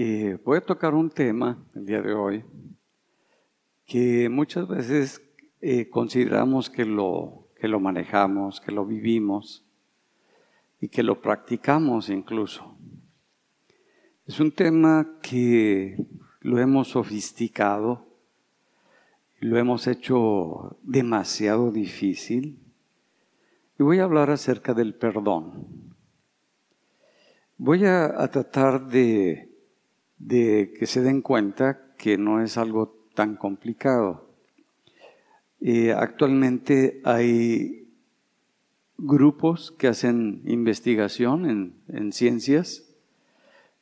Eh, 0.00 0.38
voy 0.44 0.58
a 0.58 0.60
tocar 0.60 0.94
un 0.94 1.10
tema 1.10 1.58
el 1.74 1.84
día 1.84 2.00
de 2.00 2.14
hoy 2.14 2.44
que 3.84 4.28
muchas 4.28 4.68
veces 4.68 5.20
eh, 5.60 5.88
consideramos 5.88 6.70
que 6.70 6.84
lo, 6.84 7.48
que 7.56 7.66
lo 7.66 7.80
manejamos, 7.80 8.60
que 8.60 8.70
lo 8.70 8.86
vivimos 8.86 9.66
y 10.80 10.86
que 10.86 11.02
lo 11.02 11.20
practicamos 11.20 12.10
incluso. 12.10 12.76
Es 14.24 14.38
un 14.38 14.52
tema 14.52 15.18
que 15.20 16.06
lo 16.42 16.60
hemos 16.60 16.90
sofisticado, 16.90 18.06
lo 19.40 19.58
hemos 19.58 19.88
hecho 19.88 20.78
demasiado 20.84 21.72
difícil 21.72 22.60
y 23.76 23.82
voy 23.82 23.98
a 23.98 24.04
hablar 24.04 24.30
acerca 24.30 24.74
del 24.74 24.94
perdón. 24.94 25.88
Voy 27.56 27.84
a, 27.84 28.28
tratar 28.30 28.86
de, 28.86 29.47
de 30.18 30.74
que 30.78 30.86
se 30.86 31.02
den 31.02 31.22
cuenta 31.22 31.94
que 31.96 32.18
no 32.18 32.42
es 32.42 32.56
algo 32.56 32.94
tan 33.14 33.36
complicado. 33.36 34.28
Eh, 35.60 35.92
actualmente 35.92 37.00
hay 37.04 37.88
grupos 38.96 39.72
que 39.72 39.88
hacen 39.88 40.42
investigación 40.44 41.74
en, 41.88 42.12
ciencias. 42.12 42.84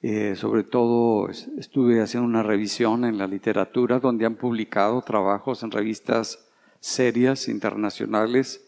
Eh, 0.03 0.37
sobre 0.37 0.63
todo 0.63 1.29
estuve 1.29 2.01
haciendo 2.03 2.29
una 2.29 2.43
revisión 2.43 3.05
en 3.05 3.19
la 3.19 3.27
literatura 3.27 3.99
donde 3.99 4.27
han 4.27 4.37
publicado 4.37 5.01
trabajos 5.03 5.63
en 5.63 5.71
revistas 5.71 6.47
serias 6.81 7.49
internacionales 7.49 8.63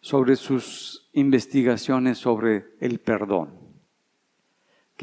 sobre 0.00 0.36
sus 0.36 1.08
investigaciones 1.12 2.18
sobre 2.18 2.66
el 2.80 2.98
perdón, 2.98 3.50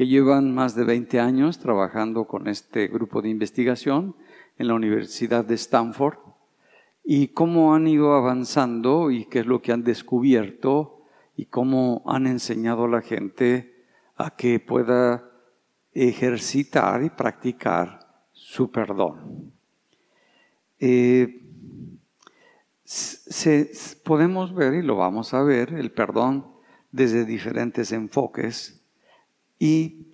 que 0.00 0.06
llevan 0.06 0.54
más 0.54 0.74
de 0.74 0.84
20 0.84 1.20
años 1.20 1.58
trabajando 1.58 2.24
con 2.24 2.48
este 2.48 2.88
grupo 2.88 3.20
de 3.20 3.28
investigación 3.28 4.16
en 4.56 4.68
la 4.68 4.72
Universidad 4.72 5.44
de 5.44 5.56
Stanford 5.56 6.16
y 7.04 7.28
cómo 7.28 7.74
han 7.74 7.86
ido 7.86 8.14
avanzando 8.14 9.10
y 9.10 9.26
qué 9.26 9.40
es 9.40 9.46
lo 9.46 9.60
que 9.60 9.72
han 9.72 9.84
descubierto 9.84 11.02
y 11.36 11.44
cómo 11.44 12.02
han 12.06 12.26
enseñado 12.26 12.84
a 12.84 12.88
la 12.88 13.02
gente 13.02 13.84
a 14.16 14.30
que 14.30 14.58
pueda 14.58 15.30
ejercitar 15.92 17.02
y 17.02 17.10
practicar 17.10 18.24
su 18.32 18.70
perdón. 18.70 19.52
Eh, 20.78 21.42
podemos 24.02 24.54
ver, 24.54 24.72
y 24.72 24.82
lo 24.82 24.96
vamos 24.96 25.34
a 25.34 25.42
ver, 25.42 25.74
el 25.74 25.92
perdón 25.92 26.46
desde 26.90 27.26
diferentes 27.26 27.92
enfoques 27.92 28.79
y 29.60 30.06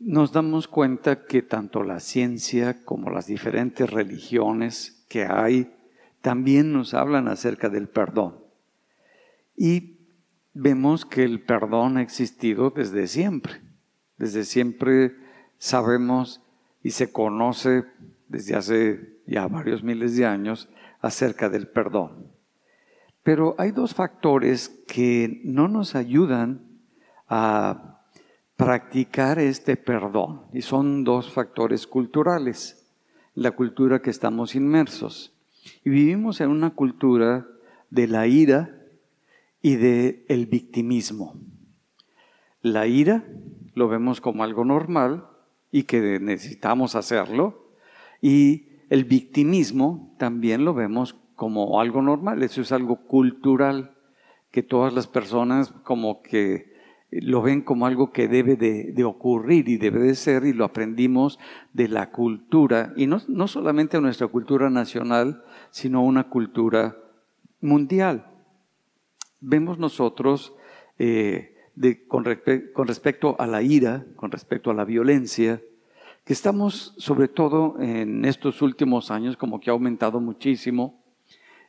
nos 0.00 0.32
damos 0.32 0.66
cuenta 0.66 1.24
que 1.26 1.42
tanto 1.42 1.84
la 1.84 2.00
ciencia 2.00 2.84
como 2.84 3.08
las 3.08 3.28
diferentes 3.28 3.88
religiones 3.88 5.06
que 5.08 5.24
hay 5.24 5.72
también 6.20 6.72
nos 6.72 6.92
hablan 6.92 7.28
acerca 7.28 7.68
del 7.68 7.88
perdón. 7.88 8.40
Y 9.56 10.00
vemos 10.54 11.06
que 11.06 11.22
el 11.22 11.40
perdón 11.40 11.96
ha 11.96 12.02
existido 12.02 12.70
desde 12.70 13.06
siempre. 13.06 13.62
Desde 14.18 14.44
siempre 14.44 15.16
sabemos 15.58 16.42
y 16.82 16.90
se 16.90 17.12
conoce 17.12 17.84
desde 18.26 18.56
hace 18.56 19.20
ya 19.24 19.46
varios 19.46 19.84
miles 19.84 20.16
de 20.16 20.26
años 20.26 20.68
acerca 21.00 21.48
del 21.48 21.68
perdón. 21.68 22.26
Pero 23.22 23.54
hay 23.56 23.70
dos 23.70 23.94
factores 23.94 24.68
que 24.88 25.40
no 25.44 25.68
nos 25.68 25.94
ayudan 25.94 26.80
a 27.28 27.91
practicar 28.64 29.40
este 29.40 29.76
perdón. 29.76 30.42
Y 30.52 30.62
son 30.62 31.02
dos 31.02 31.30
factores 31.30 31.86
culturales, 31.86 32.86
la 33.34 33.50
cultura 33.50 34.00
que 34.00 34.10
estamos 34.10 34.54
inmersos. 34.54 35.32
Y 35.84 35.90
vivimos 35.90 36.40
en 36.40 36.50
una 36.50 36.70
cultura 36.70 37.46
de 37.90 38.06
la 38.06 38.26
ira 38.26 38.78
y 39.60 39.76
del 39.76 40.24
el 40.28 40.46
victimismo. 40.46 41.34
La 42.62 42.86
ira 42.86 43.24
lo 43.74 43.88
vemos 43.88 44.20
como 44.20 44.44
algo 44.44 44.64
normal 44.64 45.26
y 45.72 45.82
que 45.82 46.20
necesitamos 46.20 46.94
hacerlo. 46.94 47.72
Y 48.20 48.68
el 48.90 49.04
victimismo 49.04 50.14
también 50.18 50.64
lo 50.64 50.72
vemos 50.72 51.16
como 51.34 51.80
algo 51.80 52.00
normal. 52.00 52.42
Eso 52.44 52.60
es 52.60 52.70
algo 52.70 52.96
cultural 53.06 53.96
que 54.52 54.62
todas 54.62 54.92
las 54.92 55.08
personas 55.08 55.72
como 55.82 56.22
que 56.22 56.71
lo 57.12 57.42
ven 57.42 57.60
como 57.60 57.86
algo 57.86 58.10
que 58.10 58.26
debe 58.26 58.56
de, 58.56 59.04
ocurrir 59.04 59.68
y 59.68 59.76
debe 59.76 60.00
de 60.00 60.14
ser, 60.14 60.44
y 60.44 60.54
lo 60.54 60.64
aprendimos 60.64 61.38
de 61.74 61.88
la 61.88 62.10
cultura, 62.10 62.94
y 62.96 63.06
no, 63.06 63.20
no 63.28 63.48
solamente 63.48 64.00
nuestra 64.00 64.28
cultura 64.28 64.70
nacional, 64.70 65.44
sino 65.70 66.02
una 66.02 66.30
cultura 66.30 66.96
mundial. 67.60 68.26
Vemos 69.40 69.78
nosotros 69.78 70.54
eh, 70.98 71.54
con, 72.08 72.24
con 72.72 72.86
respecto 72.86 73.36
a 73.38 73.46
la 73.46 73.60
ira, 73.60 74.06
con 74.16 74.30
respecto 74.30 74.70
a 74.70 74.74
la 74.74 74.86
violencia, 74.86 75.60
que 76.24 76.32
estamos 76.32 76.94
sobre 76.96 77.28
todo 77.28 77.76
en 77.78 78.24
estos 78.24 78.62
últimos 78.62 79.10
años 79.10 79.36
como 79.36 79.60
que 79.60 79.68
ha 79.68 79.72
aumentado 79.72 80.20
muchísimo 80.20 81.02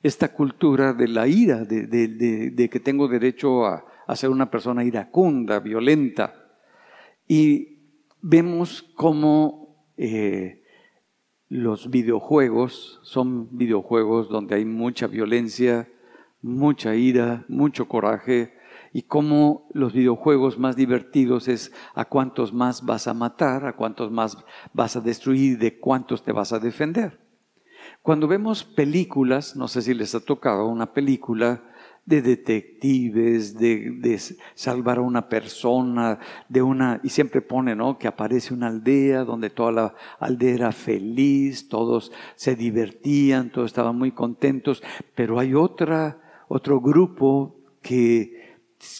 esta 0.03 0.31
cultura 0.33 0.93
de 0.93 1.07
la 1.07 1.27
ira, 1.27 1.65
de, 1.65 1.87
de 1.87 2.69
que 2.69 2.79
tengo 2.79 3.07
derecho 3.07 3.65
a, 3.65 3.83
a 4.13 4.17
ser 4.17 4.29
una 4.29 4.49
persona 4.49 4.83
iracunda, 4.83 5.59
violenta. 5.59 6.33
Y 7.27 7.79
vemos 8.21 8.83
cómo 8.95 9.85
eh, 9.97 10.63
los 11.49 11.89
videojuegos 11.89 12.99
son 13.03 13.55
videojuegos 13.57 14.29
donde 14.29 14.55
hay 14.55 14.65
mucha 14.65 15.07
violencia, 15.07 15.89
mucha 16.41 16.95
ira, 16.95 17.45
mucho 17.47 17.87
coraje, 17.87 18.53
y 18.93 19.03
cómo 19.03 19.67
los 19.73 19.93
videojuegos 19.93 20.59
más 20.59 20.75
divertidos 20.75 21.47
es 21.47 21.71
a 21.95 22.05
cuántos 22.05 22.53
más 22.53 22.85
vas 22.85 23.07
a 23.07 23.13
matar, 23.13 23.65
a 23.65 23.75
cuántos 23.75 24.11
más 24.11 24.37
vas 24.71 24.95
a 24.95 25.01
destruir, 25.01 25.57
de 25.57 25.79
cuántos 25.79 26.23
te 26.23 26.31
vas 26.31 26.53
a 26.53 26.59
defender. 26.59 27.19
Cuando 28.03 28.27
vemos 28.27 28.63
películas, 28.63 29.55
no 29.55 29.67
sé 29.67 29.81
si 29.81 29.93
les 29.93 30.13
ha 30.13 30.19
tocado 30.19 30.67
una 30.67 30.93
película 30.93 31.63
de 32.05 32.21
detectives, 32.21 33.57
de, 33.57 34.19
salvar 34.55 34.97
a 34.97 35.01
una 35.01 35.29
persona, 35.29 36.19
de 36.49 36.61
una, 36.61 36.99
y 37.03 37.09
siempre 37.09 37.41
pone, 37.41 37.75
¿no? 37.75 37.97
Que 37.97 38.07
aparece 38.07 38.53
una 38.53 38.67
aldea 38.67 39.23
donde 39.23 39.49
toda 39.49 39.71
la 39.71 39.95
aldea 40.19 40.53
era 40.53 40.71
feliz, 40.71 41.69
todos 41.69 42.11
se 42.35 42.55
divertían, 42.55 43.51
todos 43.51 43.67
estaban 43.67 43.97
muy 43.97 44.11
contentos, 44.11 44.83
pero 45.15 45.39
hay 45.39 45.53
otra, 45.53 46.17
otro 46.49 46.81
grupo 46.81 47.55
que 47.81 48.42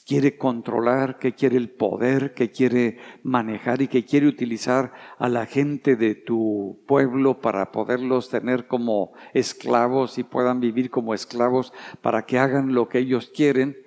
quiere 0.06 0.38
controlar, 0.38 1.18
que 1.18 1.34
quiere 1.34 1.58
el 1.58 1.70
poder, 1.70 2.34
que 2.34 2.52
quiere 2.52 2.98
manejar 3.24 3.82
y 3.82 3.88
que 3.88 4.06
quiere 4.06 4.28
utilizar 4.28 4.94
a 5.18 5.30
la 5.30 5.46
gente 5.46 5.96
de 5.96 6.16
tu 6.16 6.84
pueblo 6.88 7.42
para 7.42 7.72
poderlos 7.72 8.30
tener 8.30 8.68
como 8.68 9.14
esclavos 9.34 10.18
y 10.18 10.24
puedan 10.24 10.60
vivir 10.60 10.90
como 10.90 11.14
esclavos 11.14 11.74
para 12.02 12.26
que 12.26 12.40
hagan 12.40 12.74
lo 12.74 12.90
que 12.90 13.00
ellos 13.00 13.32
quieren. 13.34 13.78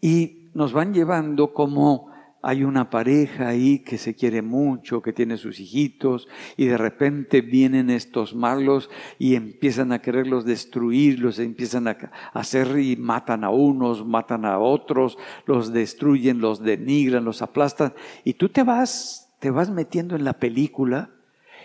Y 0.00 0.50
nos 0.54 0.72
van 0.72 0.94
llevando 0.94 1.52
como 1.52 2.10
hay 2.40 2.62
una 2.62 2.88
pareja 2.88 3.48
ahí 3.48 3.80
que 3.80 3.98
se 3.98 4.14
quiere 4.14 4.42
mucho, 4.42 5.02
que 5.02 5.12
tiene 5.12 5.36
sus 5.36 5.58
hijitos, 5.58 6.28
y 6.56 6.66
de 6.66 6.78
repente 6.78 7.40
vienen 7.40 7.90
estos 7.90 8.34
malos 8.34 8.90
y 9.18 9.34
empiezan 9.34 9.92
a 9.92 10.00
quererlos 10.00 10.44
destruir, 10.44 11.18
los 11.18 11.38
empiezan 11.40 11.88
a 11.88 11.96
hacer 12.32 12.78
y 12.78 12.96
matan 12.96 13.42
a 13.42 13.50
unos, 13.50 14.06
matan 14.06 14.44
a 14.44 14.58
otros, 14.58 15.18
los 15.46 15.72
destruyen, 15.72 16.40
los 16.40 16.62
denigran, 16.62 17.24
los 17.24 17.42
aplastan, 17.42 17.92
y 18.22 18.34
tú 18.34 18.48
te 18.48 18.62
vas, 18.62 19.34
te 19.40 19.50
vas 19.50 19.70
metiendo 19.70 20.14
en 20.14 20.24
la 20.24 20.34
película 20.34 21.10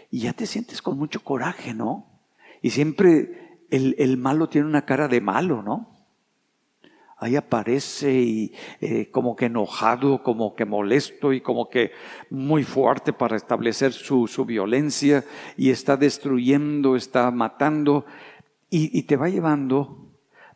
y 0.09 0.21
ya 0.21 0.33
te 0.33 0.47
sientes 0.47 0.81
con 0.81 0.97
mucho 0.97 1.23
coraje, 1.23 1.73
¿no? 1.73 2.07
Y 2.61 2.71
siempre 2.71 3.59
el, 3.69 3.95
el 3.99 4.17
malo 4.17 4.49
tiene 4.49 4.67
una 4.67 4.85
cara 4.85 5.07
de 5.07 5.21
malo, 5.21 5.61
¿no? 5.61 5.92
Ahí 7.23 7.35
aparece 7.35 8.13
y 8.13 8.53
eh, 8.81 9.09
como 9.11 9.35
que 9.35 9.45
enojado, 9.45 10.23
como 10.23 10.55
que 10.55 10.65
molesto 10.65 11.33
y 11.33 11.41
como 11.41 11.69
que 11.69 11.91
muy 12.29 12.63
fuerte 12.63 13.13
para 13.13 13.35
establecer 13.35 13.93
su, 13.93 14.27
violencia 14.45 15.23
y 15.57 15.69
está 15.69 15.97
destruyendo, 15.97 16.95
está 16.95 17.31
matando 17.31 18.05
y 18.69 19.03
te 19.03 19.17
va 19.17 19.29
llevando 19.29 20.09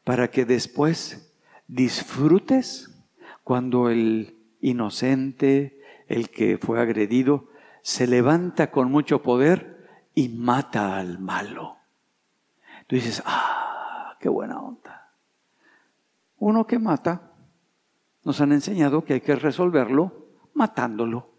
para 0.03 0.31
que 0.31 0.43
después 0.43 1.35
disfrutes 1.67 2.89
cuando 3.43 3.89
el 3.89 4.37
inocente, 4.61 5.81
el 6.07 6.29
que 6.29 6.57
fue 6.57 6.79
agredido, 6.79 7.49
se 7.81 8.07
levanta 8.07 8.71
con 8.71 8.91
mucho 8.91 9.21
poder 9.21 9.87
y 10.15 10.29
mata 10.29 10.97
al 10.97 11.19
malo. 11.19 11.77
Tú 12.87 12.95
dices, 12.95 13.21
ah, 13.25 14.17
qué 14.19 14.29
buena 14.29 14.59
onda. 14.59 14.87
Uno 16.39 16.68
que 16.68 16.80
mata, 16.80 17.31
nos 18.24 18.42
han 18.42 18.51
enseñado 18.51 19.04
que 19.04 19.13
hay 19.13 19.22
que 19.22 19.36
resolverlo 19.36 20.28
matándolo. 20.54 21.30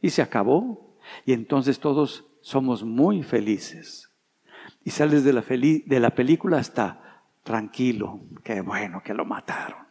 Y 0.00 0.10
se 0.10 0.22
acabó. 0.22 0.96
Y 1.26 1.32
entonces 1.32 1.80
todos 1.80 2.26
somos 2.40 2.84
muy 2.84 3.22
felices. 3.22 4.10
Y 4.84 4.90
sales 4.90 5.24
de 5.24 5.32
la, 6.00 6.10
película 6.10 6.58
hasta 6.58 7.22
tranquilo, 7.42 8.20
qué 8.42 8.60
bueno 8.60 9.02
que 9.02 9.14
lo 9.14 9.24
mataron. 9.24 9.86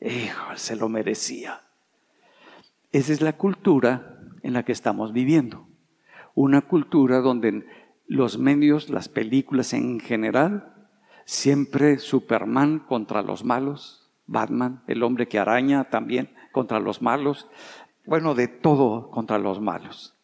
Hijo, 0.00 0.56
se 0.56 0.76
lo 0.76 0.88
merecía. 0.88 1.62
Esa 2.92 3.12
es 3.12 3.20
la 3.20 3.34
cultura 3.34 4.18
en 4.42 4.52
la 4.52 4.64
que 4.64 4.72
estamos 4.72 5.12
viviendo. 5.12 5.68
Una 6.34 6.62
cultura 6.62 7.20
donde 7.20 7.66
los 8.06 8.38
medios, 8.38 8.90
las 8.90 9.08
películas 9.08 9.72
en 9.74 10.00
general, 10.00 10.79
siempre 11.30 11.98
Superman 11.98 12.80
contra 12.80 13.22
los 13.22 13.44
malos, 13.44 14.10
Batman, 14.26 14.82
el 14.88 15.04
hombre 15.04 15.28
que 15.28 15.38
araña 15.38 15.84
también 15.84 16.34
contra 16.50 16.80
los 16.80 17.02
malos, 17.02 17.46
bueno, 18.04 18.34
de 18.34 18.48
todo 18.48 19.12
contra 19.12 19.38
los 19.38 19.60
malos. 19.60 20.16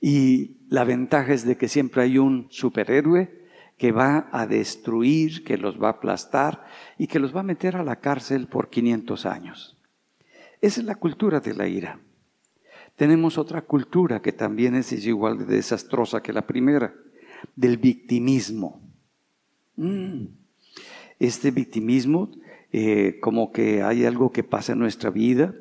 Y 0.00 0.56
la 0.70 0.84
ventaja 0.84 1.34
es 1.34 1.44
de 1.44 1.58
que 1.58 1.68
siempre 1.68 2.02
hay 2.02 2.16
un 2.16 2.46
superhéroe 2.48 3.46
que 3.76 3.92
va 3.92 4.30
a 4.32 4.46
destruir, 4.46 5.44
que 5.44 5.58
los 5.58 5.80
va 5.80 5.88
a 5.88 5.92
aplastar 5.92 6.64
y 6.96 7.08
que 7.08 7.18
los 7.18 7.36
va 7.36 7.40
a 7.40 7.44
meter 7.44 7.76
a 7.76 7.84
la 7.84 7.96
cárcel 7.96 8.48
por 8.48 8.70
500 8.70 9.26
años. 9.26 9.76
Esa 10.62 10.80
es 10.80 10.86
la 10.86 10.94
cultura 10.94 11.40
de 11.40 11.54
la 11.54 11.68
ira. 11.68 12.00
Tenemos 12.96 13.36
otra 13.36 13.60
cultura 13.60 14.22
que 14.22 14.32
también 14.32 14.74
es 14.74 14.92
igual 14.92 15.38
de 15.38 15.56
desastrosa 15.56 16.22
que 16.22 16.32
la 16.32 16.46
primera, 16.46 16.94
del 17.54 17.76
victimismo. 17.76 18.87
Mm. 19.78 20.26
Este 21.20 21.50
victimismo, 21.52 22.30
eh, 22.72 23.18
como 23.20 23.52
que 23.52 23.82
hay 23.82 24.04
algo 24.04 24.32
que 24.32 24.42
pasa 24.42 24.72
en 24.72 24.80
nuestra 24.80 25.10
vida 25.10 25.54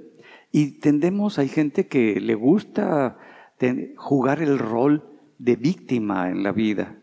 y 0.52 0.80
tendemos, 0.80 1.40
hay 1.40 1.48
gente 1.48 1.88
que 1.88 2.20
le 2.20 2.36
gusta 2.36 3.18
jugar 3.96 4.42
el 4.42 4.60
rol 4.60 5.04
de 5.38 5.56
víctima 5.56 6.30
en 6.30 6.44
la 6.44 6.52
vida. 6.52 6.98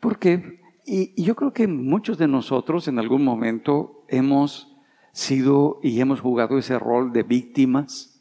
Porque, 0.00 0.60
y, 0.84 1.12
y 1.16 1.24
yo 1.24 1.34
creo 1.34 1.52
que 1.52 1.66
muchos 1.66 2.18
de 2.18 2.28
nosotros 2.28 2.88
en 2.88 2.98
algún 2.98 3.24
momento 3.24 4.04
hemos 4.08 4.76
sido 5.12 5.80
y 5.82 6.00
hemos 6.00 6.20
jugado 6.20 6.58
ese 6.58 6.78
rol 6.78 7.12
de 7.12 7.22
víctimas 7.22 8.17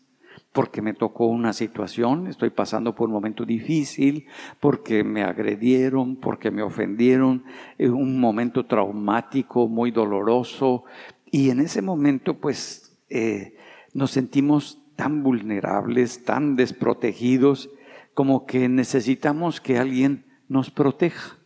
porque 0.58 0.82
me 0.82 0.96
tocó 0.96 1.28
una 1.28 1.54
situación, 1.54 2.26
estoy 2.26 2.50
pasando 2.50 2.96
por 2.96 3.10
un 3.10 3.14
momento 3.14 3.46
difícil, 3.46 4.26
porque 4.60 5.04
me 5.04 5.22
agredieron, 5.22 6.16
porque 6.16 6.50
me 6.50 6.64
ofendieron, 6.64 7.44
un 7.78 8.20
momento 8.20 8.66
traumático, 8.66 9.68
muy 9.68 9.92
doloroso, 9.92 10.84
y 11.30 11.52
en 11.52 11.60
ese 11.60 11.84
momento 11.84 12.40
pues 12.40 12.98
eh, 13.12 13.56
nos 13.94 14.10
sentimos 14.10 14.82
tan 14.96 15.22
vulnerables, 15.22 16.26
tan 16.26 16.56
desprotegidos, 16.56 17.70
como 18.16 18.48
que 18.48 18.68
necesitamos 18.68 19.62
que 19.62 19.78
alguien 19.78 20.26
nos 20.48 20.72
proteja. 20.72 21.38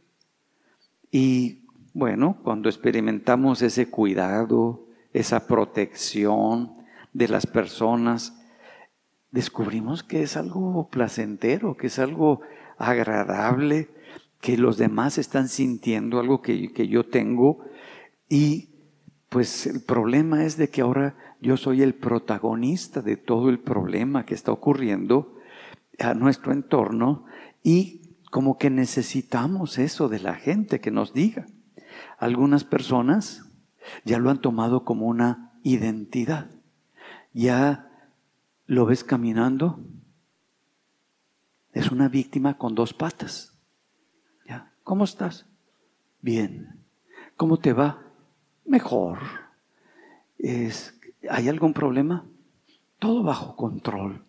Y 1.12 1.66
bueno, 1.94 2.38
cuando 2.46 2.70
experimentamos 2.70 3.62
ese 3.62 3.90
cuidado, 3.90 4.86
esa 5.12 5.48
protección 5.48 6.76
de 7.12 7.28
las 7.28 7.46
personas, 7.46 8.38
descubrimos 9.32 10.04
que 10.04 10.24
es 10.24 10.38
algo 10.38 10.90
placentero, 10.90 11.76
que 11.76 11.88
es 11.88 12.00
algo 12.00 12.42
agradable, 12.78 13.90
que 14.42 14.58
los 14.58 14.78
demás 14.78 15.18
están 15.18 15.48
sintiendo 15.48 16.20
algo 16.20 16.42
que, 16.42 16.72
que 16.74 16.88
yo 16.88 17.06
tengo. 17.06 17.64
Y 18.28 18.70
pues 19.30 19.68
el 19.68 19.82
problema 19.82 20.44
es 20.44 20.58
de 20.58 20.70
que 20.70 20.82
ahora 20.82 21.16
yo 21.40 21.58
soy 21.58 21.82
el 21.82 21.96
protagonista 21.96 23.02
de 23.02 23.18
todo 23.18 23.50
el 23.50 23.60
problema 23.60 24.26
que 24.26 24.36
está 24.36 24.52
ocurriendo 24.52 25.38
a 26.00 26.14
nuestro 26.14 26.52
entorno 26.52 27.26
y 27.64 28.02
como 28.30 28.58
que 28.58 28.70
necesitamos 28.70 29.78
eso 29.78 30.10
de 30.10 30.20
la 30.20 30.36
gente 30.36 30.80
que 30.80 30.92
nos 30.92 31.14
diga. 31.14 31.46
Algunas 32.18 32.64
personas 32.64 33.50
ya 34.06 34.20
lo 34.20 34.30
han 34.30 34.40
tomado 34.40 34.84
como 34.84 35.08
una 35.08 35.52
identidad. 35.64 36.50
Ya 37.34 37.91
lo 38.72 38.86
ves 38.86 39.04
caminando, 39.04 39.82
es 41.74 41.92
una 41.92 42.08
víctima 42.08 42.58
con 42.58 42.74
dos 42.74 42.94
patas. 42.94 43.54
¿Ya? 44.48 44.72
¿Cómo 44.86 45.04
estás? 45.04 45.46
Bien. 46.22 46.80
¿Cómo 47.36 47.58
te 47.58 47.74
va? 47.74 48.02
Mejor. 48.64 49.20
Es, 50.38 50.98
¿Hay 51.30 51.50
algún 51.50 51.74
problema? 51.74 52.24
Todo 52.98 53.24
bajo 53.24 53.58
control. 53.58 54.24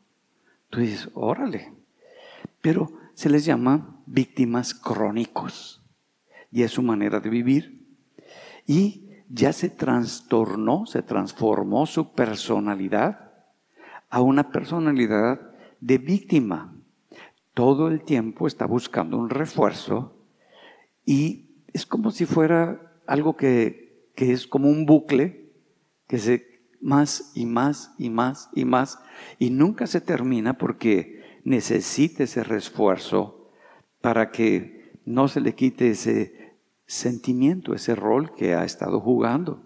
Tú 0.70 0.80
dices, 0.80 1.08
órale. 1.14 1.72
Pero 2.60 2.90
se 3.14 3.30
les 3.30 3.44
llama 3.44 3.94
víctimas 4.06 4.74
crónicos. 4.74 5.84
Y 6.50 6.64
es 6.64 6.72
su 6.72 6.82
manera 6.82 7.20
de 7.20 7.30
vivir. 7.30 7.86
Y 8.66 9.06
ya 9.28 9.52
se 9.52 9.70
trastornó, 9.70 10.84
se 10.86 11.02
transformó 11.02 11.86
su 11.86 12.10
personalidad 12.10 13.31
a 14.12 14.20
una 14.20 14.50
personalidad 14.50 15.40
de 15.80 15.96
víctima. 15.96 16.76
Todo 17.54 17.88
el 17.88 18.04
tiempo 18.04 18.46
está 18.46 18.66
buscando 18.66 19.16
un 19.16 19.30
refuerzo 19.30 20.22
y 21.06 21.64
es 21.72 21.86
como 21.86 22.10
si 22.10 22.26
fuera 22.26 22.92
algo 23.06 23.38
que, 23.38 24.10
que 24.14 24.32
es 24.32 24.46
como 24.46 24.68
un 24.68 24.84
bucle 24.84 25.50
que 26.08 26.18
se 26.18 26.46
más 26.82 27.32
y 27.34 27.46
más 27.46 27.94
y 27.96 28.10
más 28.10 28.50
y 28.54 28.66
más 28.66 28.98
y 29.38 29.48
nunca 29.48 29.86
se 29.86 30.02
termina 30.02 30.58
porque 30.58 31.40
necesita 31.44 32.24
ese 32.24 32.44
refuerzo 32.44 33.50
para 34.02 34.30
que 34.30 35.00
no 35.06 35.26
se 35.26 35.40
le 35.40 35.54
quite 35.54 35.90
ese 35.90 36.58
sentimiento, 36.84 37.72
ese 37.72 37.94
rol 37.94 38.34
que 38.34 38.54
ha 38.54 38.64
estado 38.64 39.00
jugando. 39.00 39.62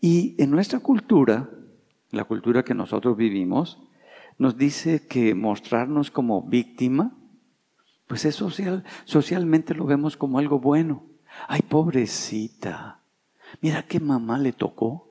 Y 0.00 0.42
en 0.42 0.50
nuestra 0.50 0.78
cultura, 0.78 1.50
la 2.10 2.24
cultura 2.24 2.64
que 2.64 2.74
nosotros 2.74 3.16
vivimos, 3.16 3.78
nos 4.38 4.56
dice 4.56 5.06
que 5.06 5.34
mostrarnos 5.34 6.10
como 6.10 6.42
víctima, 6.42 7.12
pues 8.06 8.24
es 8.24 8.34
social, 8.34 8.84
socialmente 9.04 9.74
lo 9.74 9.86
vemos 9.86 10.16
como 10.16 10.38
algo 10.38 10.58
bueno. 10.58 11.04
Ay, 11.48 11.62
pobrecita, 11.62 13.00
mira 13.60 13.82
qué 13.82 14.00
mamá 14.00 14.38
le 14.38 14.52
tocó. 14.52 15.10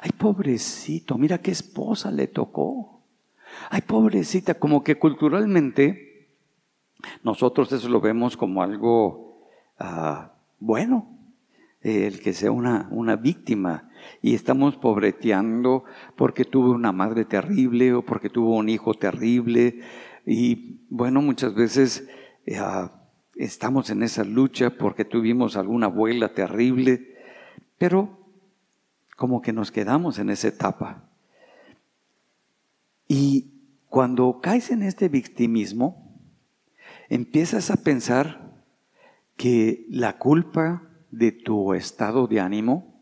Ay, 0.00 0.10
pobrecito, 0.16 1.18
mira 1.18 1.38
qué 1.38 1.50
esposa 1.50 2.10
le 2.10 2.28
tocó. 2.28 3.02
Ay, 3.68 3.82
pobrecita, 3.82 4.54
como 4.54 4.82
que 4.82 4.98
culturalmente 4.98 6.28
nosotros 7.22 7.72
eso 7.72 7.88
lo 7.88 8.00
vemos 8.00 8.36
como 8.36 8.62
algo 8.62 9.42
ah, 9.78 10.32
bueno, 10.60 11.08
el 11.82 12.20
que 12.20 12.32
sea 12.32 12.52
una, 12.52 12.88
una 12.90 13.16
víctima 13.16 13.90
y 14.20 14.34
estamos 14.34 14.76
pobreteando 14.76 15.84
porque 16.16 16.44
tuvo 16.44 16.70
una 16.70 16.92
madre 16.92 17.24
terrible 17.24 17.92
o 17.92 18.02
porque 18.02 18.30
tuvo 18.30 18.56
un 18.56 18.68
hijo 18.68 18.94
terrible. 18.94 19.80
Y 20.24 20.86
bueno, 20.90 21.22
muchas 21.22 21.54
veces 21.54 22.08
ah, 22.58 22.92
estamos 23.36 23.90
en 23.90 24.02
esa 24.02 24.24
lucha 24.24 24.70
porque 24.70 25.04
tuvimos 25.04 25.56
alguna 25.56 25.86
abuela 25.86 26.34
terrible, 26.34 27.16
pero 27.78 28.18
como 29.16 29.42
que 29.42 29.52
nos 29.52 29.72
quedamos 29.72 30.18
en 30.18 30.30
esa 30.30 30.48
etapa. 30.48 31.08
Y 33.08 33.52
cuando 33.88 34.40
caes 34.40 34.70
en 34.70 34.82
este 34.82 35.08
victimismo, 35.08 36.18
empiezas 37.08 37.70
a 37.70 37.82
pensar 37.82 38.64
que 39.36 39.84
la 39.90 40.18
culpa 40.18 40.91
de 41.12 41.30
tu 41.30 41.74
estado 41.74 42.26
de 42.26 42.40
ánimo 42.40 42.92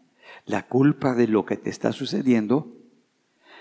la 0.47 0.67
culpa 0.67 1.15
de 1.15 1.29
lo 1.29 1.45
que 1.45 1.57
te 1.57 1.71
está 1.71 1.93
sucediendo, 1.93 2.77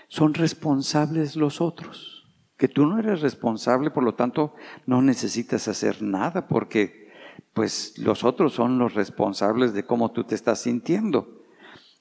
son 0.08 0.34
responsables 0.34 1.36
los 1.36 1.60
otros. 1.60 2.26
Que 2.56 2.68
tú 2.68 2.84
no 2.84 2.98
eres 2.98 3.20
responsable, 3.20 3.90
por 3.90 4.02
lo 4.02 4.14
tanto, 4.14 4.54
no 4.86 5.00
necesitas 5.00 5.68
hacer 5.68 6.02
nada 6.02 6.48
porque 6.48 7.08
pues 7.54 7.96
los 7.98 8.22
otros 8.24 8.52
son 8.52 8.78
los 8.78 8.94
responsables 8.94 9.72
de 9.72 9.84
cómo 9.84 10.10
tú 10.10 10.24
te 10.24 10.34
estás 10.34 10.60
sintiendo. 10.60 11.42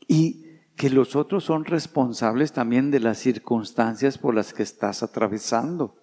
Y 0.07 0.45
que 0.75 0.89
los 0.89 1.15
otros 1.15 1.43
son 1.43 1.65
responsables 1.65 2.51
también 2.51 2.91
de 2.91 2.99
las 2.99 3.19
circunstancias 3.19 4.17
por 4.17 4.33
las 4.33 4.53
que 4.53 4.63
estás 4.63 5.03
atravesando, 5.03 5.95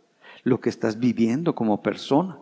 lo 0.45 0.61
que 0.61 0.69
estás 0.69 0.99
viviendo 0.99 1.55
como 1.55 1.83
persona. 1.83 2.39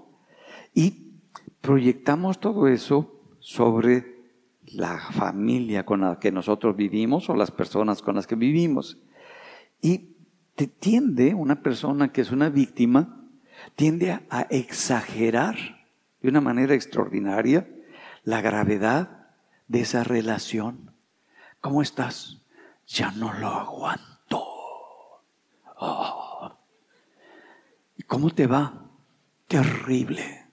Y 0.75 1.13
proyectamos 1.61 2.39
todo 2.39 2.69
eso 2.69 3.14
sobre 3.45 4.23
la 4.73 4.97
familia 5.13 5.85
con 5.85 6.01
la 6.01 6.19
que 6.19 6.33
nosotros 6.33 6.75
vivimos 6.75 7.29
o 7.29 7.37
las 7.37 7.51
personas 7.51 8.01
con 8.01 8.15
las 8.15 8.27
que 8.27 8.37
vivimos. 8.37 8.97
Y 9.83 10.17
te 10.55 10.67
tiende, 10.67 11.35
una 11.35 11.61
persona 11.61 12.11
que 12.11 12.23
es 12.23 12.31
una 12.31 12.49
víctima, 12.49 13.21
tiende 13.77 14.13
a, 14.13 14.47
exagerar 14.49 15.57
de 16.23 16.29
una 16.31 16.41
manera 16.41 16.73
extraordinaria 16.73 17.69
la 18.23 18.41
gravedad 18.41 19.29
de 19.69 19.83
esa 19.83 20.05
relación. 20.05 20.93
¿Cómo 21.61 21.83
estás? 21.83 22.41
Ya 22.87 23.11
no 23.11 23.31
lo 23.35 23.49
aguanto. 23.49 24.43
Oh. 25.77 26.51
¿Cómo 28.07 28.31
te 28.31 28.47
va? 28.47 28.87
Terrible. 29.49 30.44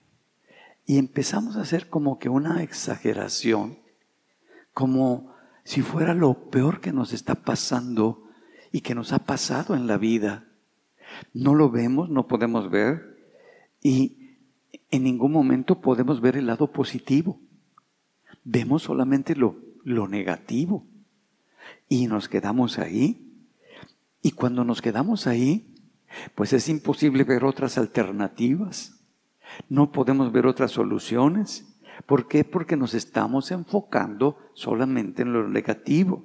Y 0.84 0.98
empezamos 0.98 1.56
a 1.56 1.62
hacer 1.62 1.88
como 1.88 2.18
que 2.18 2.28
una 2.28 2.62
exageración, 2.62 3.78
como 4.74 5.32
si 5.64 5.82
fuera 5.82 6.14
lo 6.14 6.50
peor 6.50 6.80
que 6.80 6.92
nos 6.92 7.12
está 7.12 7.36
pasando 7.36 8.24
y 8.72 8.80
que 8.80 8.94
nos 8.94 9.12
ha 9.12 9.20
pasado 9.20 9.74
en 9.74 9.86
la 9.86 9.98
vida. 9.98 10.48
No 11.34 11.54
lo 11.54 11.70
vemos, 11.70 12.08
no 12.08 12.26
podemos 12.26 12.70
ver 12.70 13.12
y 13.82 14.36
en 14.90 15.04
ningún 15.04 15.32
momento 15.32 15.80
podemos 15.80 16.20
ver 16.20 16.36
el 16.36 16.46
lado 16.46 16.72
positivo. 16.72 17.40
Vemos 18.44 18.82
solamente 18.82 19.36
lo, 19.36 19.56
lo 19.84 20.08
negativo 20.08 20.86
y 21.88 22.06
nos 22.06 22.28
quedamos 22.28 22.78
ahí. 22.78 23.28
Y 24.22 24.32
cuando 24.32 24.64
nos 24.64 24.80
quedamos 24.82 25.26
ahí, 25.26 25.74
pues 26.34 26.52
es 26.52 26.68
imposible 26.68 27.24
ver 27.24 27.44
otras 27.44 27.78
alternativas. 27.78 29.01
No 29.68 29.92
podemos 29.92 30.32
ver 30.32 30.46
otras 30.46 30.70
soluciones. 30.70 31.68
¿Por 32.06 32.28
qué? 32.28 32.44
Porque 32.44 32.76
nos 32.76 32.94
estamos 32.94 33.50
enfocando 33.50 34.38
solamente 34.54 35.22
en 35.22 35.32
lo 35.32 35.48
negativo. 35.48 36.24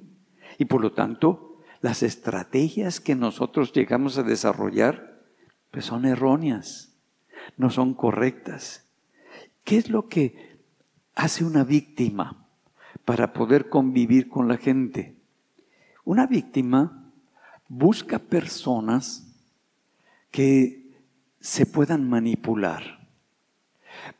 Y 0.58 0.64
por 0.64 0.80
lo 0.80 0.92
tanto, 0.92 1.58
las 1.80 2.02
estrategias 2.02 3.00
que 3.00 3.14
nosotros 3.14 3.72
llegamos 3.72 4.18
a 4.18 4.22
desarrollar, 4.22 5.22
pues 5.70 5.84
son 5.84 6.04
erróneas, 6.04 6.94
no 7.56 7.70
son 7.70 7.94
correctas. 7.94 8.84
¿Qué 9.64 9.76
es 9.76 9.90
lo 9.90 10.08
que 10.08 10.58
hace 11.14 11.44
una 11.44 11.62
víctima 11.64 12.46
para 13.04 13.32
poder 13.32 13.68
convivir 13.68 14.28
con 14.28 14.48
la 14.48 14.56
gente? 14.56 15.16
Una 16.04 16.26
víctima 16.26 17.12
busca 17.68 18.18
personas 18.18 19.36
que 20.30 20.90
se 21.40 21.66
puedan 21.66 22.08
manipular. 22.08 22.97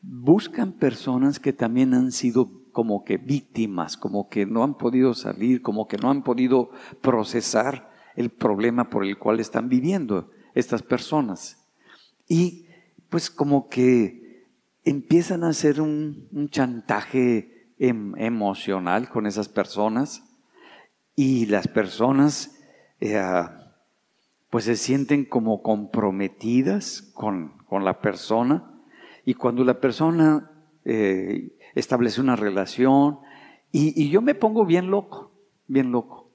Buscan 0.03 0.73
personas 0.73 1.41
que 1.41 1.53
también 1.53 1.95
han 1.95 2.13
sido 2.13 2.51
como 2.73 3.05
que 3.05 3.17
víctimas, 3.17 3.97
como 3.97 4.29
que 4.29 4.47
no 4.47 4.63
han 4.63 4.77
podido 4.77 5.15
salir, 5.15 5.63
como 5.63 5.89
que 5.89 5.97
no 5.97 6.11
han 6.11 6.23
podido 6.23 6.71
procesar 7.01 7.91
el 8.17 8.31
problema 8.31 8.91
por 8.91 9.05
el 9.05 9.19
cual 9.19 9.41
están 9.41 9.69
viviendo 9.69 10.31
estas 10.55 10.83
personas. 10.83 11.65
Y 12.29 12.67
pues 13.09 13.31
como 13.31 13.69
que 13.69 14.47
empiezan 14.85 15.45
a 15.45 15.49
hacer 15.49 15.81
un, 15.81 16.49
chantaje 16.51 17.75
em, 17.79 18.15
emocional 18.17 19.09
con 19.09 19.27
esas 19.27 19.49
personas 19.49 20.25
y 21.15 21.47
las 21.47 21.69
personas 21.69 22.59
eh, 23.01 23.21
pues 24.51 24.65
se 24.65 24.77
sienten 24.77 25.25
como 25.25 25.63
comprometidas 25.63 27.03
con, 27.15 27.57
la 27.71 28.01
persona 28.01 28.78
y 29.29 29.35
cuando 29.35 29.63
la 29.63 29.79
persona 29.79 30.51
eh, 30.87 31.51
establece 31.75 32.23
una 32.23 32.35
relación 32.35 33.19
y, 33.71 34.09
yo 34.09 34.23
me 34.23 34.35
pongo 34.35 34.65
bien 34.65 34.91
loco, 34.91 35.35
bien 35.67 35.93
loco. 35.93 36.31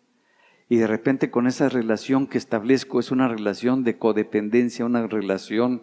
Y 0.69 0.75
de 0.75 0.85
repente 0.85 1.31
con 1.31 1.47
esa 1.47 1.69
relación 1.69 2.27
que 2.27 2.37
establezco 2.37 2.99
es 2.99 3.09
una 3.09 3.27
relación 3.27 3.83
de 3.83 3.97
codependencia, 3.97 4.85
una 4.85 5.07
relación 5.07 5.81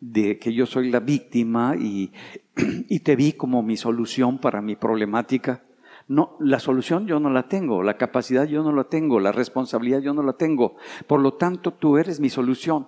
de 0.00 0.38
que 0.38 0.52
yo 0.52 0.66
soy 0.66 0.90
la 0.90 1.00
víctima 1.00 1.76
y, 1.78 2.12
y 2.90 3.00
te 3.00 3.16
vi 3.16 3.32
como 3.32 3.62
mi 3.62 3.78
solución 3.78 4.38
para 4.38 4.60
mi 4.60 4.76
problemática. 4.76 5.64
No, 6.08 6.36
la 6.40 6.58
solución 6.58 7.06
yo 7.06 7.20
no 7.20 7.30
la 7.30 7.48
tengo, 7.48 7.82
la 7.82 7.96
capacidad 7.96 8.44
yo 8.44 8.62
no 8.62 8.72
la 8.72 8.84
tengo, 8.84 9.18
la 9.18 9.32
responsabilidad 9.32 10.00
yo 10.00 10.12
no 10.12 10.22
la 10.22 10.34
tengo. 10.34 10.76
Por 11.06 11.20
lo 11.20 11.32
tanto, 11.32 11.72
tú 11.72 11.96
eres 11.96 12.20
mi 12.20 12.28
solución. 12.28 12.86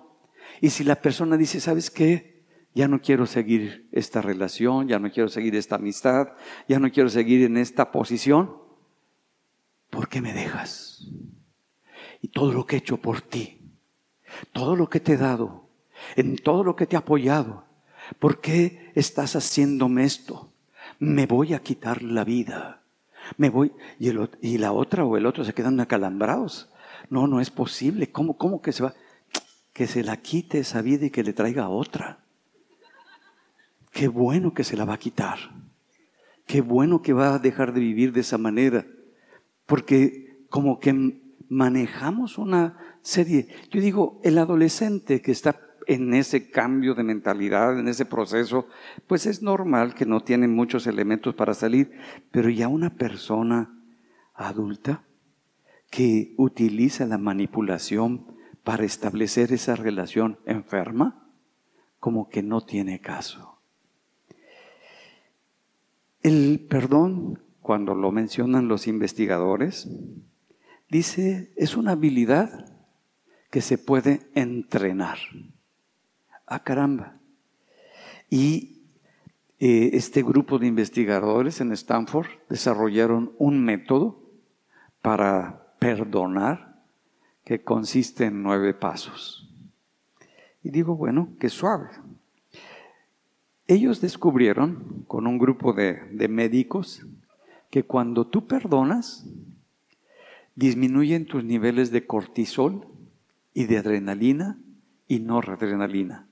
Y 0.61 0.69
si 0.69 0.83
la 0.83 1.01
persona 1.01 1.37
dice, 1.37 1.59
¿sabes 1.59 1.89
qué? 1.89 2.32
Ya 2.73 2.87
no 2.87 3.01
quiero 3.01 3.25
seguir 3.25 3.87
esta 3.91 4.21
relación, 4.21 4.87
ya 4.87 4.99
no 4.99 5.11
quiero 5.11 5.29
seguir 5.29 5.55
esta 5.55 5.75
amistad, 5.75 6.29
ya 6.67 6.79
no 6.79 6.91
quiero 6.91 7.09
seguir 7.09 7.43
en 7.43 7.57
esta 7.57 7.91
posición, 7.91 8.57
¿por 9.89 10.09
qué 10.09 10.21
me 10.21 10.33
dejas? 10.33 11.07
Y 12.21 12.29
todo 12.29 12.51
lo 12.51 12.65
que 12.65 12.77
he 12.77 12.79
hecho 12.79 12.97
por 12.97 13.21
ti, 13.21 13.61
todo 14.51 14.75
lo 14.75 14.89
que 14.89 14.99
te 14.99 15.13
he 15.13 15.17
dado, 15.17 15.69
en 16.15 16.35
todo 16.37 16.63
lo 16.63 16.75
que 16.75 16.87
te 16.87 16.95
he 16.95 16.99
apoyado, 16.99 17.65
¿por 18.19 18.41
qué 18.41 18.91
estás 18.95 19.35
haciéndome 19.35 20.03
esto? 20.03 20.51
Me 20.99 21.27
voy 21.27 21.53
a 21.53 21.59
quitar 21.59 22.01
la 22.01 22.23
vida 22.23 22.83
me 23.37 23.49
voy 23.49 23.71
y, 23.99 24.57
la 24.57 24.71
otra 24.71 25.05
o 25.05 25.17
el 25.17 25.25
otro 25.25 25.43
se 25.43 25.53
quedan 25.53 25.79
acalambrados. 25.79 26.69
No, 27.09 27.27
no 27.27 27.39
es 27.39 27.49
posible. 27.49 28.11
¿Cómo, 28.11 28.37
¿Cómo 28.37 28.61
que 28.61 28.71
se 28.71 28.83
va? 28.83 28.93
Que 29.73 29.87
se 29.87 30.03
la 30.03 30.17
quite 30.17 30.59
esa 30.59 30.81
vida 30.81 31.05
y 31.05 31.09
que 31.09 31.23
le 31.23 31.33
traiga 31.33 31.69
otra. 31.69 32.22
Qué 33.93 34.07
bueno 34.07 34.53
que 34.53 34.63
se 34.63 34.75
la 34.75 34.85
va 34.85 34.95
a 34.95 34.99
quitar. 34.99 35.37
Qué 36.45 36.61
bueno 36.61 37.01
que 37.01 37.13
va 37.13 37.35
a 37.35 37.39
dejar 37.39 37.73
de 37.73 37.79
vivir 37.79 38.11
de 38.11 38.21
esa 38.21 38.37
manera. 38.37 38.85
Porque 39.65 40.45
como 40.49 40.79
que 40.79 41.21
manejamos 41.47 42.37
una 42.37 42.77
serie. 43.01 43.47
Yo 43.69 43.79
digo, 43.79 44.19
el 44.23 44.39
adolescente 44.39 45.21
que 45.21 45.31
está 45.31 45.59
en 45.85 46.13
ese 46.13 46.49
cambio 46.49 46.95
de 46.95 47.03
mentalidad, 47.03 47.77
en 47.77 47.87
ese 47.87 48.05
proceso, 48.05 48.67
pues 49.07 49.25
es 49.25 49.41
normal 49.41 49.93
que 49.93 50.05
no 50.05 50.21
tiene 50.21 50.47
muchos 50.47 50.87
elementos 50.87 51.35
para 51.35 51.53
salir, 51.53 51.91
pero 52.31 52.49
ya 52.49 52.67
una 52.67 52.95
persona 52.95 53.79
adulta 54.33 55.03
que 55.91 56.33
utiliza 56.37 57.05
la 57.05 57.17
manipulación 57.17 58.25
para 58.63 58.85
establecer 58.85 59.51
esa 59.51 59.75
relación 59.75 60.39
enferma, 60.45 61.29
como 61.99 62.29
que 62.29 62.41
no 62.41 62.61
tiene 62.61 62.99
caso. 62.99 63.52
El 66.23 66.65
perdón, 66.69 67.39
cuando 67.61 67.95
lo 67.95 68.11
mencionan 68.13 68.69
los 68.69 68.87
investigadores, 68.87 69.89
dice, 70.89 71.51
es 71.57 71.75
una 71.75 71.91
habilidad 71.91 72.73
que 73.51 73.59
se 73.61 73.77
puede 73.77 74.21
entrenar. 74.33 75.17
Ah, 76.47 76.63
caramba. 76.63 77.19
Y 78.29 78.83
eh, 79.59 79.91
este 79.93 80.23
grupo 80.23 80.59
de 80.59 80.67
investigadores 80.67 81.59
en 81.59 81.73
Stanford 81.73 82.27
desarrollaron 82.49 83.33
un 83.37 83.63
método 83.63 84.23
para 85.01 85.75
perdonar 85.79 86.85
que 87.43 87.63
consiste 87.63 88.25
en 88.25 88.41
nueve 88.41 88.73
pasos. 88.73 89.53
Y 90.63 90.69
digo, 90.69 90.95
bueno, 90.95 91.33
qué 91.37 91.49
suave. 91.49 91.89
Ellos 93.67 94.01
descubrieron 94.01 95.05
con 95.07 95.25
un 95.25 95.37
grupo 95.37 95.73
de, 95.73 96.27
médicos 96.27 97.05
que 97.69 97.83
cuando 97.83 98.27
tú 98.27 98.45
perdonas, 98.45 99.25
disminuyen 100.55 101.25
tus 101.25 101.43
niveles 101.43 101.91
de 101.91 102.05
cortisol 102.05 102.87
y 103.53 103.65
de 103.65 103.77
adrenalina 103.77 104.59
y 105.07 105.19
noradrenalina. 105.19 106.27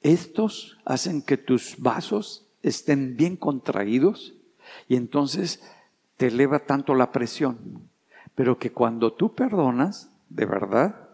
Estos 0.00 0.78
hacen 0.84 1.22
que 1.22 1.36
tus 1.36 1.76
vasos 1.78 2.46
estén 2.62 3.16
bien 3.16 3.36
contraídos 3.36 4.34
y 4.88 4.96
entonces 4.96 5.62
te 6.16 6.28
eleva 6.28 6.60
tanto 6.60 6.94
la 6.94 7.12
presión. 7.12 7.88
Pero 8.34 8.58
que 8.58 8.72
cuando 8.72 9.12
tú 9.12 9.34
perdonas, 9.34 10.10
de 10.28 10.46
verdad, 10.46 11.08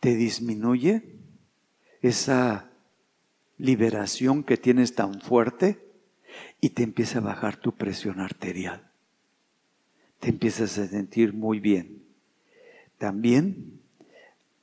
te 0.00 0.16
disminuye 0.16 1.16
esa 2.02 2.69
liberación 3.60 4.42
que 4.42 4.56
tienes 4.56 4.94
tan 4.94 5.20
fuerte 5.20 5.86
y 6.60 6.70
te 6.70 6.82
empieza 6.82 7.18
a 7.18 7.22
bajar 7.22 7.56
tu 7.56 7.76
presión 7.76 8.20
arterial. 8.20 8.90
Te 10.18 10.30
empiezas 10.30 10.78
a 10.78 10.86
sentir 10.86 11.32
muy 11.32 11.60
bien. 11.60 12.02
También 12.98 13.80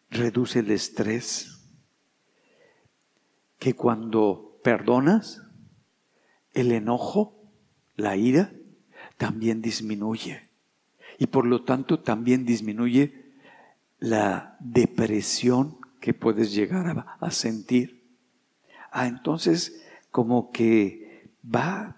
reduce 0.10 0.60
el 0.60 0.72
estrés 0.72 1.58
que 3.60 3.74
cuando 3.74 4.60
perdonas, 4.64 5.44
el 6.54 6.72
enojo, 6.72 7.36
la 7.96 8.16
ira, 8.16 8.54
también 9.18 9.62
disminuye. 9.62 10.50
Y 11.18 11.28
por 11.28 11.46
lo 11.46 11.64
tanto 11.64 12.00
también 12.00 12.46
disminuye 12.46 13.26
la 14.00 14.58
depresión 14.60 15.78
que 16.00 16.14
puedes 16.14 16.54
llegar 16.54 17.18
a, 17.20 17.32
sentir. 17.32 17.97
Ah, 19.00 19.06
entonces 19.06 19.86
como 20.10 20.52
que 20.52 21.30
va 21.46 21.98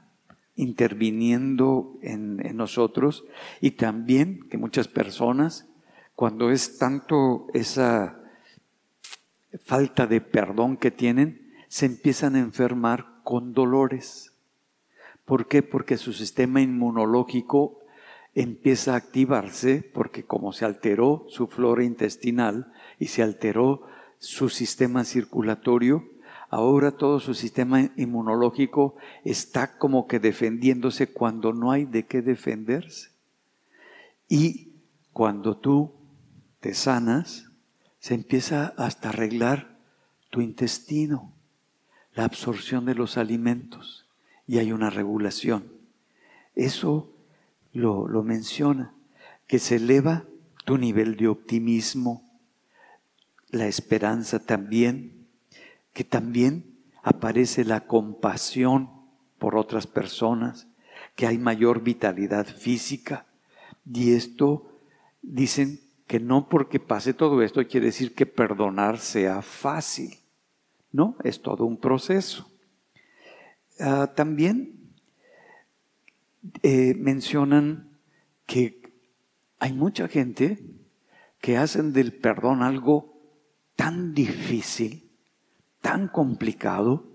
interviniendo 0.57 1.97
en, 2.01 2.45
en, 2.45 2.57
nosotros 2.57 3.23
y 3.61 3.71
también 3.71 4.49
que 4.49 4.57
muchas 4.57 4.89
personas, 4.89 5.65
cuando 6.13 6.51
es 6.51 6.77
tanto 6.77 7.47
esa 7.53 8.19
falta 9.63 10.07
de 10.07 10.19
perdón 10.19 10.75
que 10.75 10.91
tienen, 10.91 11.53
se 11.69 11.85
empiezan 11.85 12.35
a 12.35 12.39
enfermar 12.39 13.21
con 13.23 13.53
dolores. 13.53 14.33
¿Por 15.23 15.47
qué? 15.47 15.63
Porque 15.63 15.95
su 15.95 16.11
sistema 16.11 16.59
inmunológico 16.59 17.79
empieza 18.35 18.93
a 18.93 18.97
activarse 18.97 19.89
porque 19.93 20.25
como 20.25 20.51
se 20.51 20.65
alteró 20.65 21.25
su 21.29 21.47
flora 21.47 21.85
intestinal 21.85 22.73
y 22.99 23.05
se 23.05 23.23
alteró 23.23 23.83
su 24.17 24.49
sistema 24.49 25.05
circulatorio, 25.05 26.18
ahora 26.49 26.91
todo 26.91 27.19
su 27.19 27.33
sistema 27.33 27.91
inmunológico 27.95 28.95
está 29.23 29.77
como 29.77 30.07
que 30.07 30.19
defendiéndose 30.19 31.07
cuando 31.07 31.53
no 31.53 31.71
hay 31.71 31.85
de 31.85 32.05
qué 32.05 32.21
defenderse. 32.21 33.11
Y 34.27 34.73
cuando 35.13 35.57
tú 35.57 35.93
te 36.59 36.73
sanas, 36.73 37.49
se 37.99 38.13
empieza 38.13 38.73
hasta 38.77 39.09
arreglar 39.09 39.77
tu 40.29 40.41
intestino, 40.41 41.33
la 42.13 42.25
absorción 42.25 42.85
de 42.85 42.95
los 42.95 43.17
alimentos, 43.17 44.05
y 44.47 44.57
hay 44.57 44.71
una 44.71 44.89
regulación. 44.89 45.71
Eso 46.55 47.11
lo, 47.73 48.07
lo 48.07 48.23
menciona, 48.23 48.93
que 49.47 49.59
se 49.59 49.75
eleva 49.75 50.25
tu 50.65 50.77
nivel 50.77 51.15
de 51.15 51.27
optimismo, 51.27 52.29
la 53.49 53.67
esperanza 53.67 54.39
también, 54.45 55.18
que 55.93 56.03
también 56.03 56.77
aparece 57.03 57.65
la 57.65 57.87
compasión 57.87 58.89
por 59.37 59.55
otras 59.55 59.87
personas, 59.87 60.67
que 61.15 61.27
hay 61.27 61.37
mayor 61.37 61.81
vitalidad 61.81 62.45
física. 62.45 63.25
Y 63.91 64.13
esto 64.13 64.69
dicen 65.21 65.79
que 66.07 66.19
no 66.19 66.49
porque 66.49 66.79
pase 66.79 67.13
todo 67.13 67.41
esto 67.41 67.65
quiere 67.67 67.87
decir 67.87 68.15
que 68.15 68.25
perdonar 68.25 68.99
sea 68.99 69.41
fácil. 69.41 70.17
No, 70.91 71.15
es 71.23 71.41
todo 71.41 71.65
un 71.65 71.77
proceso. 71.77 72.49
Ah, 73.79 74.11
también 74.15 74.79
eh, 76.63 76.95
mencionan 76.95 77.97
que 78.45 78.81
hay 79.59 79.73
mucha 79.73 80.07
gente 80.07 80.59
que 81.39 81.57
hacen 81.57 81.93
del 81.93 82.13
perdón 82.13 82.63
algo 82.63 83.13
tan 83.75 84.13
difícil, 84.13 85.08
tan 85.81 86.07
complicado, 86.07 87.05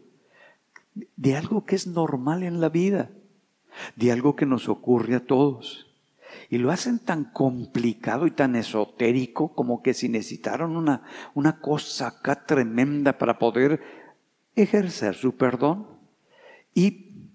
de 1.16 1.36
algo 1.36 1.64
que 1.64 1.74
es 1.74 1.86
normal 1.86 2.42
en 2.42 2.60
la 2.60 2.68
vida, 2.68 3.10
de 3.96 4.12
algo 4.12 4.36
que 4.36 4.46
nos 4.46 4.68
ocurre 4.68 5.16
a 5.16 5.26
todos. 5.26 5.90
Y 6.50 6.58
lo 6.58 6.70
hacen 6.70 6.98
tan 6.98 7.24
complicado 7.24 8.26
y 8.26 8.30
tan 8.30 8.56
esotérico 8.56 9.54
como 9.54 9.82
que 9.82 9.94
si 9.94 10.08
necesitaron 10.08 10.76
una, 10.76 11.02
una 11.34 11.60
cosa 11.60 12.08
acá 12.08 12.44
tremenda 12.46 13.18
para 13.18 13.38
poder 13.38 13.80
ejercer 14.56 15.14
su 15.14 15.36
perdón. 15.36 15.86
Y 16.74 17.30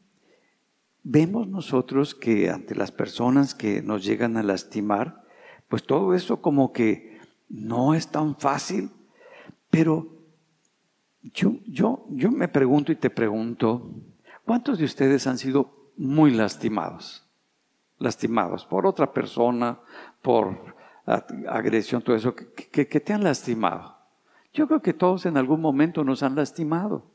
vemos 1.04 1.48
nosotros 1.48 2.14
que 2.14 2.50
ante 2.50 2.76
las 2.76 2.92
personas 2.92 3.56
que 3.56 3.82
nos 3.82 4.04
llegan 4.04 4.38
a 4.38 4.44
lastimar, 4.44 5.24
pues 5.70 5.84
todo 5.84 6.14
eso 6.14 6.42
como 6.42 6.74
que 6.74 7.20
no 7.48 7.94
es 7.94 8.10
tan 8.10 8.38
fácil, 8.38 8.92
pero 9.70 10.19
yo, 11.22 11.54
yo, 11.66 12.06
yo 12.10 12.32
me 12.32 12.48
pregunto 12.48 12.92
y 12.92 12.96
te 12.96 13.10
pregunto, 13.10 13.92
¿cuántos 14.46 14.80
de 14.80 14.86
ustedes 14.86 15.28
han 15.28 15.38
sido 15.38 15.92
muy 15.98 16.32
lastimados? 16.32 17.30
lastimados 18.00 18.66
por 18.66 18.88
otra 18.88 19.14
persona, 19.14 19.80
por 20.22 20.76
agresión, 21.48 22.02
todo 22.02 22.16
eso, 22.16 22.34
que, 22.36 22.88
que, 22.88 23.00
te 23.00 23.14
han 23.14 23.24
lastimado. 23.24 23.98
Yo 24.54 24.68
creo 24.68 24.82
que 24.82 24.94
todos 24.94 25.26
en 25.26 25.38
algún 25.38 25.62
momento 25.62 26.04
nos 26.04 26.24
han 26.24 26.36
lastimado. 26.36 27.06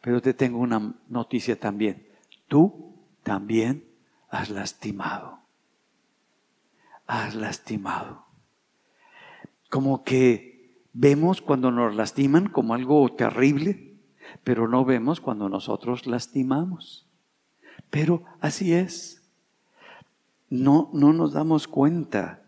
Pero 0.00 0.20
te 0.20 0.34
tengo 0.34 0.58
una 0.58 0.94
noticia 1.08 1.58
también. 1.58 2.08
Tú 2.48 2.96
también 3.22 3.84
has 4.30 4.50
lastimado. 4.50 5.40
Has 7.06 7.34
lastimado. 7.34 8.24
Como 9.68 10.04
que 10.04 10.53
vemos 10.94 11.42
cuando 11.42 11.70
nos 11.70 11.94
lastiman 11.94 12.48
como 12.48 12.72
algo 12.74 13.06
terrible, 13.14 13.94
pero 14.42 14.66
no 14.68 14.84
vemos 14.84 15.20
cuando 15.20 15.48
nosotros 15.48 16.06
lastimamos. 16.06 17.06
Pero 17.90 18.24
así 18.40 18.72
es 18.72 19.20
no, 20.54 20.90
no 20.92 21.12
nos 21.12 21.32
damos 21.32 21.66
cuenta. 21.66 22.42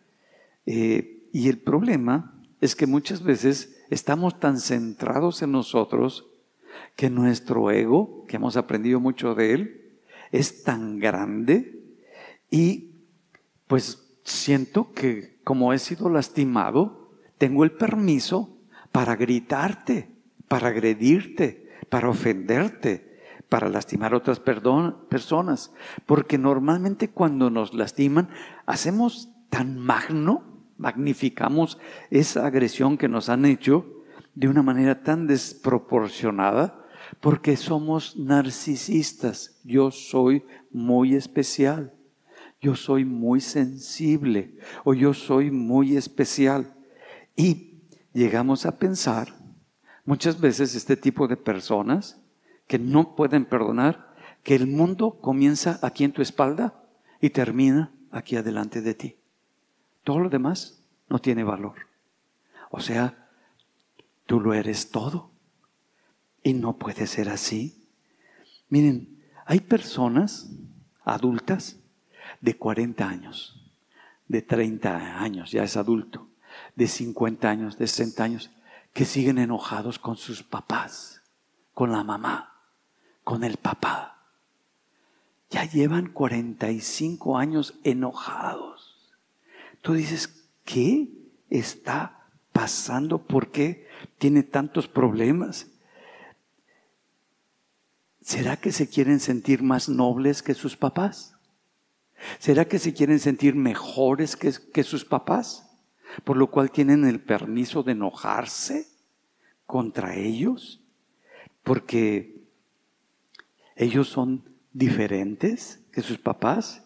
Eh, 0.65 1.29
y 1.33 1.49
el 1.49 1.59
problema 1.59 2.35
es 2.61 2.77
que 2.77 2.87
muchas 2.87 3.23
veces 3.23 3.85
estamos 3.91 4.39
tan 4.39 4.61
centrados 4.61 5.43
en 5.43 5.53
nosotros 5.53 6.27
que 6.95 7.11
nuestro 7.11 7.71
ego, 7.71 8.25
que 8.29 8.37
hemos 8.37 8.57
aprendido 8.57 9.01
mucho 9.01 9.35
de 9.35 9.53
él, 9.53 9.99
es 10.33 10.63
tan 10.63 10.99
grande 10.99 11.83
y 12.51 12.93
pues 13.67 14.19
siento 14.25 14.93
que 14.93 15.39
como 15.45 15.73
he 15.73 15.79
sido 15.79 16.09
lastimado, 16.09 17.06
tengo 17.39 17.65
el 17.65 17.73
permiso 17.73 18.59
para 18.93 19.17
gritarte, 19.17 20.11
para 20.49 20.69
agredirte, 20.69 21.69
para 21.89 22.09
ofenderte, 22.09 23.21
para 23.49 23.69
lastimar 23.69 24.15
a 24.15 24.19
otras 24.19 24.41
personas. 24.41 25.73
Porque 26.07 26.39
normalmente 26.39 27.11
cuando 27.11 27.51
nos 27.51 27.75
lastiman, 27.75 28.29
hacemos 28.65 29.31
tan 29.51 29.79
magno, 29.79 30.45
magnificamos 30.79 31.79
esa 32.11 32.47
agresión 32.47 32.99
que 32.99 33.09
nos 33.09 33.29
han 33.29 33.45
hecho 33.45 33.87
de 34.35 34.49
una 34.49 34.63
manera 34.63 35.03
tan 35.03 35.27
desproporcionada, 35.27 36.85
porque 37.21 37.57
somos 37.57 38.17
narcisistas. 38.17 39.61
Yo 39.65 39.91
soy 39.91 40.45
muy 40.71 41.15
especial. 41.15 41.93
Yo 42.61 42.75
soy 42.75 43.05
muy 43.05 43.41
sensible 43.41 44.57
o 44.85 44.95
yo 44.95 45.13
soy 45.15 45.51
muy 45.51 45.97
especial. 45.97 46.76
Y 47.37 47.83
llegamos 48.13 48.67
a 48.67 48.79
pensar, 48.79 49.35
muchas 50.05 50.41
veces 50.41 50.75
este 50.75 50.97
tipo 50.97 51.29
de 51.29 51.37
personas 51.37 52.21
que 52.67 52.79
no 52.79 53.15
pueden 53.15 53.45
perdonar, 53.45 54.15
que 54.43 54.55
el 54.55 54.67
mundo 54.67 55.19
comienza 55.21 55.79
aquí 55.83 56.05
en 56.05 56.13
tu 56.13 56.23
espalda 56.23 56.83
y 57.21 57.31
termina 57.31 57.93
aquí 58.11 58.37
adelante 58.37 58.81
de 58.81 58.95
ti. 58.95 59.17
Todo 60.03 60.21
lo 60.21 60.31
demás 60.31 60.83
no 61.09 61.19
tiene 61.19 61.45
valor. 61.45 61.75
O 62.71 62.81
sea, 62.81 63.29
tú 64.27 64.41
lo 64.41 64.55
eres 64.55 64.91
todo. 64.91 65.31
Y 66.43 66.53
no 66.53 66.77
puede 66.79 67.07
ser 67.07 67.29
así. 67.29 67.87
Miren, 68.69 69.21
hay 69.45 69.61
personas 69.61 70.51
adultas 71.05 71.77
de 72.41 72.57
40 72.57 73.09
años, 73.09 73.73
de 74.29 74.43
30 74.43 75.21
años, 75.21 75.53
ya 75.53 75.63
es 75.63 75.77
adulto, 75.77 76.29
de 76.77 76.87
50 76.87 77.49
años, 77.49 77.79
de 77.79 77.87
60 77.89 78.23
años, 78.23 78.51
que 78.93 79.05
siguen 79.05 79.39
enojados 79.39 79.99
con 79.99 80.17
sus 80.17 80.43
papás, 80.43 81.23
con 81.75 81.91
la 81.91 82.05
mamá, 82.05 82.63
con 83.25 83.43
el 83.43 83.57
papá. 83.57 84.29
Ya 85.51 85.65
llevan 85.65 86.13
45 86.13 87.39
años 87.39 87.75
enojados. 87.83 89.17
Tú 89.83 89.95
dices, 89.95 90.49
¿qué 90.65 91.09
está 91.51 92.29
pasando? 92.53 93.27
¿Por 93.27 93.51
qué 93.51 93.89
tiene 94.19 94.43
tantos 94.43 94.89
problemas? 94.89 95.67
¿Será 98.21 98.57
que 98.57 98.73
se 98.73 98.89
quieren 98.89 99.21
sentir 99.21 99.63
más 99.63 99.89
nobles 99.89 100.43
que 100.43 100.55
sus 100.55 100.77
papás? 100.77 101.37
¿Será 102.39 102.65
que 102.65 102.79
se 102.79 102.93
quieren 102.93 103.21
sentir 103.21 103.55
mejores 103.55 104.37
que, 104.37 104.53
que, 104.73 104.83
sus 104.83 105.05
papás? 105.05 105.66
Por 106.25 106.37
lo 106.37 106.51
cual 106.51 106.71
tienen 106.71 107.05
el 107.05 107.21
permiso 107.21 107.83
de 107.83 107.93
enojarse 107.93 108.89
contra 109.67 110.17
ellos. 110.17 110.81
Porque 111.63 112.45
ellos 113.75 114.09
son 114.09 114.45
diferentes 114.73 115.81
que 115.93 116.03
sus 116.03 116.19
papás. 116.19 116.83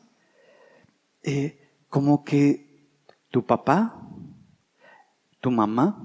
Eh, 1.22 1.68
como 1.88 2.24
que 2.24 2.88
tu 3.30 3.44
papá, 3.44 4.00
tu 5.40 5.50
mamá, 5.50 6.02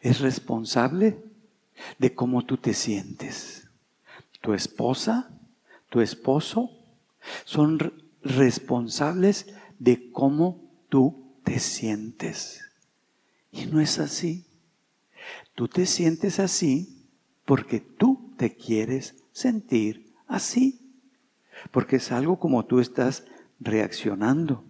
es 0.00 0.20
responsable 0.20 1.22
de 1.98 2.14
cómo 2.14 2.44
tú 2.44 2.56
te 2.56 2.74
sientes. 2.74 3.68
Tu 4.40 4.52
esposa, 4.52 5.30
tu 5.88 6.00
esposo, 6.00 6.70
son 7.44 7.78
responsables 8.22 9.54
de 9.78 10.10
cómo 10.12 10.60
tú 10.88 11.23
te 11.44 11.58
sientes. 11.60 12.62
Y 13.50 13.66
no 13.66 13.80
es 13.80 13.98
así. 13.98 14.46
Tú 15.54 15.68
te 15.68 15.86
sientes 15.86 16.40
así 16.40 17.08
porque 17.44 17.80
tú 17.80 18.34
te 18.36 18.56
quieres 18.56 19.14
sentir 19.32 20.12
así, 20.26 20.80
porque 21.70 21.96
es 21.96 22.10
algo 22.10 22.38
como 22.38 22.64
tú 22.66 22.80
estás 22.80 23.24
reaccionando. 23.60 24.64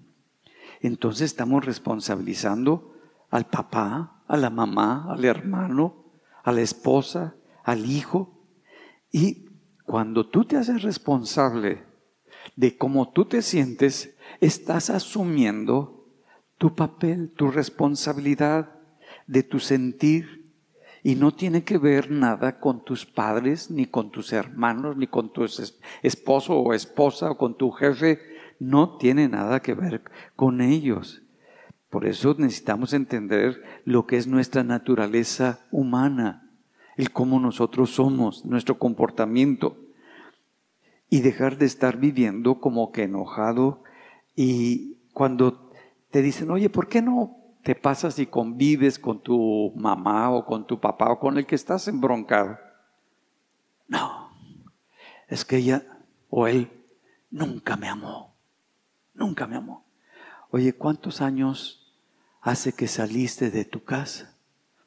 Entonces 0.80 1.26
estamos 1.26 1.64
responsabilizando 1.64 2.94
al 3.30 3.46
papá, 3.46 4.22
a 4.26 4.36
la 4.36 4.50
mamá, 4.50 5.06
al 5.10 5.24
hermano, 5.24 6.04
a 6.42 6.52
la 6.52 6.60
esposa, 6.60 7.34
al 7.62 7.90
hijo. 7.90 8.42
Y 9.10 9.46
cuando 9.84 10.28
tú 10.28 10.44
te 10.44 10.56
haces 10.56 10.82
responsable 10.82 11.82
de 12.56 12.76
cómo 12.76 13.10
tú 13.12 13.24
te 13.24 13.42
sientes, 13.42 14.14
estás 14.40 14.90
asumiendo 14.90 15.93
tu 16.64 16.74
papel, 16.74 17.30
tu 17.36 17.50
responsabilidad 17.50 18.70
de 19.26 19.42
tu 19.42 19.58
sentir, 19.58 20.50
Y 21.02 21.16
no 21.16 21.32
tiene 21.32 21.62
que 21.62 21.76
ver 21.76 22.10
nada 22.10 22.58
con 22.58 22.82
tus 22.86 23.04
padres, 23.04 23.70
ni 23.70 23.84
con 23.84 24.10
tus 24.10 24.32
hermanos, 24.32 24.96
ni 24.96 25.06
con 25.06 25.30
tu 25.30 25.44
esposo 26.02 26.58
o 26.58 26.72
esposa, 26.72 27.32
o 27.32 27.36
con 27.36 27.58
tu 27.58 27.70
jefe. 27.70 28.18
No 28.58 28.96
tiene 28.96 29.28
nada 29.28 29.60
que 29.60 29.74
ver 29.74 30.04
con 30.36 30.62
ellos. 30.62 31.20
Por 31.90 32.06
eso 32.06 32.34
necesitamos 32.38 32.94
entender 32.94 33.62
lo 33.84 34.06
que 34.06 34.16
es 34.16 34.26
nuestra 34.26 34.64
naturaleza 34.64 35.66
humana, 35.70 36.50
el 36.96 37.10
cómo 37.10 37.38
nosotros 37.40 37.90
somos, 37.90 38.46
nuestro 38.46 38.78
comportamiento, 38.78 39.76
y 41.10 41.20
dejar 41.20 41.58
de 41.58 41.66
estar 41.66 41.98
viviendo 41.98 42.58
como 42.58 42.90
que 42.90 43.02
enojado. 43.02 43.82
Y 44.34 44.94
cuando 45.12 45.63
te 46.14 46.22
dicen, 46.22 46.48
oye, 46.52 46.70
¿por 46.70 46.88
qué 46.88 47.02
no 47.02 47.44
te 47.64 47.74
pasas 47.74 48.20
y 48.20 48.26
convives 48.26 49.00
con 49.00 49.20
tu 49.20 49.72
mamá 49.74 50.30
o 50.30 50.46
con 50.46 50.64
tu 50.64 50.78
papá 50.78 51.10
o 51.10 51.18
con 51.18 51.38
el 51.38 51.44
que 51.44 51.56
estás 51.56 51.88
embroncado. 51.88 52.56
No, 53.88 54.30
es 55.26 55.44
que 55.44 55.56
ella 55.56 55.82
o 56.28 56.46
él 56.46 56.70
nunca 57.32 57.76
me 57.76 57.88
amó, 57.88 58.32
nunca 59.14 59.48
me 59.48 59.56
amó. 59.56 59.84
Oye, 60.50 60.74
¿cuántos 60.74 61.20
años 61.20 61.92
hace 62.42 62.74
que 62.74 62.86
saliste 62.86 63.50
de 63.50 63.64
tu 63.64 63.82
casa? 63.82 64.36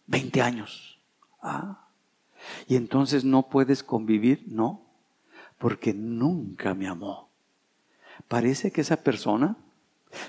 Veinte 0.06 0.42
años. 0.42 1.02
Ah, 1.42 1.90
y 2.68 2.78
entonces 2.78 3.26
no 3.26 3.50
puedes 3.50 3.84
convivir, 3.84 4.46
no, 4.48 4.86
porque 5.58 5.94
nunca 5.94 6.74
me 6.74 6.88
amó. 6.88 7.30
Parece 8.30 8.72
que 8.72 8.80
esa 8.80 9.04
persona 9.04 9.58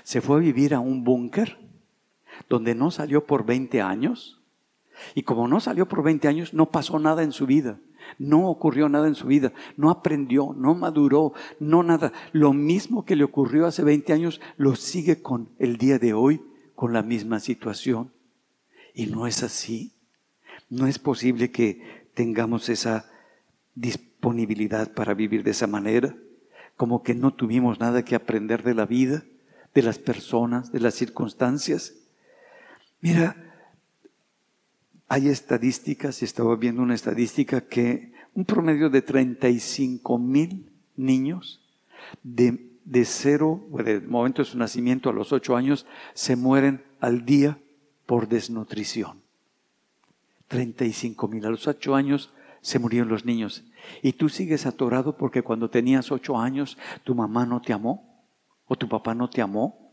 se 0.03 0.21
fue 0.21 0.37
a 0.37 0.39
vivir 0.39 0.73
a 0.73 0.79
un 0.79 1.03
búnker 1.03 1.57
donde 2.47 2.75
no 2.75 2.91
salió 2.91 3.25
por 3.25 3.45
20 3.45 3.81
años. 3.81 4.41
Y 5.15 5.23
como 5.23 5.47
no 5.47 5.59
salió 5.59 5.87
por 5.87 6.03
20 6.03 6.27
años, 6.27 6.53
no 6.53 6.71
pasó 6.71 6.99
nada 6.99 7.23
en 7.23 7.31
su 7.31 7.45
vida. 7.45 7.79
No 8.17 8.49
ocurrió 8.49 8.89
nada 8.89 9.07
en 9.07 9.15
su 9.15 9.27
vida. 9.27 9.53
No 9.77 9.89
aprendió, 9.89 10.53
no 10.57 10.75
maduró, 10.75 11.33
no 11.59 11.83
nada. 11.83 12.11
Lo 12.31 12.53
mismo 12.53 13.05
que 13.05 13.15
le 13.15 13.23
ocurrió 13.23 13.65
hace 13.65 13.83
20 13.83 14.13
años, 14.13 14.41
lo 14.57 14.75
sigue 14.75 15.21
con 15.21 15.49
el 15.59 15.77
día 15.77 15.99
de 15.99 16.13
hoy, 16.13 16.41
con 16.75 16.93
la 16.93 17.03
misma 17.03 17.39
situación. 17.39 18.11
Y 18.93 19.07
no 19.07 19.27
es 19.27 19.43
así. 19.43 19.93
No 20.69 20.87
es 20.87 20.99
posible 20.99 21.51
que 21.51 22.09
tengamos 22.13 22.69
esa 22.69 23.05
disponibilidad 23.75 24.93
para 24.93 25.13
vivir 25.13 25.43
de 25.43 25.51
esa 25.51 25.67
manera, 25.67 26.15
como 26.75 27.01
que 27.01 27.15
no 27.15 27.33
tuvimos 27.33 27.79
nada 27.79 28.03
que 28.03 28.15
aprender 28.15 28.63
de 28.63 28.73
la 28.73 28.85
vida, 28.85 29.23
de 29.73 29.81
las 29.83 29.97
personas, 29.97 30.71
de 30.71 30.79
las 30.79 30.95
circunstancias. 30.95 31.93
Mira, 33.01 33.35
hay 35.07 35.29
estadísticas, 35.29 36.21
estaba 36.21 36.55
viendo 36.55 36.81
una 36.81 36.95
estadística 36.95 37.61
que 37.61 38.13
un 38.33 38.45
promedio 38.45 38.89
de 38.89 39.01
35 39.01 40.17
mil 40.19 40.71
niños 40.95 41.61
de, 42.23 42.69
de 42.85 43.05
cero, 43.05 43.65
del 43.83 44.07
momento 44.07 44.41
de 44.41 44.49
su 44.49 44.57
nacimiento 44.57 45.09
a 45.09 45.13
los 45.13 45.31
ocho 45.33 45.55
años, 45.55 45.85
se 46.13 46.35
mueren 46.35 46.83
al 46.99 47.25
día 47.25 47.59
por 48.05 48.27
desnutrición. 48.27 49.21
35 50.47 51.27
mil. 51.27 51.45
A 51.45 51.49
los 51.49 51.67
ocho 51.67 51.95
años 51.95 52.33
se 52.61 52.79
murieron 52.79 53.09
los 53.09 53.25
niños. 53.25 53.63
Y 54.01 54.13
tú 54.13 54.29
sigues 54.29 54.65
atorado 54.65 55.15
porque 55.17 55.41
cuando 55.41 55.69
tenías 55.69 56.11
ocho 56.11 56.37
años 56.37 56.77
tu 57.03 57.15
mamá 57.15 57.45
no 57.45 57.61
te 57.61 57.73
amó 57.73 58.08
o 58.69 58.77
tu 58.77 58.87
papá 58.87 59.13
no 59.13 59.29
te 59.29 59.41
amó. 59.41 59.91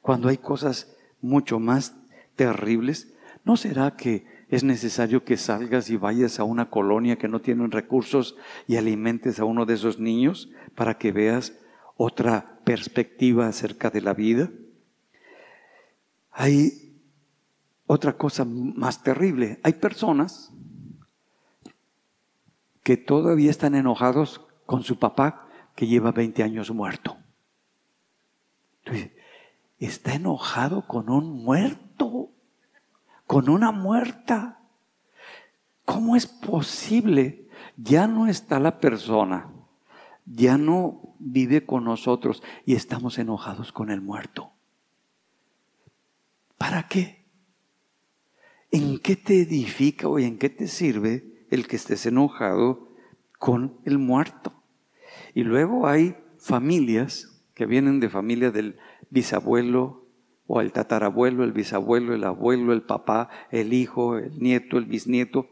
Cuando 0.00 0.28
hay 0.28 0.38
cosas 0.38 0.96
mucho 1.20 1.58
más 1.58 1.94
terribles, 2.36 3.12
¿no 3.44 3.58
será 3.58 3.96
que 3.96 4.26
es 4.48 4.64
necesario 4.64 5.24
que 5.24 5.36
salgas 5.36 5.90
y 5.90 5.96
vayas 5.96 6.38
a 6.38 6.44
una 6.44 6.70
colonia 6.70 7.16
que 7.16 7.28
no 7.28 7.40
tiene 7.40 7.66
recursos 7.66 8.36
y 8.66 8.76
alimentes 8.76 9.40
a 9.40 9.44
uno 9.44 9.66
de 9.66 9.74
esos 9.74 9.98
niños 9.98 10.50
para 10.74 10.96
que 10.96 11.12
veas 11.12 11.54
otra 11.96 12.60
perspectiva 12.64 13.48
acerca 13.48 13.90
de 13.90 14.00
la 14.00 14.14
vida? 14.14 14.50
Hay 16.30 17.00
otra 17.86 18.16
cosa 18.16 18.44
más 18.44 19.02
terrible. 19.02 19.58
Hay 19.64 19.74
personas 19.74 20.52
que 22.84 22.96
todavía 22.96 23.50
están 23.50 23.74
enojados 23.74 24.46
con 24.66 24.84
su 24.84 24.98
papá 25.00 25.48
que 25.74 25.88
lleva 25.88 26.12
20 26.12 26.44
años 26.44 26.70
muerto. 26.70 27.16
Está 29.84 30.14
enojado 30.14 30.86
con 30.86 31.10
un 31.10 31.44
muerto 31.44 31.94
con 33.26 33.48
una 33.48 33.72
muerta. 33.72 34.60
¿Cómo 35.84 36.16
es 36.16 36.26
posible? 36.26 37.48
Ya 37.76 38.06
no 38.06 38.26
está 38.28 38.60
la 38.60 38.78
persona, 38.78 39.50
ya 40.24 40.56
no 40.56 41.14
vive 41.18 41.64
con 41.64 41.84
nosotros 41.84 42.42
y 42.64 42.74
estamos 42.74 43.18
enojados 43.18 43.72
con 43.72 43.90
el 43.90 44.00
muerto. 44.00 44.52
¿Para 46.56 46.88
qué? 46.88 47.24
¿En 48.70 48.98
qué 48.98 49.16
te 49.16 49.42
edifica 49.42 50.08
o 50.08 50.18
en 50.18 50.38
qué 50.38 50.48
te 50.48 50.68
sirve 50.68 51.46
el 51.50 51.66
que 51.66 51.76
estés 51.76 52.06
enojado 52.06 52.88
con 53.38 53.78
el 53.84 53.98
muerto? 53.98 54.52
Y 55.34 55.42
luego 55.42 55.86
hay 55.86 56.16
familias 56.38 57.42
que 57.54 57.66
vienen 57.66 58.00
de 58.00 58.08
familia 58.08 58.50
del 58.50 58.78
bisabuelo, 59.14 60.04
o 60.46 60.60
el 60.60 60.72
tatarabuelo, 60.72 61.44
el 61.44 61.52
bisabuelo, 61.52 62.14
el 62.14 62.24
abuelo, 62.24 62.72
el 62.72 62.82
papá, 62.82 63.30
el 63.50 63.72
hijo, 63.72 64.18
el 64.18 64.38
nieto, 64.38 64.76
el 64.76 64.84
bisnieto, 64.84 65.48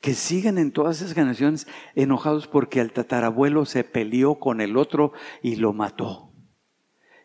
que 0.00 0.14
siguen 0.14 0.58
en 0.58 0.72
todas 0.72 1.00
esas 1.00 1.12
generaciones 1.14 1.66
enojados 1.94 2.46
porque 2.46 2.80
el 2.80 2.92
tatarabuelo 2.92 3.64
se 3.64 3.84
peleó 3.84 4.38
con 4.38 4.60
el 4.60 4.76
otro 4.76 5.12
y 5.42 5.56
lo 5.56 5.72
mató. 5.72 6.32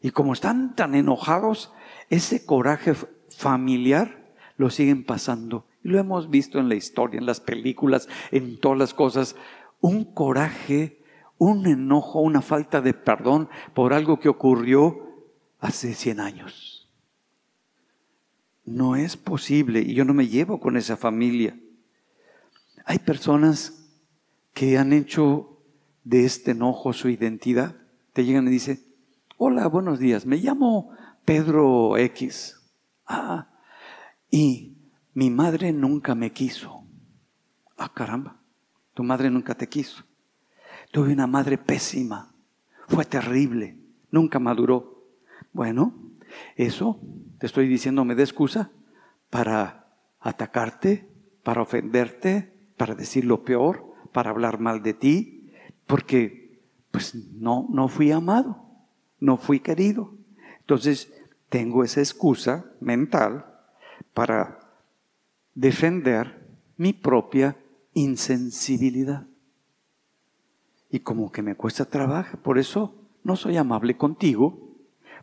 Y 0.01 0.11
como 0.11 0.33
están 0.33 0.75
tan 0.75 0.95
enojados, 0.95 1.73
ese 2.09 2.45
coraje 2.45 2.93
familiar 3.29 4.33
lo 4.57 4.69
siguen 4.69 5.05
pasando. 5.05 5.67
Y 5.83 5.89
lo 5.89 5.99
hemos 5.99 6.29
visto 6.29 6.59
en 6.59 6.69
la 6.69 6.75
historia, 6.75 7.19
en 7.19 7.25
las 7.25 7.41
películas, 7.41 8.07
en 8.31 8.59
todas 8.59 8.77
las 8.77 8.93
cosas. 8.93 9.35
Un 9.81 10.13
coraje, 10.13 11.01
un 11.37 11.67
enojo, 11.67 12.21
una 12.21 12.41
falta 12.41 12.81
de 12.81 12.93
perdón 12.93 13.49
por 13.73 13.93
algo 13.93 14.19
que 14.19 14.29
ocurrió 14.29 15.08
hace 15.59 15.93
100 15.93 16.19
años. 16.19 16.89
No 18.65 18.95
es 18.95 19.17
posible 19.17 19.81
y 19.81 19.93
yo 19.93 20.05
no 20.05 20.13
me 20.13 20.27
llevo 20.27 20.59
con 20.59 20.77
esa 20.77 20.95
familia. 20.95 21.59
Hay 22.85 22.99
personas 22.99 23.91
que 24.53 24.77
han 24.77 24.93
hecho 24.93 25.61
de 26.03 26.25
este 26.25 26.51
enojo 26.51 26.93
su 26.93 27.09
identidad. 27.09 27.75
Te 28.13 28.25
llegan 28.25 28.47
y 28.47 28.51
dicen, 28.51 28.83
hola, 29.37 29.67
buenos 29.67 29.99
días, 29.99 30.25
me 30.25 30.37
llamo 30.37 30.91
Pedro 31.25 31.97
X. 31.97 32.55
Ah, 33.05 33.49
y 34.29 34.77
mi 35.13 35.29
madre 35.29 35.71
nunca 35.71 36.15
me 36.15 36.31
quiso. 36.31 36.83
Ah, 37.77 37.91
caramba, 37.93 38.41
tu 38.93 39.03
madre 39.03 39.29
nunca 39.29 39.55
te 39.55 39.67
quiso. 39.67 40.03
Tuve 40.91 41.13
una 41.13 41.27
madre 41.27 41.57
pésima, 41.57 42.33
fue 42.87 43.05
terrible, 43.05 43.77
nunca 44.11 44.39
maduró. 44.39 44.98
Bueno, 45.53 45.93
eso 46.55 46.99
te 47.39 47.45
estoy 47.45 47.67
diciendo, 47.67 48.05
me 48.05 48.15
da 48.15 48.23
excusa 48.23 48.71
para 49.29 49.87
atacarte, 50.19 51.09
para 51.43 51.61
ofenderte, 51.61 52.53
para 52.77 52.95
decir 52.95 53.25
lo 53.25 53.43
peor, 53.43 53.93
para 54.11 54.29
hablar 54.29 54.59
mal 54.59 54.83
de 54.83 54.93
ti, 54.93 55.51
porque 55.87 56.61
pues 56.91 57.15
no, 57.33 57.67
no 57.69 57.87
fui 57.87 58.11
amado, 58.11 58.65
no 59.19 59.37
fui 59.37 59.59
querido. 59.59 60.13
Entonces 60.59 61.11
tengo 61.49 61.83
esa 61.83 62.01
excusa 62.01 62.71
mental 62.79 63.45
para 64.13 64.59
defender 65.55 66.47
mi 66.77 66.93
propia 66.93 67.57
insensibilidad. 67.93 69.27
Y 70.89 70.99
como 70.99 71.31
que 71.31 71.41
me 71.41 71.55
cuesta 71.55 71.85
trabajo, 71.85 72.37
por 72.37 72.57
eso 72.57 72.95
no 73.23 73.35
soy 73.35 73.57
amable 73.57 73.97
contigo, 73.97 74.68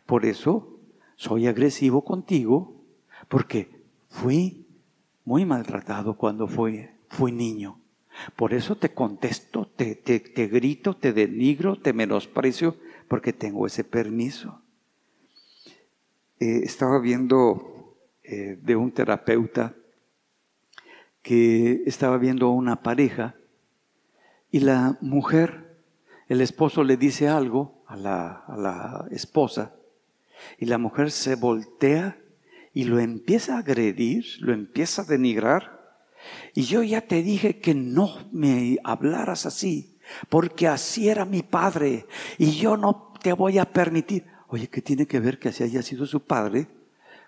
por 0.07 0.25
eso 0.25 0.79
soy 1.17 1.45
agresivo 1.45 2.03
contigo 2.03 2.81
porque 3.27 3.83
fui 4.09 4.65
muy 5.25 5.45
maltratado 5.45 6.17
cuando 6.17 6.47
fui, 6.47 6.87
niño. 7.31 7.79
Por 8.35 8.53
eso 8.53 8.77
te 8.77 8.93
contesto, 8.93 9.67
te, 9.67 9.95
te, 9.95 10.47
grito, 10.47 10.95
te 10.95 11.13
denigro, 11.13 11.75
te 11.75 11.93
menosprecio, 11.93 12.77
porque 13.07 13.33
tengo 13.33 13.67
ese 13.67 13.83
permiso. 13.83 14.61
Eh, 16.39 16.61
estaba 16.63 16.99
viendo 16.99 17.97
eh, 18.23 18.57
de 18.61 18.75
un 18.75 18.91
terapeuta 18.91 19.75
que 21.21 21.83
estaba 21.85 22.17
viendo 22.17 22.47
a 22.47 22.51
una 22.51 22.81
pareja 22.81 23.35
y 24.49 24.61
la 24.61 24.97
mujer, 25.01 25.81
el 26.29 26.39
esposo 26.39 26.83
le 26.83 26.95
dice 26.95 27.27
algo 27.27 27.83
a 27.87 27.97
la 27.97 29.07
esposa 29.11 29.76
y 30.57 30.65
la 30.65 30.77
mujer 30.77 31.11
se 31.11 31.35
voltea 31.35 32.19
y 32.73 32.83
lo 32.83 32.99
empieza 32.99 33.55
a 33.55 33.59
agredir, 33.59 34.25
lo 34.39 34.53
empieza 34.53 35.01
a 35.01 35.05
denigrar. 35.05 35.77
Y 36.53 36.63
yo 36.63 36.83
ya 36.83 37.01
te 37.01 37.23
dije 37.23 37.59
que 37.59 37.73
no 37.73 38.29
me 38.31 38.77
hablaras 38.83 39.45
así, 39.45 39.97
porque 40.29 40.67
así 40.67 41.09
era 41.09 41.25
mi 41.25 41.41
padre 41.43 42.05
y 42.37 42.51
yo 42.51 42.77
no 42.77 43.13
te 43.21 43.33
voy 43.33 43.57
a 43.57 43.65
permitir. 43.65 44.25
Oye, 44.47 44.67
¿qué 44.67 44.81
tiene 44.81 45.07
que 45.07 45.19
ver 45.19 45.39
que 45.39 45.49
así 45.49 45.63
haya 45.63 45.81
sido 45.81 46.05
su 46.05 46.25
padre 46.25 46.67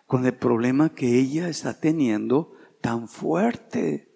con 0.08 0.26
el 0.26 0.34
problema 0.34 0.94
que 0.94 1.20
ella 1.20 1.50
está 1.50 1.80
teniendo 1.80 2.54
tan 2.82 3.08
fuerte? 3.08 4.10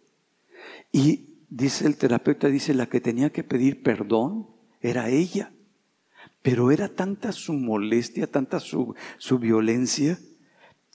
Y 0.91 1.45
dice 1.49 1.87
el 1.87 1.97
terapeuta, 1.97 2.47
dice, 2.47 2.73
la 2.73 2.87
que 2.87 3.01
tenía 3.01 3.31
que 3.31 3.43
pedir 3.43 3.83
perdón 3.83 4.49
era 4.81 5.09
ella. 5.09 5.52
Pero 6.43 6.69
era 6.69 6.89
tanta 6.89 7.31
su 7.31 7.53
molestia, 7.53 8.27
tanta 8.27 8.59
su, 8.59 8.93
su 9.17 9.39
violencia, 9.39 10.19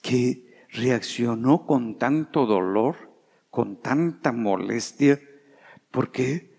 que 0.01 0.65
reaccionó 0.69 1.65
con 1.65 1.97
tanto 1.97 2.45
dolor, 2.45 2.95
con 3.49 3.81
tanta 3.81 4.31
molestia. 4.31 5.19
¿Por 5.91 6.11
qué? 6.11 6.57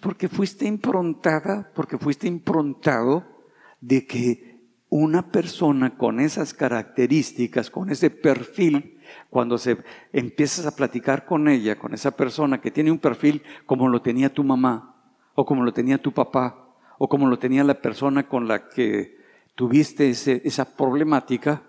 Porque 0.00 0.28
fuiste 0.28 0.66
improntada, 0.66 1.70
porque 1.74 1.98
fuiste 1.98 2.26
improntado 2.26 3.26
de 3.80 4.06
que 4.06 4.54
una 4.88 5.32
persona 5.32 5.96
con 5.96 6.20
esas 6.20 6.54
características, 6.54 7.68
con 7.68 7.90
ese 7.90 8.10
perfil, 8.10 9.00
cuando 9.28 9.58
se 9.58 9.78
empiezas 10.12 10.66
a 10.66 10.76
platicar 10.76 11.24
con 11.24 11.48
ella, 11.48 11.76
con 11.76 11.94
esa 11.94 12.12
persona 12.12 12.60
que 12.60 12.70
tiene 12.70 12.92
un 12.92 12.98
perfil 12.98 13.42
como 13.66 13.88
lo 13.88 14.02
tenía 14.02 14.32
tu 14.32 14.44
mamá 14.44 15.02
o 15.34 15.44
como 15.44 15.64
lo 15.64 15.72
tenía 15.72 15.98
tu 15.98 16.12
papá, 16.12 16.63
o 16.98 17.08
como 17.08 17.26
lo 17.26 17.38
tenía 17.38 17.64
la 17.64 17.80
persona 17.80 18.28
con 18.28 18.48
la 18.48 18.68
que 18.68 19.18
tuviste 19.54 20.10
esa 20.10 20.76
problemática, 20.76 21.62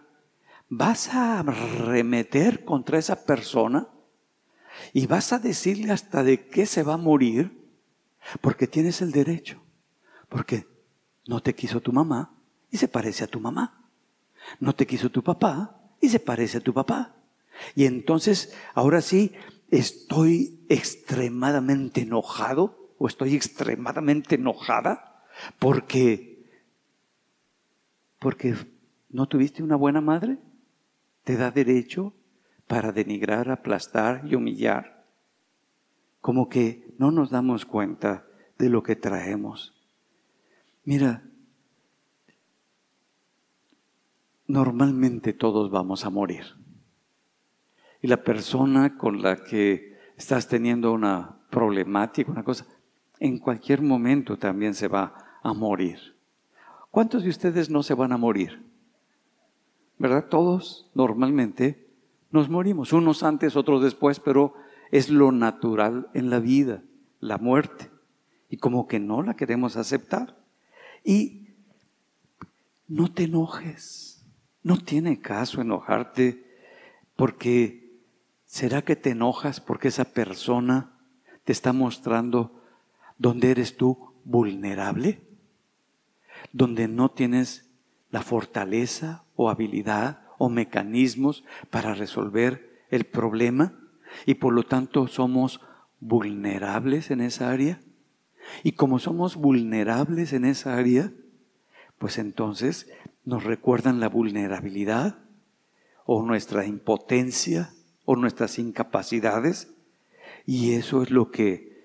vas 0.69 1.13
a 1.13 1.43
remeter 1.43 2.65
contra 2.65 2.97
esa 2.97 3.25
persona 3.25 3.87
y 4.93 5.07
vas 5.07 5.33
a 5.33 5.39
decirle 5.39 5.91
hasta 5.91 6.23
de 6.23 6.47
qué 6.47 6.65
se 6.65 6.83
va 6.83 6.93
a 6.93 6.97
morir, 6.97 7.65
porque 8.41 8.67
tienes 8.67 9.01
el 9.01 9.11
derecho, 9.11 9.61
porque 10.29 10.67
no 11.27 11.41
te 11.41 11.53
quiso 11.53 11.81
tu 11.81 11.91
mamá 11.91 12.33
y 12.71 12.77
se 12.77 12.87
parece 12.87 13.23
a 13.23 13.27
tu 13.27 13.39
mamá, 13.39 13.89
no 14.59 14.73
te 14.73 14.85
quiso 14.85 15.09
tu 15.09 15.23
papá 15.23 15.79
y 16.01 16.09
se 16.09 16.19
parece 16.19 16.57
a 16.57 16.61
tu 16.61 16.73
papá. 16.73 17.15
Y 17.73 17.85
entonces, 17.85 18.53
ahora 18.73 19.01
sí, 19.01 19.33
estoy 19.69 20.59
extremadamente 20.69 22.01
enojado 22.01 22.93
o 22.97 23.07
estoy 23.07 23.35
extremadamente 23.35 24.35
enojada 24.35 25.14
porque, 25.59 26.49
porque 28.19 28.55
no 29.09 29.27
tuviste 29.27 29.63
una 29.63 29.75
buena 29.75 30.01
madre, 30.01 30.37
te 31.23 31.37
da 31.37 31.51
derecho 31.51 32.13
para 32.67 32.91
denigrar, 32.91 33.49
aplastar 33.49 34.21
y 34.25 34.35
humillar. 34.35 35.05
Como 36.21 36.49
que 36.49 36.93
no 36.97 37.11
nos 37.11 37.29
damos 37.29 37.65
cuenta 37.65 38.25
de 38.57 38.69
lo 38.69 38.83
que 38.83 38.95
traemos. 38.95 39.73
Mira, 40.83 41.23
normalmente 44.47 45.33
todos 45.33 45.71
vamos 45.71 46.05
a 46.05 46.09
morir. 46.09 46.45
Y 48.01 48.07
la 48.07 48.23
persona 48.23 48.97
con 48.97 49.21
la 49.21 49.43
que 49.43 49.97
estás 50.15 50.47
teniendo 50.47 50.93
una 50.93 51.39
problemática, 51.49 52.31
una 52.31 52.43
cosa, 52.43 52.65
en 53.19 53.39
cualquier 53.39 53.81
momento 53.81 54.37
también 54.37 54.73
se 54.73 54.87
va 54.87 55.24
a 55.45 55.53
morir. 55.53 56.15
¿Cuántos 56.89 57.23
de 57.23 57.29
ustedes 57.29 57.69
no 57.69 57.83
se 57.83 57.93
van 57.93 58.11
a 58.11 58.17
morir? 58.17 58.65
¿Verdad? 59.99 60.25
Todos 60.27 60.89
normalmente 60.95 61.87
nos 62.31 62.49
morimos, 62.49 62.93
unos 62.93 63.21
antes, 63.21 63.55
otros 63.55 63.83
después, 63.83 64.19
pero 64.19 64.55
es 64.89 65.11
lo 65.11 65.31
natural 65.31 66.09
en 66.15 66.31
la 66.31 66.39
vida, 66.39 66.81
la 67.19 67.37
muerte. 67.37 67.91
Y 68.49 68.57
como 68.57 68.87
que 68.87 68.99
no 68.99 69.21
la 69.21 69.35
queremos 69.35 69.77
aceptar. 69.77 70.35
Y 71.03 71.49
no 72.87 73.13
te 73.13 73.25
enojes, 73.25 74.25
no 74.63 74.77
tiene 74.77 75.21
caso 75.21 75.61
enojarte 75.61 76.43
porque 77.15 78.01
¿será 78.47 78.81
que 78.81 78.95
te 78.95 79.11
enojas 79.11 79.61
porque 79.61 79.89
esa 79.89 80.05
persona 80.05 80.97
te 81.43 81.51
está 81.51 81.71
mostrando 81.71 82.63
dónde 83.19 83.51
eres 83.51 83.77
tú 83.77 84.11
vulnerable? 84.23 85.21
Donde 86.51 86.87
no 86.87 87.11
tienes 87.11 87.69
la 88.11 88.21
fortaleza 88.21 89.23
o 89.35 89.49
habilidad 89.49 90.21
o 90.37 90.49
mecanismos 90.49 91.43
para 91.69 91.93
resolver 91.93 92.83
el 92.89 93.05
problema 93.05 93.73
y 94.25 94.35
por 94.35 94.53
lo 94.53 94.63
tanto 94.63 95.07
somos 95.07 95.61
vulnerables 95.99 97.11
en 97.11 97.21
esa 97.21 97.51
área. 97.51 97.81
Y 98.63 98.73
como 98.73 98.99
somos 98.99 99.35
vulnerables 99.35 100.33
en 100.33 100.45
esa 100.45 100.77
área, 100.77 101.11
pues 101.97 102.17
entonces 102.17 102.89
nos 103.23 103.43
recuerdan 103.43 103.99
la 103.99 104.07
vulnerabilidad 104.07 105.17
o 106.05 106.21
nuestra 106.21 106.65
impotencia 106.65 107.71
o 108.05 108.15
nuestras 108.15 108.59
incapacidades 108.59 109.73
y 110.45 110.73
eso 110.73 111.01
es 111.01 111.09
lo 111.09 111.31
que 111.31 111.83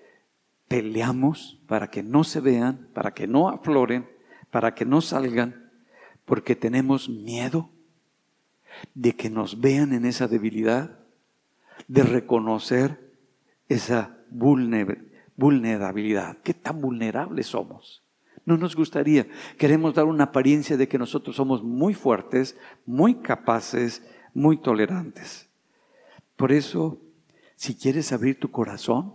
peleamos 0.69 1.59
para 1.67 1.89
que 1.91 2.03
no 2.03 2.25
se 2.25 2.41
vean, 2.41 2.89
para 2.93 3.15
que 3.15 3.27
no 3.27 3.49
afloren 3.49 4.09
para 4.51 4.75
que 4.75 4.85
no 4.85 5.01
salgan, 5.01 5.71
porque 6.25 6.55
tenemos 6.55 7.09
miedo 7.09 7.71
de 8.95 9.15
que 9.15 9.31
nos 9.31 9.61
vean 9.61 9.93
en 9.93 10.05
esa 10.05 10.29
debilidad, 10.29 10.99
de 11.89 12.03
reconocer 12.03 13.13
esa 13.69 14.19
vulnerabilidad. 14.31 16.39
¿Qué 16.43 16.55
tan 16.55 16.81
vulnerables 16.81 17.49
somos? 17.49 18.03
No 18.45 18.57
nos 18.57 18.75
gustaría. 18.75 19.27
Queremos 19.59 19.95
dar 19.95 20.07
una 20.07 20.25
apariencia 20.25 20.77
de 20.77 20.89
que 20.89 20.99
nosotros 20.99 21.37
somos 21.37 21.63
muy 21.63 21.95
fuertes, 21.95 22.57
muy 22.87 23.17
capaces, 23.17 24.03
muy 24.35 24.57
tolerantes. 24.57 25.49
Por 26.37 26.53
eso, 26.53 27.01
si 27.57 27.75
quieres 27.75 28.13
abrir 28.13 28.41
tu 28.41 28.51
corazón, 28.51 29.15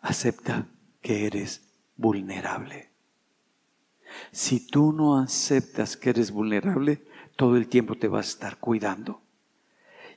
acepta 0.00 0.68
que 1.00 1.26
eres 1.26 1.68
vulnerable. 1.96 2.90
Si 4.32 4.66
tú 4.66 4.92
no 4.92 5.18
aceptas 5.18 5.96
que 5.96 6.10
eres 6.10 6.30
vulnerable, 6.30 7.04
todo 7.36 7.56
el 7.56 7.68
tiempo 7.68 7.96
te 7.96 8.08
vas 8.08 8.26
a 8.26 8.30
estar 8.30 8.58
cuidando. 8.58 9.20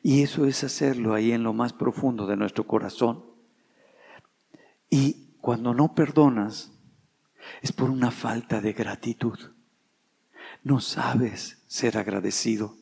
Y 0.02 0.22
eso 0.22 0.46
es 0.46 0.64
hacerlo 0.64 1.14
ahí 1.14 1.32
en 1.32 1.44
lo 1.44 1.54
más 1.54 1.74
profundo 1.74 2.26
de 2.26 2.38
nuestro 2.38 2.66
corazón. 2.66 3.24
Y 4.90 5.36
cuando 5.42 5.74
no 5.74 5.94
perdonas, 5.94 6.72
es 7.62 7.72
por 7.72 7.90
una 7.90 8.12
falta 8.12 8.62
de 8.62 8.74
gratitud. 8.74 9.38
No 10.64 10.80
sabes 10.80 11.64
ser 11.68 11.98
agradecido. 11.98 12.76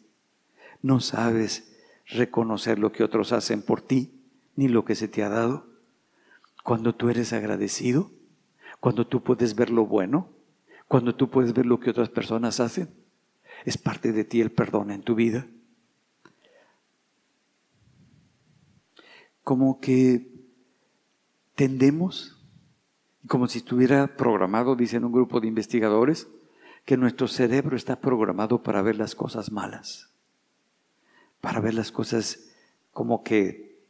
No 0.81 0.99
sabes 0.99 1.75
reconocer 2.05 2.79
lo 2.79 2.91
que 2.91 3.03
otros 3.03 3.31
hacen 3.31 3.61
por 3.61 3.81
ti, 3.81 4.13
ni 4.55 4.67
lo 4.67 4.85
que 4.85 4.95
se 4.95 5.07
te 5.07 5.23
ha 5.23 5.29
dado. 5.29 5.67
Cuando 6.63 6.93
tú 6.95 7.09
eres 7.09 7.33
agradecido, 7.33 8.11
cuando 8.79 9.07
tú 9.07 9.23
puedes 9.23 9.55
ver 9.55 9.69
lo 9.69 9.85
bueno, 9.85 10.29
cuando 10.87 11.15
tú 11.15 11.29
puedes 11.29 11.53
ver 11.53 11.65
lo 11.65 11.79
que 11.79 11.89
otras 11.89 12.09
personas 12.09 12.59
hacen, 12.59 12.89
es 13.65 13.77
parte 13.77 14.11
de 14.11 14.23
ti 14.23 14.41
el 14.41 14.51
perdón 14.51 14.91
en 14.91 15.01
tu 15.01 15.15
vida. 15.15 15.45
Como 19.43 19.79
que 19.79 20.31
tendemos, 21.55 22.41
como 23.27 23.47
si 23.47 23.59
estuviera 23.59 24.15
programado, 24.15 24.75
dicen 24.75 25.03
un 25.03 25.11
grupo 25.11 25.39
de 25.39 25.47
investigadores, 25.47 26.27
que 26.85 26.95
nuestro 26.95 27.27
cerebro 27.27 27.75
está 27.75 27.99
programado 27.99 28.63
para 28.63 28.81
ver 28.81 28.95
las 28.95 29.13
cosas 29.13 29.51
malas, 29.51 30.09
para 31.41 31.59
ver 31.59 31.73
las 31.73 31.91
cosas 31.91 32.51
como 32.91 33.23
que 33.23 33.81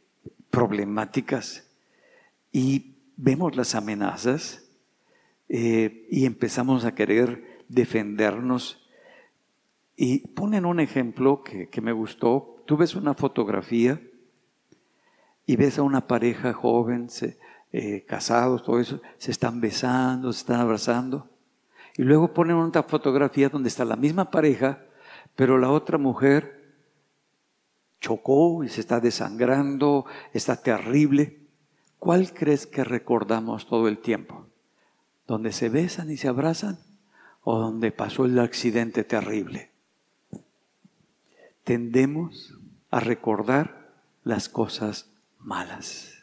problemáticas. 0.50 1.70
Y 2.50 2.96
vemos 3.16 3.54
las 3.54 3.76
amenazas 3.76 4.67
eh, 5.48 6.06
y 6.10 6.26
empezamos 6.26 6.84
a 6.84 6.94
querer 6.94 7.64
defendernos. 7.68 8.88
Y 9.96 10.28
ponen 10.28 10.64
un 10.64 10.80
ejemplo 10.80 11.42
que, 11.42 11.80
me 11.80 11.92
gustó. 11.92 12.62
Tú 12.66 12.76
ves 12.76 12.94
una 12.94 13.14
fotografía 13.14 14.00
y 15.46 15.56
ves 15.56 15.78
a 15.78 15.82
una 15.82 16.06
pareja 16.06 16.52
joven, 16.52 17.08
eh, 17.72 18.04
casados, 18.06 18.62
todo 18.62 18.78
eso, 18.78 19.00
se 19.16 19.30
están 19.30 19.60
besando, 19.60 20.32
se 20.32 20.40
están 20.40 20.60
abrazando. 20.60 21.30
Y 21.96 22.02
luego 22.02 22.32
ponen 22.32 22.56
otra 22.56 22.84
fotografía 22.84 23.48
donde 23.48 23.68
está 23.68 23.84
la 23.84 23.96
misma 23.96 24.30
pareja, 24.30 24.84
pero 25.34 25.58
la 25.58 25.70
otra 25.70 25.98
mujer 25.98 26.76
chocó 28.00 28.62
y 28.62 28.68
se 28.68 28.80
está 28.80 29.00
desangrando, 29.00 30.04
está 30.32 30.62
terrible. 30.62 31.40
¿Cuál 31.98 32.32
crees 32.32 32.66
que 32.66 32.84
recordamos 32.84 33.66
todo 33.66 33.88
el 33.88 33.98
tiempo? 33.98 34.46
Donde 35.28 35.52
se 35.52 35.68
besan 35.68 36.10
y 36.10 36.16
se 36.16 36.26
abrazan 36.26 36.78
o 37.44 37.58
donde 37.58 37.92
pasó 37.92 38.24
el 38.24 38.38
accidente 38.40 39.04
terrible. 39.04 39.70
Tendemos 41.62 42.54
a 42.90 42.98
recordar 42.98 43.92
las 44.24 44.48
cosas 44.48 45.10
malas, 45.38 46.14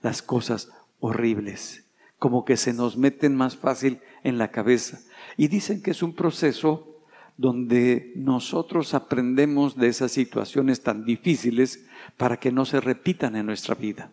las 0.00 0.22
cosas 0.22 0.70
horribles, 1.00 1.84
como 2.18 2.44
que 2.44 2.56
se 2.56 2.72
nos 2.72 2.96
meten 2.96 3.36
más 3.36 3.56
fácil 3.56 4.00
en 4.22 4.38
la 4.38 4.52
cabeza. 4.52 5.00
Y 5.36 5.48
dicen 5.48 5.82
que 5.82 5.90
es 5.90 6.02
un 6.02 6.14
proceso 6.14 6.96
donde 7.36 8.12
nosotros 8.14 8.94
aprendemos 8.94 9.76
de 9.76 9.88
esas 9.88 10.12
situaciones 10.12 10.82
tan 10.82 11.04
difíciles 11.04 11.84
para 12.16 12.38
que 12.38 12.52
no 12.52 12.64
se 12.64 12.80
repitan 12.80 13.34
en 13.34 13.46
nuestra 13.46 13.74
vida, 13.74 14.12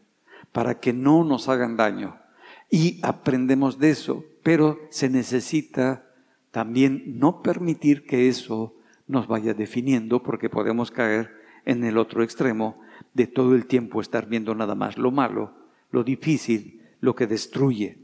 para 0.52 0.80
que 0.80 0.94
no 0.94 1.24
nos 1.24 1.48
hagan 1.48 1.78
daño. 1.78 2.25
Y 2.70 3.00
aprendemos 3.04 3.80
de 3.80 3.92
eso, 3.92 4.26
pero 4.44 4.80
se 4.90 5.10
necesita 5.10 6.12
también 6.52 7.20
no 7.20 7.42
permitir 7.42 8.06
que 8.06 8.28
eso 8.28 8.76
nos 9.08 9.28
vaya 9.28 9.54
definiendo, 9.54 10.24
porque 10.24 10.50
podemos 10.50 10.92
caer 10.92 11.32
en 11.66 11.84
el 11.84 11.98
otro 11.98 12.24
extremo 12.24 12.82
de 13.14 13.28
todo 13.28 13.56
el 13.56 13.66
tiempo 13.66 14.02
estar 14.02 14.28
viendo 14.28 14.56
nada 14.56 14.76
más 14.76 14.98
lo 14.98 15.12
malo, 15.12 15.54
lo 15.92 16.04
difícil, 16.04 16.82
lo 17.02 17.16
que 17.16 17.28
destruye. 17.28 18.00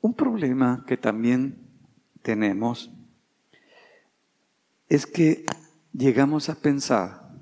Un 0.00 0.14
problema 0.14 0.84
que 0.86 0.96
también 0.96 1.58
tenemos 2.22 2.90
es 4.88 5.06
que 5.06 5.44
llegamos 5.92 6.48
a 6.48 6.54
pensar 6.56 7.32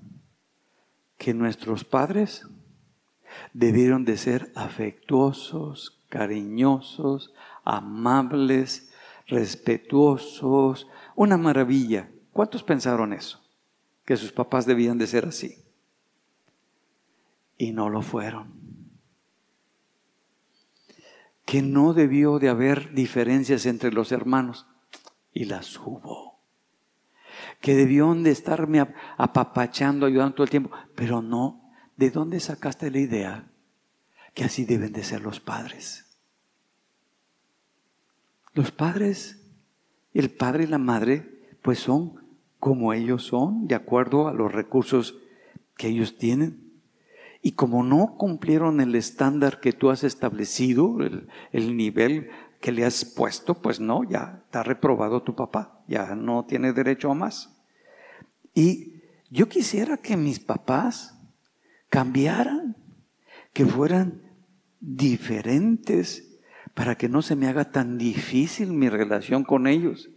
que 1.18 1.35
nuestros 1.35 1.85
padres 1.85 2.46
debieron 3.53 4.05
de 4.05 4.16
ser 4.16 4.53
afectuosos, 4.55 6.03
cariñosos, 6.09 7.33
amables, 7.64 8.92
respetuosos, 9.27 10.88
una 11.14 11.37
maravilla. 11.37 12.11
¿Cuántos 12.33 12.62
pensaron 12.62 13.12
eso? 13.12 13.40
Que 14.05 14.16
sus 14.16 14.33
papás 14.33 14.66
debían 14.66 14.99
de 14.99 15.07
ser 15.07 15.27
así. 15.27 15.64
Y 17.57 17.73
no 17.73 17.88
lo 17.88 18.03
fueron 18.03 18.64
que 21.44 21.62
no 21.62 21.92
debió 21.92 22.38
de 22.38 22.49
haber 22.49 22.94
diferencias 22.94 23.66
entre 23.66 23.92
los 23.92 24.12
hermanos 24.12 24.66
y 25.33 25.44
las 25.44 25.79
hubo. 25.79 26.40
Que 27.61 27.75
debieron 27.75 28.23
de 28.23 28.31
estarme 28.31 28.87
apapachando, 29.16 30.07
ayudando 30.07 30.35
todo 30.37 30.44
el 30.44 30.51
tiempo, 30.51 30.70
pero 30.94 31.23
no. 31.23 31.63
¿De 31.97 32.11
dónde 32.11 32.41
sacaste 32.41 32.91
la 32.91 32.99
idea 32.99 33.51
que 34.35 34.45
así 34.45 34.65
deben 34.65 34.93
de 34.93 35.05
ser 35.05 35.23
los 35.23 35.41
padres? 35.41 36.05
Los 38.53 38.71
padres, 38.71 39.41
el 40.13 40.31
padre 40.31 40.65
y 40.65 40.67
la 40.69 40.79
madre, 40.79 41.43
pues 41.63 41.79
son 41.79 42.25
como 42.59 42.93
ellos 42.93 43.25
son, 43.25 43.67
de 43.67 43.75
acuerdo 43.75 44.27
a 44.27 44.33
los 44.33 44.51
recursos 44.51 45.19
que 45.77 45.89
ellos 45.89 46.17
tienen. 46.17 46.73
Y 47.43 47.53
como 47.53 47.83
no 47.83 48.17
cumplieron 48.17 48.81
el 48.81 48.95
estándar 48.95 49.61
que 49.61 49.73
tú 49.73 49.91
has 49.91 50.03
establecido, 50.03 50.97
el, 51.53 51.77
nivel 51.77 52.31
que 52.61 52.73
le 52.73 52.87
has 52.87 53.05
puesto, 53.05 53.55
pues 53.61 53.81
no, 53.81 54.03
ya 54.05 54.41
está 54.47 54.63
reprobado 54.63 55.23
tu 55.23 55.35
papá, 55.35 55.85
ya 55.89 56.15
no 56.15 56.47
tiene 56.47 56.73
derecho 56.73 57.11
a 57.11 57.15
más. 57.15 57.55
Y 58.55 59.03
yo 59.29 59.49
quisiera 59.49 59.99
que 59.99 60.17
mis 60.17 60.41
papás 60.41 61.13
cambiaran, 61.95 62.75
que 63.53 63.65
fueran 63.65 64.21
diferentes 64.81 66.41
para 66.75 66.97
que 66.97 67.09
no 67.09 67.23
se 67.23 67.37
me 67.37 67.47
haga 67.47 67.71
tan 67.71 67.99
difícil 67.99 68.73
mi 68.73 68.89
relación 68.89 69.45
con 69.45 69.69
ellos. 69.69 70.11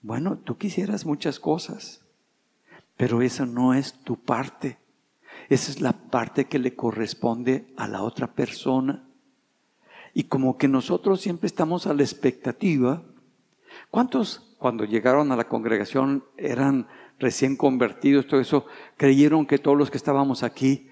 Bueno, 0.00 0.38
tú 0.38 0.58
quisieras 0.58 1.06
muchas 1.06 1.38
cosas, 1.38 2.04
pero 2.96 3.22
esa 3.22 3.46
no 3.46 3.74
es 3.74 3.92
tu 4.02 4.24
parte. 4.24 4.78
Esa 5.48 5.70
es 5.70 5.80
la 5.80 5.92
parte 5.92 6.46
que 6.46 6.58
le 6.58 6.74
corresponde 6.74 7.72
a 7.76 7.86
la 7.86 8.02
otra 8.02 8.34
persona. 8.34 9.04
Y 10.14 10.24
como 10.24 10.58
que 10.58 10.66
nosotros 10.66 11.20
siempre 11.20 11.46
estamos 11.46 11.86
a 11.86 11.94
la 11.94 12.02
expectativa. 12.02 13.04
¿Cuántos 13.92 14.56
cuando 14.58 14.84
llegaron 14.84 15.30
a 15.30 15.36
la 15.36 15.46
congregación 15.46 16.24
eran 16.36 16.88
recién 17.22 17.56
convertidos, 17.56 18.26
todo 18.26 18.40
eso, 18.40 18.66
creyeron 18.96 19.46
que 19.46 19.58
todos 19.58 19.78
los 19.78 19.90
que 19.90 19.96
estábamos 19.96 20.42
aquí 20.42 20.88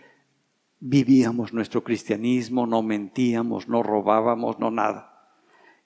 vivíamos 0.78 1.52
nuestro 1.52 1.82
cristianismo, 1.82 2.66
no 2.66 2.82
mentíamos, 2.82 3.68
no 3.68 3.82
robábamos, 3.82 4.58
no 4.60 4.70
nada? 4.70 5.28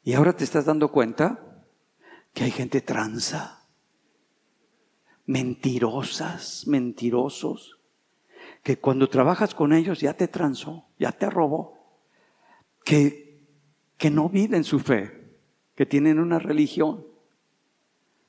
Y 0.04 0.12
ahora 0.12 0.34
te 0.34 0.44
estás 0.44 0.66
dando 0.66 0.92
cuenta 0.92 1.64
que 2.34 2.44
hay 2.44 2.50
gente 2.50 2.82
tranza, 2.82 3.66
mentirosas, 5.24 6.66
mentirosos, 6.66 7.80
que 8.62 8.78
cuando 8.78 9.08
trabajas 9.08 9.54
con 9.54 9.72
ellos 9.72 10.00
ya 10.00 10.12
te 10.12 10.28
transó, 10.28 10.84
ya 10.98 11.10
te 11.10 11.30
robó, 11.30 11.78
que, 12.84 13.48
que 13.96 14.10
no 14.10 14.28
viven 14.28 14.62
su 14.62 14.78
fe, 14.78 15.38
que 15.74 15.86
tienen 15.86 16.18
una 16.18 16.38
religión. 16.38 17.13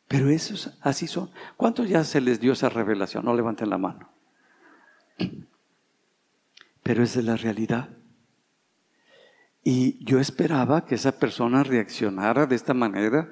Pero 0.08 0.30
esos 0.30 0.78
así 0.82 1.08
son. 1.08 1.32
¿Cuántos 1.58 1.89
ya 1.89 2.04
se 2.04 2.22
les 2.22 2.39
dio 2.39 2.54
esa 2.54 2.70
revelación? 2.70 3.26
No 3.26 3.36
levanten 3.36 3.70
la 3.70 3.78
mano. 3.78 4.10
Pero 6.84 7.04
esa 7.04 7.20
es 7.20 7.26
la 7.26 7.36
realidad. 7.36 7.89
Y 9.63 10.04
yo 10.06 10.20
esperaba 10.20 10.86
que 10.86 10.96
esa 10.96 11.18
persona 11.18 11.63
reaccionara 11.63 12.46
de 12.46 12.56
esta 12.56 12.76
manera, 12.76 13.28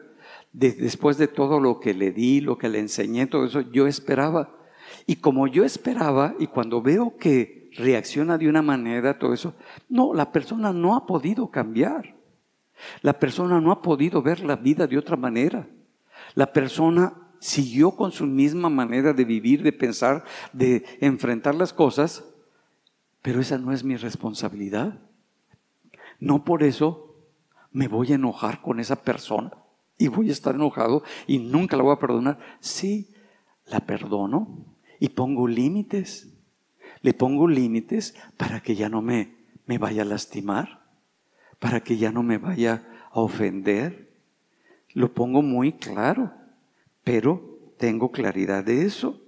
después 0.52 1.18
de 1.18 1.28
todo 1.28 1.60
lo 1.60 1.80
que 1.80 1.94
le 1.94 2.12
di, 2.12 2.42
lo 2.42 2.58
que 2.58 2.70
le 2.70 2.80
enseñé, 2.80 3.28
todo 3.28 3.46
eso, 3.46 3.62
yo 3.62 3.86
esperaba 3.86 4.64
y 5.06 5.18
como 5.18 5.48
yo 5.48 5.64
esperaba, 5.64 6.36
y 6.40 6.48
cuando 6.48 6.82
veo 6.82 7.18
que 7.18 7.70
reacciona 7.76 8.38
de 8.38 8.48
una 8.48 8.62
manera, 8.62 9.18
todo 9.18 9.34
eso, 9.34 9.54
no, 9.90 10.14
la 10.14 10.32
persona 10.32 10.72
no 10.72 10.96
ha 10.96 11.06
podido 11.06 11.50
cambiar. 11.50 12.16
La 13.02 13.14
persona 13.20 13.62
no 13.62 13.72
ha 13.72 13.82
podido 13.82 14.22
ver 14.22 14.42
la 14.42 14.56
vida 14.56 14.88
de 14.88 14.98
otra 14.98 15.16
manera. 15.16 15.68
La 16.36 16.52
persona 16.54 17.13
siguió 17.39 17.91
con 17.91 18.12
su 18.12 18.26
misma 18.26 18.69
manera 18.69 19.13
de 19.13 19.26
vivir, 19.26 19.63
de 19.63 19.74
pensar, 19.74 20.24
de 20.54 20.86
enfrentar 21.02 21.56
las 21.56 21.74
cosas, 21.74 22.24
pero 23.22 23.41
esa 23.41 23.58
no 23.58 23.72
es 23.72 23.84
mi 23.84 23.96
responsabilidad. 23.96 25.00
No 26.19 26.43
por 26.43 26.63
eso 26.63 27.15
me 27.72 27.88
voy 27.88 28.12
a 28.12 28.15
enojar 28.15 28.62
con 28.62 28.80
esa 28.80 29.02
persona 29.04 29.52
y 29.98 30.08
voy 30.08 30.30
a 30.30 30.32
estar 30.32 30.56
enojado 30.56 31.04
y 31.28 31.39
nunca 31.39 31.76
la 31.76 31.84
voy 31.84 31.93
a 31.93 32.00
perdonar. 32.00 32.39
Sí, 32.60 33.13
la 33.65 33.82
perdono, 33.82 34.65
y 35.00 35.10
pongo 35.10 35.48
límites. 35.48 36.30
Le 37.02 37.13
pongo 37.13 37.48
límites 37.48 38.15
para 38.38 38.62
que 38.62 38.76
ya 38.76 38.88
no 38.88 39.02
me, 39.02 39.36
me 39.65 39.78
vaya 39.78 40.04
a 40.04 40.06
lastimar, 40.06 40.82
para 41.60 41.82
que 41.82 41.98
ya 41.98 42.12
no 42.12 42.24
me 42.24 42.38
vaya 42.38 42.88
a 43.12 43.19
ofender. 43.19 44.12
Lo 44.94 45.14
pongo 45.14 45.42
muy 45.42 45.74
claro, 45.74 46.34
pero 47.04 47.60
tengo 47.78 48.12
claridad 48.12 48.64
de 48.64 48.86
eso. 48.86 49.22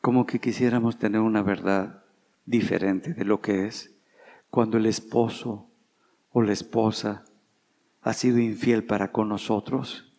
Como 0.00 0.26
que 0.26 0.38
quisiéramos 0.38 0.98
tener 0.98 1.20
una 1.20 1.42
verdad 1.42 2.04
diferente 2.44 3.14
de 3.14 3.24
lo 3.24 3.40
que 3.40 3.66
es 3.66 3.94
cuando 4.50 4.76
el 4.76 4.86
esposo 4.86 5.70
o 6.30 6.42
la 6.42 6.52
esposa 6.52 7.24
ha 8.02 8.12
sido 8.12 8.38
infiel 8.38 8.84
para 8.84 9.12
con 9.12 9.28
nosotros, 9.28 10.12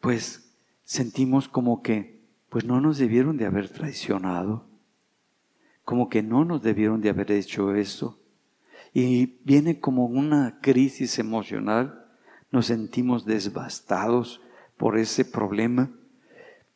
pues 0.00 0.54
sentimos 0.84 1.48
como 1.48 1.82
que 1.82 2.20
pues 2.48 2.64
no 2.64 2.80
nos 2.80 2.98
debieron 2.98 3.36
de 3.36 3.46
haber 3.46 3.68
traicionado, 3.68 4.66
como 5.84 6.08
que 6.08 6.22
no 6.22 6.44
nos 6.44 6.62
debieron 6.62 7.00
de 7.00 7.10
haber 7.10 7.32
hecho 7.32 7.74
eso. 7.74 8.19
Y 8.92 9.38
viene 9.44 9.80
como 9.80 10.06
una 10.06 10.60
crisis 10.60 11.18
emocional, 11.18 12.06
nos 12.50 12.66
sentimos 12.66 13.24
devastados 13.24 14.40
por 14.76 14.98
ese 14.98 15.24
problema 15.24 15.90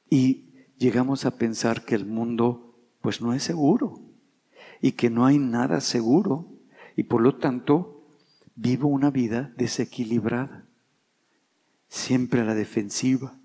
y 0.08 0.50
llegamos 0.78 1.24
a 1.24 1.36
pensar 1.36 1.84
que 1.84 1.94
el 1.94 2.06
mundo 2.06 2.78
pues 3.00 3.20
no 3.20 3.32
es 3.34 3.42
seguro 3.42 4.00
y 4.80 4.92
que 4.92 5.10
no 5.10 5.26
hay 5.26 5.38
nada 5.38 5.80
seguro 5.80 6.46
y 6.96 7.04
por 7.04 7.20
lo 7.20 7.36
tanto 7.36 8.06
vivo 8.54 8.88
una 8.88 9.10
vida 9.10 9.52
desequilibrada, 9.56 10.66
siempre 11.88 12.42
a 12.42 12.44
la 12.44 12.54
defensiva. 12.54 13.38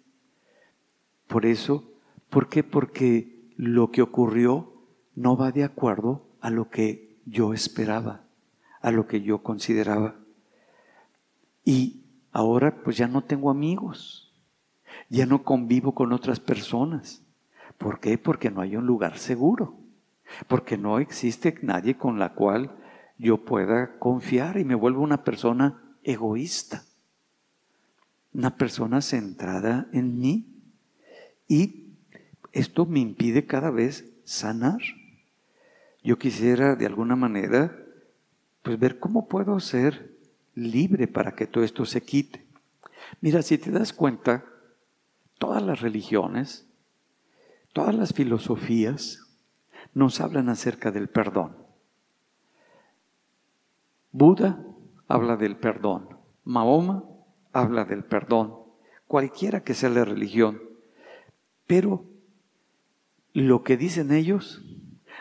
Por 1.27 1.45
eso, 1.45 1.91
¿por 2.29 2.49
qué? 2.49 2.63
Porque 2.63 3.51
lo 3.55 3.91
que 3.91 4.01
ocurrió 4.01 4.73
no 5.15 5.35
va 5.35 5.51
de 5.51 5.63
acuerdo 5.63 6.27
a 6.41 6.49
lo 6.49 6.69
que 6.69 7.19
yo 7.25 7.53
esperaba, 7.53 8.25
a 8.81 8.91
lo 8.91 9.07
que 9.07 9.21
yo 9.21 9.43
consideraba. 9.43 10.15
Y 11.65 12.03
ahora 12.31 12.81
pues 12.83 12.97
ya 12.97 13.07
no 13.07 13.23
tengo 13.23 13.49
amigos, 13.49 14.33
ya 15.09 15.25
no 15.25 15.43
convivo 15.43 15.93
con 15.93 16.13
otras 16.13 16.39
personas. 16.39 17.21
¿Por 17.77 17.99
qué? 17.99 18.17
Porque 18.17 18.51
no 18.51 18.61
hay 18.61 18.75
un 18.75 18.85
lugar 18.85 19.17
seguro, 19.17 19.77
porque 20.47 20.77
no 20.77 20.99
existe 20.99 21.57
nadie 21.61 21.95
con 21.95 22.19
la 22.19 22.33
cual 22.33 22.75
yo 23.17 23.43
pueda 23.43 23.97
confiar 23.99 24.57
y 24.57 24.65
me 24.65 24.75
vuelvo 24.75 25.01
una 25.01 25.23
persona 25.23 25.81
egoísta. 26.03 26.83
una 28.31 28.55
persona 28.57 29.01
centrada 29.01 29.87
en 29.91 30.19
mí 30.19 30.45
y 31.47 31.95
esto 32.51 32.85
me 32.85 32.99
impide 32.99 33.45
cada 33.45 33.71
vez 33.71 34.05
sanar. 34.23 34.79
Yo 36.03 36.17
quisiera 36.19 36.75
de 36.75 36.85
alguna 36.85 37.15
manera 37.15 37.75
pues 38.69 38.77
ver 38.77 38.99
cómo 38.99 39.27
puedo 39.27 39.59
ser 39.59 40.15
libre 40.53 41.07
para 41.07 41.33
que 41.33 41.47
todo 41.47 41.63
esto 41.63 41.85
se 41.85 42.03
quite. 42.03 42.45
Mira, 43.19 43.41
si 43.41 43.57
te 43.57 43.71
das 43.71 43.93
cuenta, 43.93 44.45
todas 45.39 45.63
las 45.63 45.81
religiones, 45.81 46.67
todas 47.73 47.95
las 47.95 48.13
filosofías 48.13 49.27
nos 49.95 50.21
hablan 50.21 50.49
acerca 50.49 50.91
del 50.91 51.09
perdón. 51.09 51.57
Buda 54.11 54.63
habla 55.07 55.35
del 55.35 55.57
perdón, 55.57 56.19
Mahoma 56.43 57.05
habla 57.51 57.85
del 57.85 58.03
perdón, 58.03 58.53
cualquiera 59.07 59.63
que 59.63 59.73
sea 59.73 59.89
la 59.89 60.05
religión, 60.05 60.61
pero 61.65 62.05
lo 63.33 63.63
que 63.63 63.77
dicen 63.77 64.11
ellos 64.11 64.63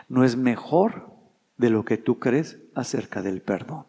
no 0.07 0.22
es 0.22 0.36
mejor 0.36 1.18
de 1.59 1.71
lo 1.71 1.85
que 1.85 1.99
tú 1.99 2.19
crees 2.19 2.59
acerca 2.75 3.21
del 3.21 3.43
perdón. 3.43 3.85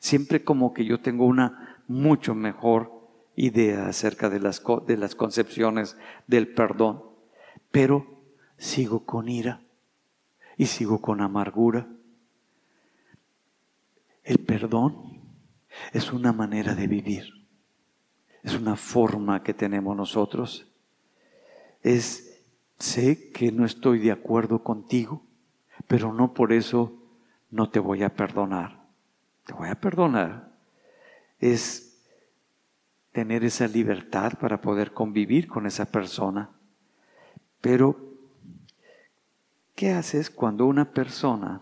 Siempre 0.00 0.42
como 0.42 0.72
que 0.72 0.84
yo 0.84 1.00
tengo 1.00 1.26
una 1.26 1.82
mucho 1.86 2.34
mejor 2.34 2.90
idea 3.36 3.86
acerca 3.86 4.28
de 4.28 4.40
las, 4.40 4.62
de 4.86 4.96
las 4.96 5.14
concepciones 5.14 5.96
del 6.26 6.48
perdón, 6.48 7.02
pero 7.70 8.06
sigo 8.56 9.04
con 9.04 9.28
ira 9.28 9.60
y 10.56 10.66
sigo 10.66 11.00
con 11.00 11.20
amargura. 11.20 11.86
El 14.24 14.38
perdón 14.38 15.20
es 15.92 16.12
una 16.12 16.32
manera 16.32 16.74
de 16.74 16.86
vivir, 16.86 17.46
es 18.42 18.54
una 18.54 18.76
forma 18.76 19.42
que 19.42 19.54
tenemos 19.54 19.96
nosotros. 19.96 20.66
Es, 21.82 22.44
sé 22.78 23.30
que 23.30 23.50
no 23.50 23.64
estoy 23.64 23.98
de 23.98 24.12
acuerdo 24.12 24.62
contigo, 24.62 25.22
pero 25.86 26.12
no 26.12 26.34
por 26.34 26.52
eso 26.52 26.92
no 27.50 27.68
te 27.70 27.78
voy 27.78 28.02
a 28.02 28.14
perdonar. 28.14 28.82
Te 29.44 29.52
voy 29.52 29.68
a 29.68 29.74
perdonar. 29.74 30.52
Es 31.38 31.92
tener 33.12 33.44
esa 33.44 33.68
libertad 33.68 34.32
para 34.40 34.60
poder 34.60 34.92
convivir 34.92 35.46
con 35.46 35.66
esa 35.66 35.84
persona. 35.84 36.50
Pero, 37.60 37.96
¿qué 39.74 39.92
haces 39.92 40.30
cuando 40.30 40.66
una 40.66 40.92
persona 40.92 41.60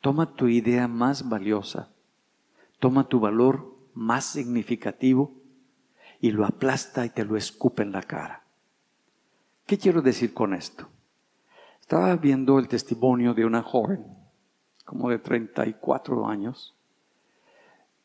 toma 0.00 0.34
tu 0.34 0.48
idea 0.48 0.88
más 0.88 1.28
valiosa, 1.28 1.90
toma 2.80 3.08
tu 3.08 3.20
valor 3.20 3.76
más 3.94 4.24
significativo 4.24 5.32
y 6.20 6.32
lo 6.32 6.46
aplasta 6.46 7.04
y 7.04 7.10
te 7.10 7.24
lo 7.24 7.36
escupe 7.36 7.82
en 7.82 7.92
la 7.92 8.02
cara? 8.02 8.42
¿Qué 9.66 9.78
quiero 9.78 10.02
decir 10.02 10.32
con 10.32 10.54
esto? 10.54 10.88
Estaba 11.92 12.16
viendo 12.16 12.58
el 12.58 12.68
testimonio 12.68 13.34
de 13.34 13.44
una 13.44 13.62
joven, 13.62 14.02
como 14.86 15.10
de 15.10 15.18
34 15.18 16.26
años. 16.26 16.74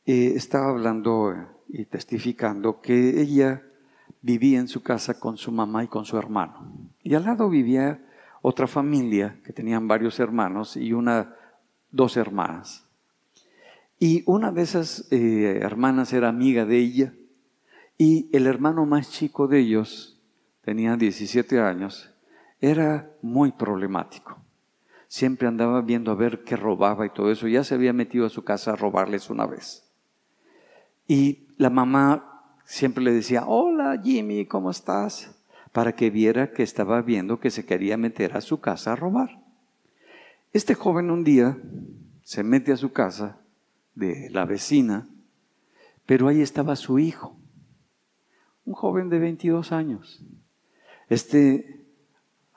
y 0.04 0.36
estaba 0.36 0.72
hablando 0.72 1.34
y 1.70 1.86
testificando 1.86 2.82
que 2.82 3.22
ella 3.22 3.64
vivía 4.22 4.60
en 4.60 4.68
su 4.68 4.84
casa 4.84 5.18
con 5.18 5.38
su 5.38 5.54
mamá 5.54 5.86
y 5.86 5.88
con 5.88 6.04
su 6.04 6.18
hermano. 6.18 6.70
Y 7.02 7.16
al 7.16 7.24
lado 7.24 7.50
vivía 7.50 8.06
otra 8.42 8.68
familia 8.68 9.40
que 9.46 9.54
tenían 9.54 9.88
varios 9.88 10.20
hermanos 10.20 10.76
y 10.76 10.92
una, 10.92 11.34
dos 11.90 12.18
hermanas. 12.18 12.90
Y 14.00 14.22
una 14.26 14.52
de 14.52 14.64
esas 14.64 15.08
eh, 15.14 15.60
hermanas 15.62 16.12
era 16.12 16.28
amiga 16.28 16.66
de 16.66 16.78
ella 16.78 17.14
y 17.98 18.30
el 18.34 18.48
hermano 18.48 18.86
más 18.86 19.12
chico 19.12 19.48
de 19.48 19.60
ellos 19.60 20.20
tenía 20.62 20.98
17 20.98 21.62
años 21.62 22.14
era 22.62 23.12
muy 23.22 23.52
problemático. 23.52 24.38
Siempre 25.08 25.48
andaba 25.48 25.82
viendo 25.82 26.12
a 26.12 26.16
ver 26.16 26.44
qué 26.44 26.56
robaba 26.56 27.06
y 27.06 27.10
todo 27.10 27.32
eso. 27.32 27.48
Ya 27.48 27.64
se 27.64 27.76
había 27.76 27.94
metido 27.94 28.26
a 28.26 28.30
su 28.30 28.44
casa 28.44 28.74
a 28.74 28.76
robarles 28.76 29.30
una 29.30 29.46
vez. 29.46 29.86
Y 31.08 31.48
la 31.58 31.70
mamá 31.70 32.44
siempre 32.66 33.04
le 33.04 33.14
decía, 33.14 33.46
hola 33.46 34.02
Jimmy, 34.04 34.46
¿cómo 34.46 34.70
estás? 34.72 35.34
Para 35.72 35.96
que 35.96 36.10
viera 36.10 36.52
que 36.52 36.64
estaba 36.64 37.02
viendo 37.02 37.40
que 37.40 37.52
se 37.52 37.66
quería 37.66 37.98
meter 37.98 38.36
a 38.36 38.42
su 38.42 38.60
casa 38.60 38.94
a 38.94 38.96
robar. 38.96 39.40
Este 40.52 40.76
joven 40.76 41.12
un 41.12 41.24
día 41.24 41.58
se 42.24 42.44
mete 42.44 42.74
a 42.74 42.78
su 42.78 42.92
casa 42.92 43.38
de 43.96 44.30
la 44.32 44.46
vecina, 44.46 45.08
pero 46.06 46.28
ahí 46.28 46.42
estaba 46.42 46.76
su 46.76 47.00
hijo, 47.00 47.38
un 48.66 48.74
joven 48.74 49.10
de 49.10 49.20
22 49.20 49.72
años. 49.72 50.26
Este 51.10 51.77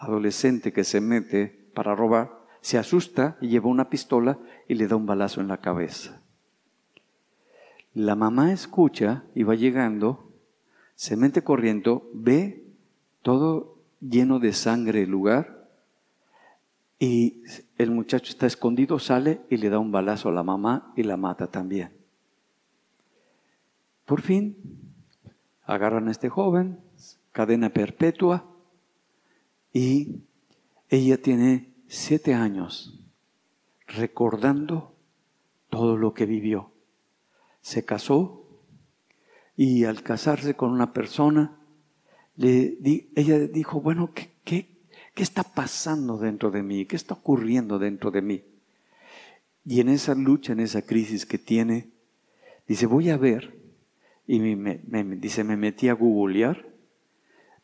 adolescente 0.01 0.73
que 0.73 0.83
se 0.83 1.01
mete 1.01 1.71
para 1.75 1.95
robar, 1.95 2.41
se 2.63 2.79
asusta 2.79 3.37
y 3.41 3.49
lleva 3.49 3.69
una 3.69 3.91
pistola 3.91 4.39
y 4.67 4.75
le 4.75 4.89
da 4.89 4.97
un 4.97 5.07
balazo 5.07 5.41
en 5.41 5.49
la 5.49 5.59
cabeza. 5.59 6.23
La 7.93 8.17
mamá 8.17 8.53
escucha 8.53 9.25
y 9.35 9.43
va 9.43 9.55
llegando, 9.55 10.33
se 10.95 11.17
mete 11.17 11.45
corriendo, 11.45 12.09
ve 12.15 12.65
todo 13.23 13.77
lleno 14.01 14.39
de 14.39 14.55
sangre 14.55 15.03
el 15.03 15.11
lugar 15.11 15.69
y 16.99 17.43
el 17.77 17.91
muchacho 17.91 18.31
está 18.31 18.47
escondido, 18.47 18.99
sale 18.99 19.41
y 19.51 19.59
le 19.59 19.69
da 19.69 19.79
un 19.79 19.93
balazo 19.93 20.31
a 20.31 20.33
la 20.33 20.43
mamá 20.43 20.93
y 20.97 21.03
la 21.03 21.19
mata 21.19 21.47
también. 21.47 21.93
Por 24.07 24.23
fin, 24.23 24.57
agarran 25.65 26.09
a 26.09 26.11
este 26.11 26.31
joven, 26.31 26.81
cadena 27.33 27.69
perpetua, 27.71 28.50
y 29.73 30.23
ella 30.89 31.21
tiene 31.21 31.73
siete 31.89 32.35
años 32.35 33.01
recordando 33.87 34.95
todo 35.69 35.97
lo 35.97 36.15
que 36.15 36.27
vivió. 36.27 36.73
Se 37.61 37.85
casó 37.85 38.47
y 39.57 39.85
al 39.85 40.03
casarse 40.03 40.55
con 40.55 40.71
una 40.71 40.93
persona, 40.93 41.59
ella 42.37 43.39
dijo, 43.39 43.81
bueno, 43.81 44.13
¿qué, 44.15 44.31
qué, 44.45 44.69
¿qué 45.15 45.23
está 45.23 45.43
pasando 45.43 46.17
dentro 46.19 46.51
de 46.51 46.63
mí? 46.63 46.87
¿Qué 46.87 46.97
está 46.97 47.15
ocurriendo 47.15 47.79
dentro 47.79 48.11
de 48.11 48.23
mí? 48.23 48.45
Y 49.65 49.81
en 49.81 49.89
esa 49.89 50.15
lucha, 50.15 50.53
en 50.53 50.61
esa 50.61 50.83
crisis 50.83 51.27
que 51.27 51.39
tiene, 51.39 51.91
dice, 52.67 52.87
voy 52.87 53.11
a 53.11 53.17
ver. 53.17 53.59
Y 54.27 54.39
me, 54.39 54.81
dice, 55.17 55.45
me 55.45 55.57
metí 55.57 55.89
a 55.89 55.93
googlear, 55.93 56.67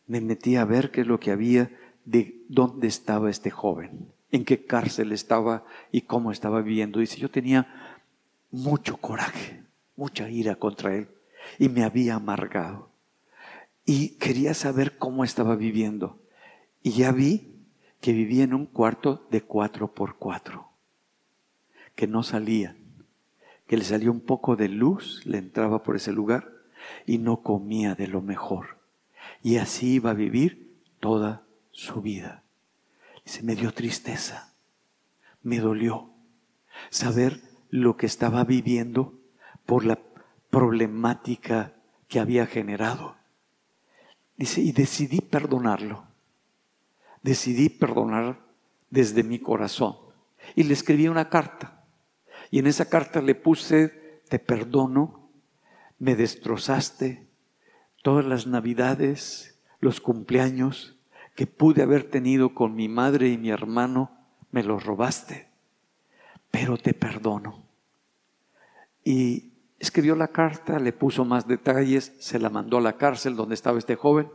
me 0.06 0.20
metí 0.20 0.56
a 0.56 0.64
ver 0.64 0.90
qué 0.90 1.02
es 1.02 1.06
lo 1.06 1.20
que 1.20 1.30
había 1.30 1.70
de 2.06 2.42
dónde 2.48 2.86
estaba 2.86 3.28
este 3.28 3.50
joven, 3.50 4.08
en 4.30 4.44
qué 4.44 4.64
cárcel 4.64 5.12
estaba 5.12 5.64
y 5.92 6.02
cómo 6.02 6.32
estaba 6.32 6.62
viviendo. 6.62 7.00
Dice, 7.00 7.18
yo 7.18 7.30
tenía 7.30 8.00
mucho 8.50 8.96
coraje, 8.96 9.62
mucha 9.96 10.30
ira 10.30 10.56
contra 10.56 10.94
él 10.94 11.08
y 11.58 11.68
me 11.68 11.82
había 11.82 12.14
amargado. 12.14 12.88
Y 13.84 14.10
quería 14.16 14.54
saber 14.54 14.96
cómo 14.98 15.24
estaba 15.24 15.56
viviendo. 15.56 16.18
Y 16.82 16.92
ya 16.92 17.12
vi 17.12 17.52
que 18.00 18.12
vivía 18.12 18.44
en 18.44 18.54
un 18.54 18.66
cuarto 18.66 19.26
de 19.30 19.42
cuatro 19.42 19.92
por 19.92 20.16
cuatro, 20.16 20.68
que 21.94 22.06
no 22.06 22.22
salía, 22.22 22.76
que 23.66 23.76
le 23.76 23.84
salía 23.84 24.10
un 24.10 24.20
poco 24.20 24.54
de 24.54 24.68
luz, 24.68 25.22
le 25.24 25.38
entraba 25.38 25.82
por 25.82 25.96
ese 25.96 26.12
lugar 26.12 26.52
y 27.04 27.18
no 27.18 27.42
comía 27.42 27.94
de 27.94 28.06
lo 28.06 28.22
mejor. 28.22 28.78
Y 29.42 29.56
así 29.56 29.94
iba 29.94 30.10
a 30.10 30.14
vivir 30.14 30.76
toda 31.00 31.45
su 31.76 32.00
vida. 32.00 32.42
se 33.26 33.42
me 33.42 33.54
dio 33.54 33.74
tristeza, 33.74 34.54
me 35.42 35.58
dolió 35.58 36.10
saber 36.90 37.42
lo 37.68 37.98
que 37.98 38.06
estaba 38.06 38.44
viviendo 38.44 39.20
por 39.66 39.84
la 39.84 39.98
problemática 40.48 41.74
que 42.08 42.18
había 42.18 42.46
generado. 42.46 43.16
Dice, 44.36 44.62
y 44.62 44.72
decidí 44.72 45.20
perdonarlo. 45.20 46.06
Decidí 47.22 47.68
perdonar 47.68 48.40
desde 48.88 49.22
mi 49.22 49.38
corazón. 49.38 49.96
Y 50.54 50.62
le 50.62 50.72
escribí 50.72 51.08
una 51.08 51.28
carta. 51.28 51.84
Y 52.50 52.60
en 52.60 52.68
esa 52.68 52.88
carta 52.88 53.20
le 53.20 53.34
puse, 53.34 54.22
te 54.28 54.38
perdono, 54.38 55.30
me 55.98 56.14
destrozaste 56.14 57.28
todas 58.02 58.24
las 58.24 58.46
navidades, 58.46 59.60
los 59.80 60.00
cumpleaños, 60.00 60.95
que 61.36 61.46
pude 61.46 61.82
haber 61.82 62.04
tenido 62.04 62.54
con 62.54 62.74
mi 62.74 62.88
madre 62.88 63.28
y 63.28 63.36
mi 63.36 63.50
hermano, 63.50 64.10
me 64.50 64.62
los 64.62 64.82
robaste, 64.84 65.48
pero 66.50 66.78
te 66.78 66.94
perdono. 66.94 67.62
Y 69.04 69.52
escribió 69.78 70.16
la 70.16 70.28
carta, 70.28 70.78
le 70.78 70.94
puso 70.94 71.26
más 71.26 71.46
detalles, 71.46 72.14
se 72.18 72.38
la 72.38 72.48
mandó 72.48 72.78
a 72.78 72.80
la 72.80 72.96
cárcel 72.96 73.36
donde 73.36 73.54
estaba 73.54 73.78
este 73.78 73.96
joven. 73.96 74.28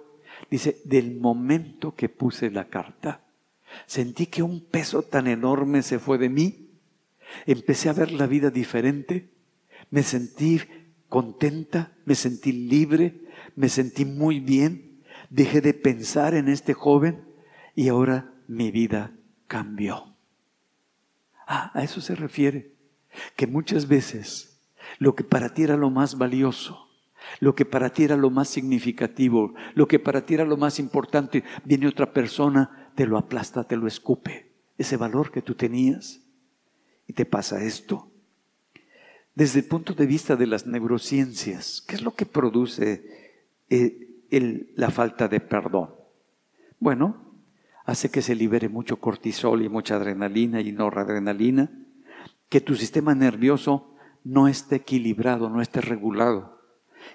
Dice, 0.50 0.80
del 0.86 1.20
momento 1.20 1.96
que 1.96 2.08
puse 2.08 2.52
la 2.52 2.68
carta, 2.68 3.22
sentí 3.88 4.28
que 4.28 4.44
un 4.44 4.64
peso 4.64 5.02
tan 5.02 5.28
enorme 5.28 5.82
se 5.82 5.98
fue 5.98 6.20
de 6.20 6.30
mí, 6.30 6.70
empecé 7.48 7.90
a 7.90 7.94
ver 7.94 8.12
la 8.12 8.28
vida 8.28 8.52
diferente, 8.52 9.32
me 9.90 10.04
sentí 10.04 10.62
contenta, 11.10 11.94
me 12.06 12.14
sentí 12.14 12.52
libre, 12.52 13.22
me 13.56 13.70
sentí 13.70 14.06
muy 14.06 14.40
bien, 14.40 14.91
dejé 15.32 15.62
de 15.62 15.74
pensar 15.74 16.36
en 16.36 16.48
este 16.50 16.74
joven 16.74 17.26
y 17.74 17.88
ahora 17.88 18.32
mi 18.48 18.70
vida 18.70 19.16
cambió. 19.48 20.16
Ah, 21.48 21.72
a 21.74 21.84
eso 21.84 22.02
se 22.02 22.16
refiere, 22.16 22.76
que 23.36 23.48
muchas 23.48 23.88
veces 23.88 24.60
lo 25.00 25.16
que 25.16 25.24
para 25.24 25.54
ti 25.54 25.64
era 25.64 25.78
lo 25.78 25.90
más 25.90 26.18
valioso, 26.18 26.90
lo 27.40 27.56
que 27.56 27.66
para 27.66 27.92
ti 27.92 28.04
era 28.04 28.18
lo 28.18 28.30
más 28.30 28.50
significativo, 28.50 29.54
lo 29.74 29.88
que 29.88 30.00
para 30.00 30.26
ti 30.26 30.34
era 30.34 30.46
lo 30.46 30.58
más 30.58 30.80
importante, 30.80 31.44
viene 31.64 31.88
otra 31.88 32.14
persona, 32.14 32.92
te 32.96 33.06
lo 33.08 33.18
aplasta, 33.18 33.64
te 33.64 33.78
lo 33.78 33.88
escupe, 33.88 34.52
ese 34.78 34.98
valor 34.98 35.32
que 35.32 35.42
tú 35.42 35.56
tenías. 35.56 36.20
Y 37.08 37.14
te 37.14 37.26
pasa 37.26 37.62
esto. 37.62 38.10
Desde 39.36 39.60
el 39.60 39.66
punto 39.66 39.94
de 39.94 40.06
vista 40.06 40.36
de 40.36 40.48
las 40.48 40.66
neurociencias, 40.66 41.84
¿qué 41.86 41.96
es 41.96 42.02
lo 42.02 42.16
que 42.16 42.26
produce 42.26 43.44
eh, 43.70 44.11
la 44.32 44.90
falta 44.90 45.28
de 45.28 45.40
perdón? 45.40 45.92
Bueno, 46.80 47.32
hace 47.86 48.10
que 48.10 48.22
se 48.22 48.36
libere 48.36 48.70
mucho 48.70 49.00
cortisol 49.00 49.62
y 49.62 49.70
mucha 49.70 49.96
adrenalina 49.96 50.62
y 50.62 50.72
noradrenalina, 50.72 51.70
que 52.50 52.62
tu 52.62 52.76
sistema 52.76 53.16
nervioso 53.16 53.94
no 54.24 54.48
esté 54.48 54.78
equilibrado, 54.78 55.50
no 55.50 55.62
esté 55.62 55.82
regulado. 55.82 56.60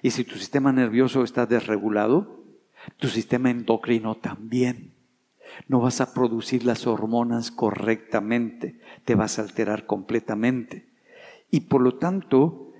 Y 0.03 0.11
si 0.11 0.25
tu 0.25 0.37
sistema 0.37 0.73
nervioso 0.73 1.23
está 1.23 1.47
desregulado, 1.47 2.45
tu 2.99 3.09
sistema 3.09 3.51
endocrino 3.51 4.17
también. 4.17 4.95
No 5.69 5.81
vas 5.81 6.01
a 6.01 6.13
producir 6.13 6.65
las 6.65 6.87
hormonas 6.87 7.51
correctamente, 7.51 8.81
te 9.05 9.15
vas 9.15 9.39
a 9.39 9.43
alterar 9.43 9.87
completamente. 9.87 10.89
Y 11.51 11.61
por 11.61 11.81
lo 11.81 11.97
tanto, 11.97 12.73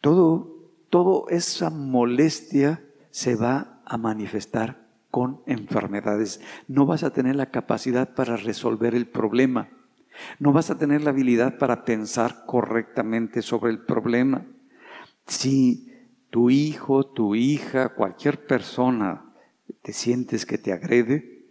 todo, 0.00 0.70
toda 0.90 1.30
esa 1.30 1.70
molestia 1.70 2.84
se 3.10 3.34
va 3.36 3.71
a 3.84 3.96
manifestar 3.96 4.86
con 5.10 5.42
enfermedades. 5.46 6.40
No 6.68 6.86
vas 6.86 7.02
a 7.02 7.12
tener 7.12 7.36
la 7.36 7.50
capacidad 7.50 8.14
para 8.14 8.36
resolver 8.36 8.94
el 8.94 9.06
problema. 9.06 9.68
No 10.38 10.52
vas 10.52 10.70
a 10.70 10.78
tener 10.78 11.02
la 11.02 11.10
habilidad 11.10 11.58
para 11.58 11.84
pensar 11.84 12.44
correctamente 12.46 13.42
sobre 13.42 13.70
el 13.70 13.80
problema. 13.80 14.46
Si 15.26 15.92
tu 16.30 16.50
hijo, 16.50 17.06
tu 17.06 17.34
hija, 17.34 17.90
cualquier 17.90 18.46
persona 18.46 19.32
te 19.82 19.92
sientes 19.92 20.46
que 20.46 20.58
te 20.58 20.72
agrede, 20.72 21.46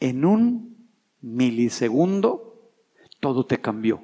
en 0.00 0.24
un 0.24 0.88
milisegundo 1.20 2.72
todo 3.20 3.46
te 3.46 3.60
cambió. 3.60 4.02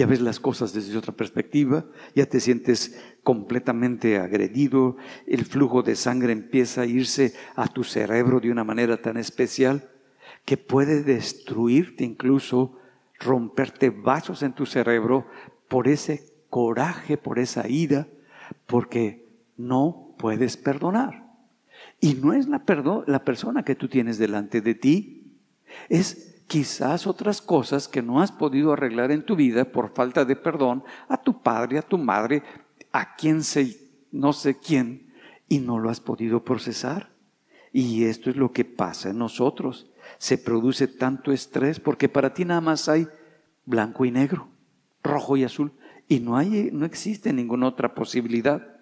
Ya 0.00 0.06
ves 0.06 0.22
las 0.22 0.40
cosas 0.40 0.72
desde 0.72 0.96
otra 0.96 1.12
perspectiva, 1.12 1.84
ya 2.14 2.24
te 2.24 2.40
sientes 2.40 2.98
completamente 3.22 4.16
agredido, 4.16 4.96
el 5.26 5.44
flujo 5.44 5.82
de 5.82 5.94
sangre 5.94 6.32
empieza 6.32 6.80
a 6.80 6.86
irse 6.86 7.34
a 7.54 7.68
tu 7.68 7.84
cerebro 7.84 8.40
de 8.40 8.50
una 8.50 8.64
manera 8.64 9.02
tan 9.02 9.18
especial 9.18 9.90
que 10.46 10.56
puede 10.56 11.02
destruirte 11.02 12.02
incluso, 12.02 12.78
romperte 13.18 13.90
vasos 13.90 14.42
en 14.42 14.54
tu 14.54 14.64
cerebro 14.64 15.26
por 15.68 15.86
ese 15.86 16.32
coraje, 16.48 17.18
por 17.18 17.38
esa 17.38 17.68
ira, 17.68 18.08
porque 18.64 19.28
no 19.58 20.14
puedes 20.16 20.56
perdonar. 20.56 21.26
Y 22.00 22.14
no 22.14 22.32
es 22.32 22.48
la, 22.48 22.64
la 23.06 23.22
persona 23.22 23.64
que 23.64 23.74
tú 23.74 23.86
tienes 23.86 24.16
delante 24.16 24.62
de 24.62 24.74
ti, 24.74 25.36
es 25.90 26.29
quizás 26.50 27.06
otras 27.06 27.40
cosas 27.40 27.86
que 27.86 28.02
no 28.02 28.20
has 28.20 28.32
podido 28.32 28.72
arreglar 28.72 29.12
en 29.12 29.24
tu 29.24 29.36
vida 29.36 29.66
por 29.66 29.94
falta 29.94 30.24
de 30.24 30.34
perdón 30.34 30.82
a 31.08 31.16
tu 31.16 31.42
padre, 31.42 31.78
a 31.78 31.82
tu 31.82 31.96
madre, 31.96 32.42
a 32.90 33.14
quien 33.14 33.44
sé, 33.44 33.88
no 34.10 34.32
sé 34.32 34.58
quién, 34.58 35.12
y 35.48 35.60
no 35.60 35.78
lo 35.78 35.90
has 35.90 36.00
podido 36.00 36.42
procesar. 36.42 37.10
Y 37.72 38.02
esto 38.02 38.30
es 38.30 38.36
lo 38.36 38.50
que 38.50 38.64
pasa 38.64 39.10
en 39.10 39.18
nosotros. 39.18 39.92
Se 40.18 40.38
produce 40.38 40.88
tanto 40.88 41.30
estrés 41.30 41.78
porque 41.78 42.08
para 42.08 42.34
ti 42.34 42.44
nada 42.44 42.60
más 42.60 42.88
hay 42.88 43.06
blanco 43.64 44.04
y 44.04 44.10
negro, 44.10 44.48
rojo 45.04 45.36
y 45.36 45.44
azul, 45.44 45.70
y 46.08 46.18
no 46.18 46.36
hay, 46.36 46.70
no 46.72 46.84
existe 46.84 47.32
ninguna 47.32 47.68
otra 47.68 47.94
posibilidad. 47.94 48.76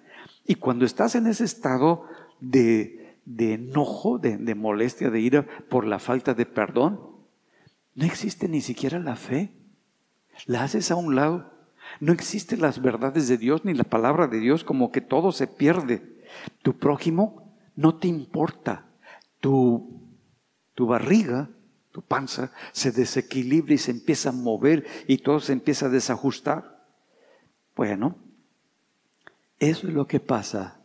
Y 0.46 0.54
cuando 0.54 0.86
estás 0.86 1.16
en 1.16 1.26
ese 1.26 1.44
estado 1.44 2.06
de, 2.40 3.14
enojo, 3.38 4.18
de, 4.18 4.38
de 4.38 4.54
molestia, 4.54 5.10
de 5.10 5.20
ira 5.20 5.46
por 5.68 5.86
la 5.86 5.98
falta 5.98 6.32
de 6.32 6.46
perdón, 6.46 7.17
no 7.98 8.06
existe 8.06 8.46
ni 8.46 8.60
siquiera 8.60 9.00
la 9.00 9.16
fe. 9.16 9.50
La 10.46 10.62
haces 10.62 10.92
a 10.92 10.94
un 10.94 11.16
lado. 11.16 11.50
No 11.98 12.12
existen 12.12 12.60
las 12.60 12.80
verdades 12.80 13.26
de 13.26 13.38
Dios 13.38 13.64
ni 13.64 13.74
la 13.74 13.82
palabra 13.82 14.28
de 14.28 14.38
Dios, 14.38 14.62
como 14.62 14.92
que 14.92 15.00
todo 15.00 15.32
se 15.32 15.48
pierde. 15.48 16.22
Tu 16.62 16.78
prójimo 16.78 17.52
no 17.74 17.96
te 17.96 18.06
importa. 18.06 18.86
Tu, 19.40 20.00
tu 20.76 20.86
barriga, 20.86 21.50
tu 21.90 22.00
panza, 22.02 22.52
se 22.70 22.92
desequilibra 22.92 23.74
y 23.74 23.78
se 23.78 23.90
empieza 23.90 24.28
a 24.28 24.32
mover 24.32 24.86
y 25.08 25.18
todo 25.18 25.40
se 25.40 25.52
empieza 25.52 25.86
a 25.86 25.90
desajustar. 25.90 26.86
Bueno, 27.74 28.14
eso 29.58 29.88
es 29.88 29.92
lo 29.92 30.06
que 30.06 30.20
pasa 30.20 30.82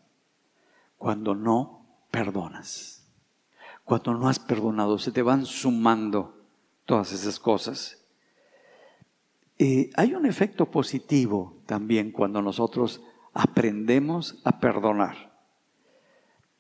cuando 0.98 1.36
no 1.36 1.86
perdonas. 2.10 3.06
Cuando 3.84 4.16
no 4.16 4.30
has 4.30 4.40
perdonado, 4.40 4.98
se 4.98 5.12
te 5.12 5.22
van 5.22 5.46
sumando 5.46 6.43
todas 6.86 7.12
esas 7.14 7.40
cosas. 7.40 8.04
Y 9.58 9.92
hay 9.96 10.14
un 10.14 10.26
efecto 10.26 10.70
positivo 10.72 11.58
también 11.66 12.12
cuando 12.12 12.42
nosotros 12.42 13.02
aprendemos 13.34 14.42
a 14.44 14.60
perdonar. 14.60 15.34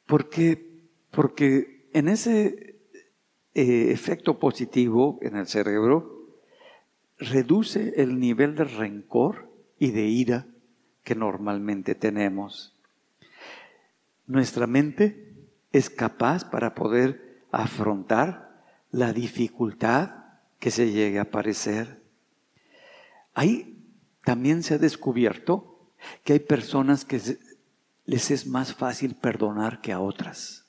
Porque, 0.05 0.83
porque 1.11 1.89
en 1.93 2.07
ese 2.07 2.79
eh, 3.53 3.91
efecto 3.91 4.39
positivo 4.39 5.19
en 5.21 5.35
el 5.35 5.47
cerebro 5.47 6.27
reduce 7.17 8.01
el 8.01 8.19
nivel 8.19 8.55
de 8.55 8.65
rencor 8.65 9.49
y 9.79 9.91
de 9.91 10.07
ira 10.07 10.47
que 11.03 11.15
normalmente 11.15 11.95
tenemos. 11.95 12.75
Nuestra 14.25 14.67
mente 14.67 15.33
es 15.71 15.89
capaz 15.89 16.49
para 16.49 16.73
poder 16.73 17.43
afrontar 17.51 18.42
la 18.93 19.11
dificultad 19.11 20.11
que 20.59 20.71
se 20.71 20.91
llegue 20.91 21.19
a 21.19 21.23
aparecer. 21.23 22.01
Ahí 23.33 23.83
también 24.23 24.63
se 24.63 24.75
ha 24.75 24.77
descubierto 24.77 25.89
que 26.23 26.31
hay 26.31 26.39
personas 26.39 27.03
que 27.03 27.19
les 28.05 28.31
es 28.31 28.47
más 28.47 28.73
fácil 28.73 29.15
perdonar 29.15 29.81
que 29.81 29.91
a 29.91 29.99
otras 29.99 30.63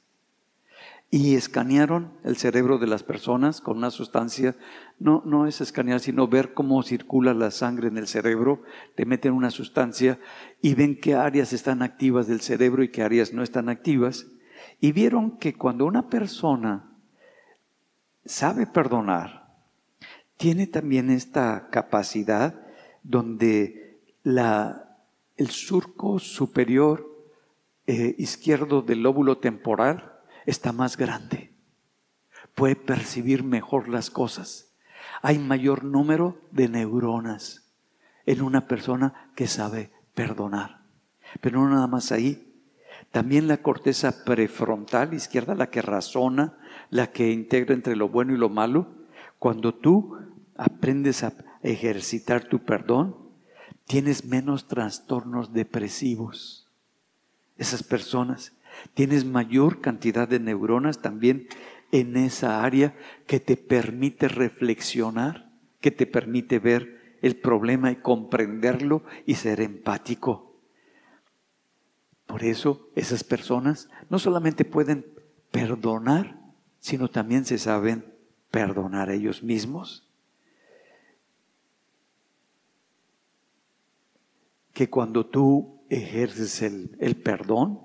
y 1.14 1.36
escanearon 1.36 2.12
el 2.24 2.36
cerebro 2.36 2.78
de 2.78 2.88
las 2.88 3.04
personas 3.04 3.60
con 3.60 3.76
una 3.76 3.92
sustancia, 3.92 4.56
no, 4.98 5.22
no 5.24 5.46
es 5.46 5.60
escanear, 5.60 6.00
sino 6.00 6.26
ver 6.26 6.54
cómo 6.54 6.82
circula 6.82 7.34
la 7.34 7.52
sangre 7.52 7.86
en 7.86 7.98
el 7.98 8.08
cerebro, 8.08 8.62
te 8.96 9.06
meten 9.06 9.32
una 9.32 9.52
sustancia 9.52 10.18
y 10.60 10.74
ven 10.74 10.98
qué 10.98 11.14
áreas 11.14 11.52
están 11.52 11.82
activas 11.82 12.26
del 12.26 12.40
cerebro 12.40 12.82
y 12.82 12.88
qué 12.88 13.04
áreas 13.04 13.32
no 13.32 13.44
están 13.44 13.68
activas, 13.68 14.26
y 14.80 14.90
vieron 14.90 15.38
que 15.38 15.54
cuando 15.54 15.86
una 15.86 16.08
persona 16.08 16.93
sabe 18.24 18.66
perdonar, 18.66 19.44
tiene 20.36 20.66
también 20.66 21.10
esta 21.10 21.68
capacidad 21.70 22.54
donde 23.02 24.00
la, 24.22 24.98
el 25.36 25.50
surco 25.50 26.18
superior 26.18 27.14
eh, 27.86 28.14
izquierdo 28.18 28.82
del 28.82 29.02
lóbulo 29.02 29.38
temporal 29.38 30.18
está 30.46 30.72
más 30.72 30.96
grande, 30.96 31.52
puede 32.54 32.76
percibir 32.76 33.44
mejor 33.44 33.88
las 33.88 34.10
cosas. 34.10 34.72
Hay 35.22 35.38
mayor 35.38 35.84
número 35.84 36.38
de 36.50 36.68
neuronas 36.68 37.70
en 38.26 38.42
una 38.42 38.66
persona 38.66 39.30
que 39.34 39.46
sabe 39.46 39.90
perdonar. 40.14 40.82
Pero 41.40 41.60
no 41.60 41.70
nada 41.70 41.86
más 41.86 42.12
ahí. 42.12 42.50
También 43.10 43.48
la 43.48 43.58
corteza 43.58 44.24
prefrontal 44.24 45.14
izquierda, 45.14 45.54
la 45.54 45.70
que 45.70 45.82
razona, 45.82 46.58
la 46.90 47.10
que 47.10 47.30
integra 47.30 47.74
entre 47.74 47.96
lo 47.96 48.08
bueno 48.08 48.34
y 48.34 48.38
lo 48.38 48.48
malo, 48.48 48.88
cuando 49.38 49.74
tú 49.74 50.18
aprendes 50.56 51.24
a 51.24 51.32
ejercitar 51.62 52.44
tu 52.44 52.60
perdón, 52.60 53.16
tienes 53.86 54.24
menos 54.24 54.68
trastornos 54.68 55.52
depresivos. 55.52 56.68
Esas 57.56 57.82
personas 57.82 58.52
Tienes 58.94 59.24
mayor 59.24 59.80
cantidad 59.80 60.28
de 60.28 60.40
neuronas 60.40 61.00
también 61.00 61.48
en 61.92 62.16
esa 62.16 62.64
área 62.64 62.94
que 63.26 63.40
te 63.40 63.56
permite 63.56 64.28
reflexionar, 64.28 65.50
que 65.80 65.90
te 65.90 66.06
permite 66.06 66.58
ver 66.58 67.18
el 67.22 67.36
problema 67.36 67.90
y 67.90 67.96
comprenderlo 67.96 69.04
y 69.26 69.36
ser 69.36 69.60
empático. 69.60 70.56
Por 72.26 72.44
eso 72.44 72.88
esas 72.94 73.24
personas 73.24 73.88
no 74.10 74.18
solamente 74.18 74.64
pueden 74.64 75.06
perdonar, 75.50 76.40
sino 76.84 77.08
también 77.08 77.46
se 77.46 77.56
saben 77.56 78.04
perdonar 78.50 79.08
ellos 79.08 79.42
mismos. 79.42 80.06
Que 84.74 84.90
cuando 84.90 85.24
tú 85.24 85.80
ejerces 85.88 86.60
el, 86.60 86.94
el 87.00 87.16
perdón, 87.16 87.80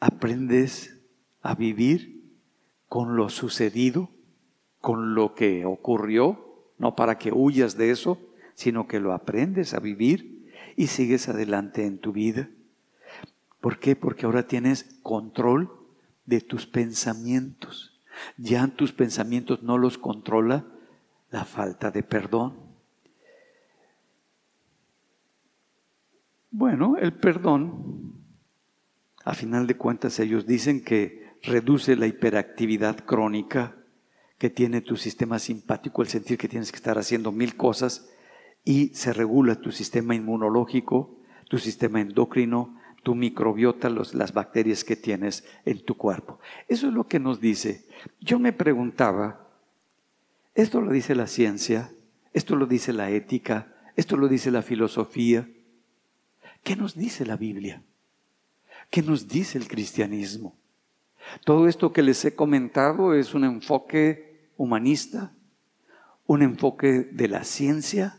aprendes 0.00 1.02
a 1.42 1.54
vivir 1.54 2.32
con 2.88 3.14
lo 3.14 3.28
sucedido, 3.28 4.08
con 4.80 5.14
lo 5.14 5.34
que 5.34 5.66
ocurrió, 5.66 6.70
no 6.78 6.96
para 6.96 7.18
que 7.18 7.30
huyas 7.30 7.76
de 7.76 7.90
eso, 7.90 8.18
sino 8.54 8.88
que 8.88 9.00
lo 9.00 9.12
aprendes 9.12 9.74
a 9.74 9.80
vivir 9.80 10.48
y 10.76 10.86
sigues 10.86 11.28
adelante 11.28 11.84
en 11.84 11.98
tu 11.98 12.12
vida. 12.12 12.48
¿Por 13.60 13.78
qué? 13.78 13.96
Porque 13.96 14.24
ahora 14.24 14.46
tienes 14.46 14.98
control 15.02 15.81
de 16.32 16.40
tus 16.40 16.66
pensamientos. 16.66 18.00
Ya 18.38 18.66
tus 18.66 18.90
pensamientos 18.92 19.62
no 19.62 19.76
los 19.76 19.98
controla 19.98 20.64
la 21.30 21.44
falta 21.44 21.90
de 21.90 22.02
perdón. 22.02 22.56
Bueno, 26.50 26.96
el 26.96 27.12
perdón, 27.12 28.14
a 29.26 29.34
final 29.34 29.66
de 29.66 29.76
cuentas 29.76 30.18
ellos 30.20 30.46
dicen 30.46 30.82
que 30.82 31.36
reduce 31.42 31.96
la 31.96 32.06
hiperactividad 32.06 33.04
crónica 33.04 33.76
que 34.38 34.48
tiene 34.48 34.80
tu 34.80 34.96
sistema 34.96 35.38
simpático, 35.38 36.00
el 36.00 36.08
sentir 36.08 36.38
que 36.38 36.48
tienes 36.48 36.72
que 36.72 36.76
estar 36.76 36.96
haciendo 36.96 37.30
mil 37.30 37.56
cosas 37.56 38.08
y 38.64 38.88
se 38.94 39.12
regula 39.12 39.60
tu 39.60 39.70
sistema 39.70 40.14
inmunológico, 40.14 41.14
tu 41.50 41.58
sistema 41.58 42.00
endocrino, 42.00 42.80
tu 43.02 43.14
microbiota, 43.14 43.90
las 43.90 44.32
bacterias 44.32 44.84
que 44.84 44.96
tienes 44.96 45.44
en 45.64 45.84
tu 45.84 45.96
cuerpo. 45.96 46.38
Eso 46.68 46.88
es 46.88 46.92
lo 46.92 47.06
que 47.08 47.18
nos 47.18 47.40
dice. 47.40 47.84
Yo 48.20 48.38
me 48.38 48.52
preguntaba, 48.52 49.48
esto 50.54 50.80
lo 50.80 50.92
dice 50.92 51.14
la 51.14 51.26
ciencia, 51.26 51.92
esto 52.32 52.56
lo 52.56 52.66
dice 52.66 52.92
la 52.92 53.10
ética, 53.10 53.74
esto 53.96 54.16
lo 54.16 54.28
dice 54.28 54.50
la 54.50 54.62
filosofía. 54.62 55.48
¿Qué 56.62 56.76
nos 56.76 56.94
dice 56.94 57.26
la 57.26 57.36
Biblia? 57.36 57.82
¿Qué 58.90 59.02
nos 59.02 59.28
dice 59.28 59.58
el 59.58 59.68
cristianismo? 59.68 60.56
Todo 61.44 61.68
esto 61.68 61.92
que 61.92 62.02
les 62.02 62.24
he 62.24 62.34
comentado 62.34 63.14
es 63.14 63.34
un 63.34 63.44
enfoque 63.44 64.50
humanista, 64.56 65.32
un 66.26 66.42
enfoque 66.42 67.08
de 67.10 67.28
la 67.28 67.44
ciencia, 67.44 68.18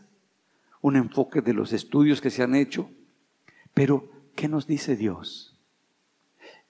un 0.81 0.95
enfoque 0.95 1.41
de 1.41 1.53
los 1.53 1.73
estudios 1.73 2.21
que 2.21 2.29
se 2.29 2.43
han 2.43 2.55
hecho, 2.55 2.89
pero 3.73 4.12
¿qué 4.35 4.47
nos 4.47 4.67
dice 4.67 4.95
Dios? 4.95 5.53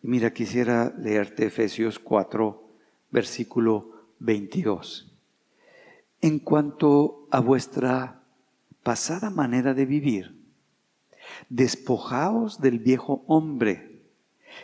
mira, 0.04 0.34
quisiera 0.34 0.94
leerte 0.98 1.46
Efesios 1.46 1.98
4, 1.98 2.62
versículo 3.10 3.92
22. 4.20 5.10
En 6.22 6.40
cuanto 6.40 7.28
a 7.32 7.40
vuestra 7.40 8.22
pasada 8.84 9.30
manera 9.30 9.74
de 9.74 9.86
vivir, 9.86 10.36
despojaos 11.50 12.60
del 12.60 12.80
viejo 12.80 13.24
hombre 13.28 14.02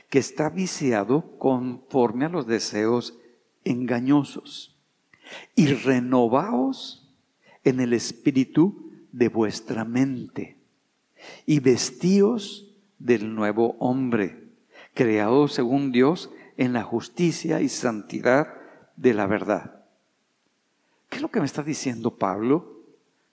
que 0.10 0.20
está 0.20 0.50
viciado 0.50 1.38
conforme 1.38 2.26
a 2.26 2.30
los 2.30 2.45
deseos 2.45 3.18
engañosos 3.64 4.76
y 5.56 5.68
renovaos 5.68 7.10
en 7.64 7.80
el 7.80 7.93
espíritu 7.93 8.91
de 9.12 9.30
vuestra 9.30 9.86
mente 9.86 10.58
y 11.45 11.60
vestíos 11.60 12.68
del 13.00 13.34
nuevo 13.34 13.76
hombre, 13.80 14.50
creado 14.93 15.47
según 15.47 15.91
Dios 15.91 16.30
en 16.58 16.74
la 16.74 16.84
justicia 16.84 17.62
y 17.62 17.70
santidad 17.70 18.54
de 18.95 19.14
la 19.14 19.26
verdad. 19.26 19.86
¿Qué 21.10 21.16
es 21.16 21.22
lo 21.22 21.32
que 21.32 21.39
me 21.39 21.45
está 21.45 21.64
diciendo 21.64 22.18
Pablo? 22.18 22.84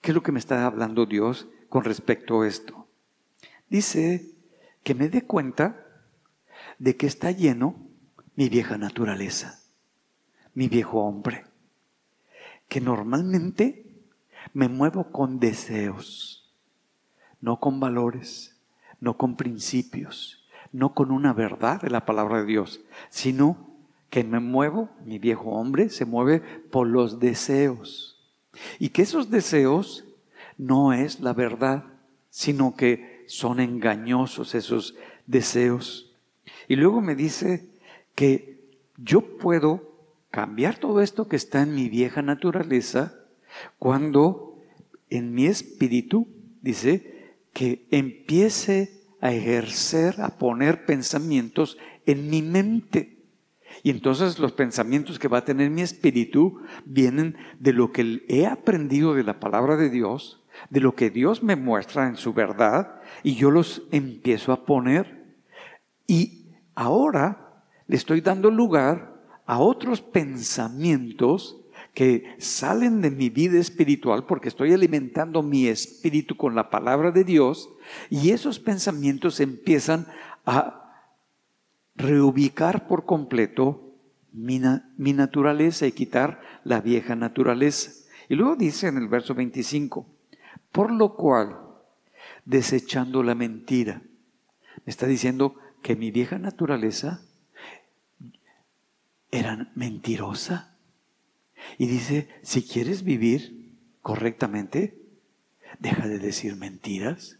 ¿Qué 0.01 0.11
es 0.11 0.15
lo 0.15 0.23
que 0.23 0.31
me 0.31 0.39
está 0.39 0.65
hablando 0.65 1.05
Dios 1.05 1.47
con 1.69 1.83
respecto 1.83 2.41
a 2.41 2.47
esto? 2.47 2.87
Dice 3.69 4.31
que 4.83 4.95
me 4.95 5.09
dé 5.09 5.23
cuenta 5.23 5.85
de 6.79 6.95
que 6.95 7.07
está 7.07 7.31
lleno 7.31 7.75
mi 8.35 8.49
vieja 8.49 8.77
naturaleza, 8.77 9.59
mi 10.53 10.69
viejo 10.69 11.01
hombre, 11.01 11.45
que 12.69 12.79
normalmente 12.81 13.85
me 14.53 14.69
muevo 14.69 15.11
con 15.11 15.39
deseos, 15.39 16.53
no 17.41 17.59
con 17.59 17.79
valores, 17.79 18.56
no 18.99 19.17
con 19.17 19.35
principios, 19.35 20.45
no 20.71 20.93
con 20.93 21.11
una 21.11 21.33
verdad 21.33 21.81
de 21.81 21.89
la 21.89 22.05
palabra 22.05 22.39
de 22.39 22.45
Dios, 22.45 22.81
sino 23.09 23.67
que 24.09 24.23
me 24.23 24.39
muevo, 24.39 24.89
mi 25.05 25.19
viejo 25.19 25.51
hombre 25.51 25.89
se 25.89 26.05
mueve 26.05 26.39
por 26.71 26.87
los 26.87 27.19
deseos. 27.19 28.17
Y 28.79 28.89
que 28.89 29.03
esos 29.03 29.29
deseos 29.29 30.05
no 30.57 30.93
es 30.93 31.19
la 31.19 31.33
verdad, 31.33 31.83
sino 32.29 32.75
que 32.75 33.25
son 33.27 33.59
engañosos 33.59 34.55
esos 34.55 34.95
deseos. 35.25 36.13
Y 36.67 36.75
luego 36.75 37.01
me 37.01 37.15
dice 37.15 37.69
que 38.15 38.59
yo 38.97 39.37
puedo 39.37 39.97
cambiar 40.31 40.77
todo 40.77 41.01
esto 41.01 41.27
que 41.27 41.35
está 41.35 41.61
en 41.61 41.75
mi 41.75 41.89
vieja 41.89 42.21
naturaleza 42.21 43.13
cuando 43.77 44.59
en 45.09 45.33
mi 45.33 45.45
espíritu, 45.45 46.27
dice, 46.61 47.16
que 47.57 47.87
empiece 47.89 49.01
a 49.19 49.33
ejercer, 49.33 50.21
a 50.21 50.37
poner 50.37 50.85
pensamientos 50.85 51.79
en 52.05 52.29
mi 52.29 52.43
mente. 52.43 53.25
Y 53.81 53.89
entonces 53.89 54.37
los 54.37 54.51
pensamientos 54.51 55.17
que 55.17 55.27
va 55.27 55.39
a 55.39 55.43
tener 55.43 55.71
mi 55.71 55.81
espíritu 55.81 56.61
vienen 56.85 57.35
de 57.57 57.73
lo 57.73 57.91
que 57.91 58.23
he 58.27 58.45
aprendido 58.45 59.15
de 59.15 59.23
la 59.23 59.39
palabra 59.39 59.75
de 59.75 59.89
Dios, 59.89 60.45
de 60.69 60.81
lo 60.81 60.93
que 60.93 61.09
Dios 61.09 61.41
me 61.41 61.55
muestra 61.55 62.07
en 62.07 62.15
su 62.15 62.31
verdad, 62.31 63.01
y 63.23 63.33
yo 63.33 63.49
los 63.49 63.87
empiezo 63.91 64.51
a 64.51 64.63
poner. 64.63 65.25
Y 66.05 66.51
ahora 66.75 67.63
le 67.87 67.95
estoy 67.95 68.21
dando 68.21 68.51
lugar 68.51 69.19
a 69.47 69.57
otros 69.57 70.01
pensamientos 70.01 71.59
que 71.97 72.35
salen 72.37 73.01
de 73.01 73.09
mi 73.09 73.31
vida 73.31 73.57
espiritual 73.57 74.27
porque 74.27 74.49
estoy 74.49 74.71
alimentando 74.71 75.41
mi 75.41 75.65
espíritu 75.65 76.37
con 76.37 76.53
la 76.53 76.69
palabra 76.69 77.09
de 77.09 77.23
Dios 77.23 77.71
y 78.11 78.29
esos 78.29 78.59
pensamientos 78.59 79.39
empiezan 79.39 80.05
a 80.45 81.09
reubicar 81.95 82.87
por 82.87 83.07
completo 83.07 83.95
mi, 84.31 84.61
mi 84.95 85.13
naturaleza 85.13 85.87
y 85.87 85.91
quitar 85.91 86.39
la 86.63 86.81
vieja 86.81 87.15
naturaleza. 87.15 87.91
Y 88.29 88.35
luego 88.35 88.55
dice 88.55 88.85
en 88.85 88.97
el 88.97 89.07
verso 89.07 89.33
25, 89.33 90.05
por 90.71 90.91
lo 90.91 91.15
cual, 91.15 91.57
desechando 92.45 93.23
la 93.23 93.33
mentira, 93.33 94.03
me 94.85 94.91
está 94.91 95.07
diciendo 95.07 95.55
que 95.81 95.95
mi 95.95 96.11
vieja 96.11 96.37
naturaleza 96.37 97.21
era 99.31 99.71
mentirosa 99.73 100.76
y 101.77 101.87
dice, 101.87 102.29
si 102.41 102.63
quieres 102.63 103.03
vivir 103.03 103.75
correctamente, 104.01 105.01
deja 105.79 106.07
de 106.07 106.19
decir 106.19 106.55
mentiras, 106.55 107.37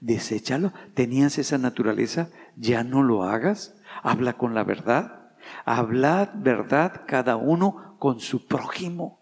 deséchalo. 0.00 0.72
Tenías 0.94 1.38
esa 1.38 1.58
naturaleza, 1.58 2.30
ya 2.56 2.84
no 2.84 3.02
lo 3.02 3.24
hagas. 3.24 3.74
Habla 4.02 4.34
con 4.34 4.54
la 4.54 4.64
verdad. 4.64 5.32
Hablad 5.64 6.30
verdad 6.34 7.02
cada 7.06 7.36
uno 7.36 7.96
con 7.98 8.20
su 8.20 8.46
prójimo. 8.46 9.20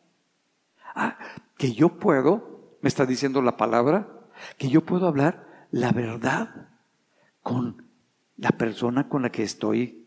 Ah, 0.94 1.18
que 1.56 1.72
yo 1.72 1.98
puedo, 1.98 2.76
me 2.82 2.88
está 2.88 3.06
diciendo 3.06 3.42
la 3.42 3.56
palabra, 3.56 4.08
que 4.56 4.68
yo 4.68 4.84
puedo 4.84 5.06
hablar 5.06 5.66
la 5.70 5.92
verdad 5.92 6.68
con 7.42 7.84
la 8.36 8.50
persona 8.50 9.08
con 9.08 9.22
la 9.22 9.30
que 9.30 9.42
estoy 9.42 10.06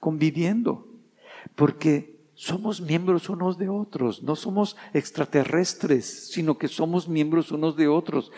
conviviendo. 0.00 0.88
Porque 1.54 2.09
somos 2.40 2.80
miembros 2.80 3.28
unos 3.28 3.58
de 3.58 3.68
otros, 3.68 4.22
no 4.22 4.34
somos 4.34 4.74
extraterrestres, 4.94 6.30
sino 6.30 6.56
que 6.56 6.68
somos 6.68 7.06
miembros 7.06 7.52
unos 7.52 7.76
de 7.76 7.86
otros. 7.86 8.32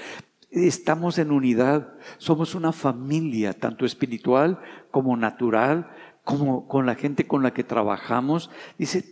Estamos 0.50 1.18
en 1.18 1.30
unidad, 1.30 1.94
somos 2.18 2.57
una 2.57 2.72
familia, 2.72 3.53
tanto 3.53 3.86
espiritual 3.86 4.61
como 4.90 5.16
natural, 5.16 5.88
como 6.24 6.66
con 6.66 6.84
la 6.84 6.96
gente 6.96 7.28
con 7.28 7.44
la 7.44 7.55
que 7.55 7.62
trabajamos. 7.62 8.50
Dice, 8.76 9.05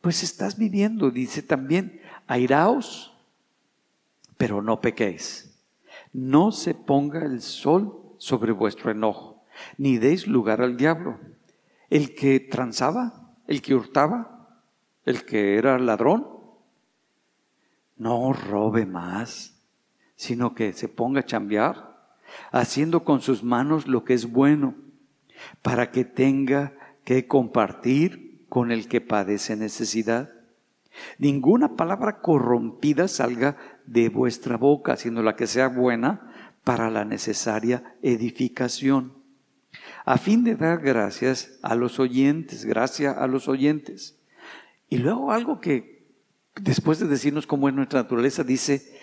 pues 0.00 0.24
estás 0.24 0.58
viviendo, 0.58 1.12
dice 1.12 1.40
también, 1.40 2.00
airaos, 2.26 3.16
pero 4.36 4.62
no 4.62 4.80
pequéis. 4.80 5.60
No 6.12 6.50
se 6.50 6.74
ponga 6.74 7.24
el 7.24 7.40
sol 7.40 8.02
sobre 8.18 8.50
vuestro 8.50 8.90
enojo, 8.90 9.44
ni 9.78 9.96
deis 9.98 10.26
lugar 10.26 10.60
al 10.60 10.76
diablo. 10.76 11.20
El 11.88 12.16
que 12.16 12.40
transaba, 12.40 13.23
el 13.46 13.62
que 13.62 13.74
hurtaba, 13.74 14.60
el 15.04 15.24
que 15.24 15.56
era 15.56 15.78
ladrón, 15.78 16.26
no 17.96 18.32
robe 18.32 18.86
más, 18.86 19.62
sino 20.16 20.54
que 20.54 20.72
se 20.72 20.88
ponga 20.88 21.20
a 21.20 21.26
chambear, 21.26 22.16
haciendo 22.50 23.04
con 23.04 23.20
sus 23.20 23.42
manos 23.42 23.86
lo 23.86 24.04
que 24.04 24.14
es 24.14 24.30
bueno, 24.30 24.74
para 25.62 25.90
que 25.90 26.04
tenga 26.04 26.72
que 27.04 27.26
compartir 27.26 28.46
con 28.48 28.70
el 28.70 28.88
que 28.88 29.00
padece 29.00 29.56
necesidad. 29.56 30.30
Ninguna 31.18 31.76
palabra 31.76 32.20
corrompida 32.20 33.08
salga 33.08 33.56
de 33.86 34.08
vuestra 34.08 34.56
boca, 34.56 34.96
sino 34.96 35.22
la 35.22 35.36
que 35.36 35.46
sea 35.46 35.68
buena 35.68 36.30
para 36.62 36.90
la 36.90 37.04
necesaria 37.04 37.96
edificación, 38.02 39.13
a 40.04 40.18
fin 40.18 40.44
de 40.44 40.54
dar 40.54 40.80
gracias 40.80 41.58
a 41.62 41.74
los 41.74 41.98
oyentes, 41.98 42.64
gracias 42.64 43.16
a 43.16 43.26
los 43.26 43.48
oyentes. 43.48 44.16
Y 44.90 44.98
luego 44.98 45.32
algo 45.32 45.60
que 45.60 46.04
después 46.56 46.98
de 46.98 47.06
decirnos 47.06 47.46
cómo 47.46 47.68
es 47.68 47.74
nuestra 47.74 48.02
naturaleza, 48.02 48.44
dice, 48.44 48.98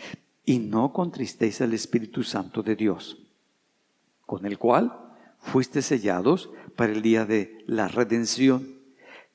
y 0.46 0.60
no 0.60 0.94
contristéis 0.94 1.62
al 1.62 1.74
Espíritu 1.74 2.24
Santo 2.24 2.64
de 2.64 2.76
Dios, 2.76 3.18
con 4.26 4.46
el 4.46 4.58
cual 4.58 4.96
fuiste 5.40 5.82
sellados 5.82 6.52
para 6.76 6.94
el 6.94 7.02
día 7.02 7.26
de 7.26 7.64
la 7.66 7.88
redención. 7.88 8.80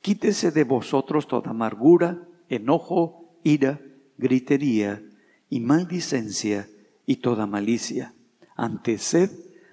Quítese 0.00 0.52
de 0.52 0.64
vosotros 0.64 1.26
toda 1.26 1.50
amargura, 1.50 2.22
enojo, 2.48 3.34
ira, 3.42 3.80
gritería 4.18 5.02
y 5.50 5.60
maldicencia 5.60 6.68
y 7.06 7.16
toda 7.16 7.46
malicia. 7.46 8.14
Ante 8.54 8.98
sed 8.98 9.30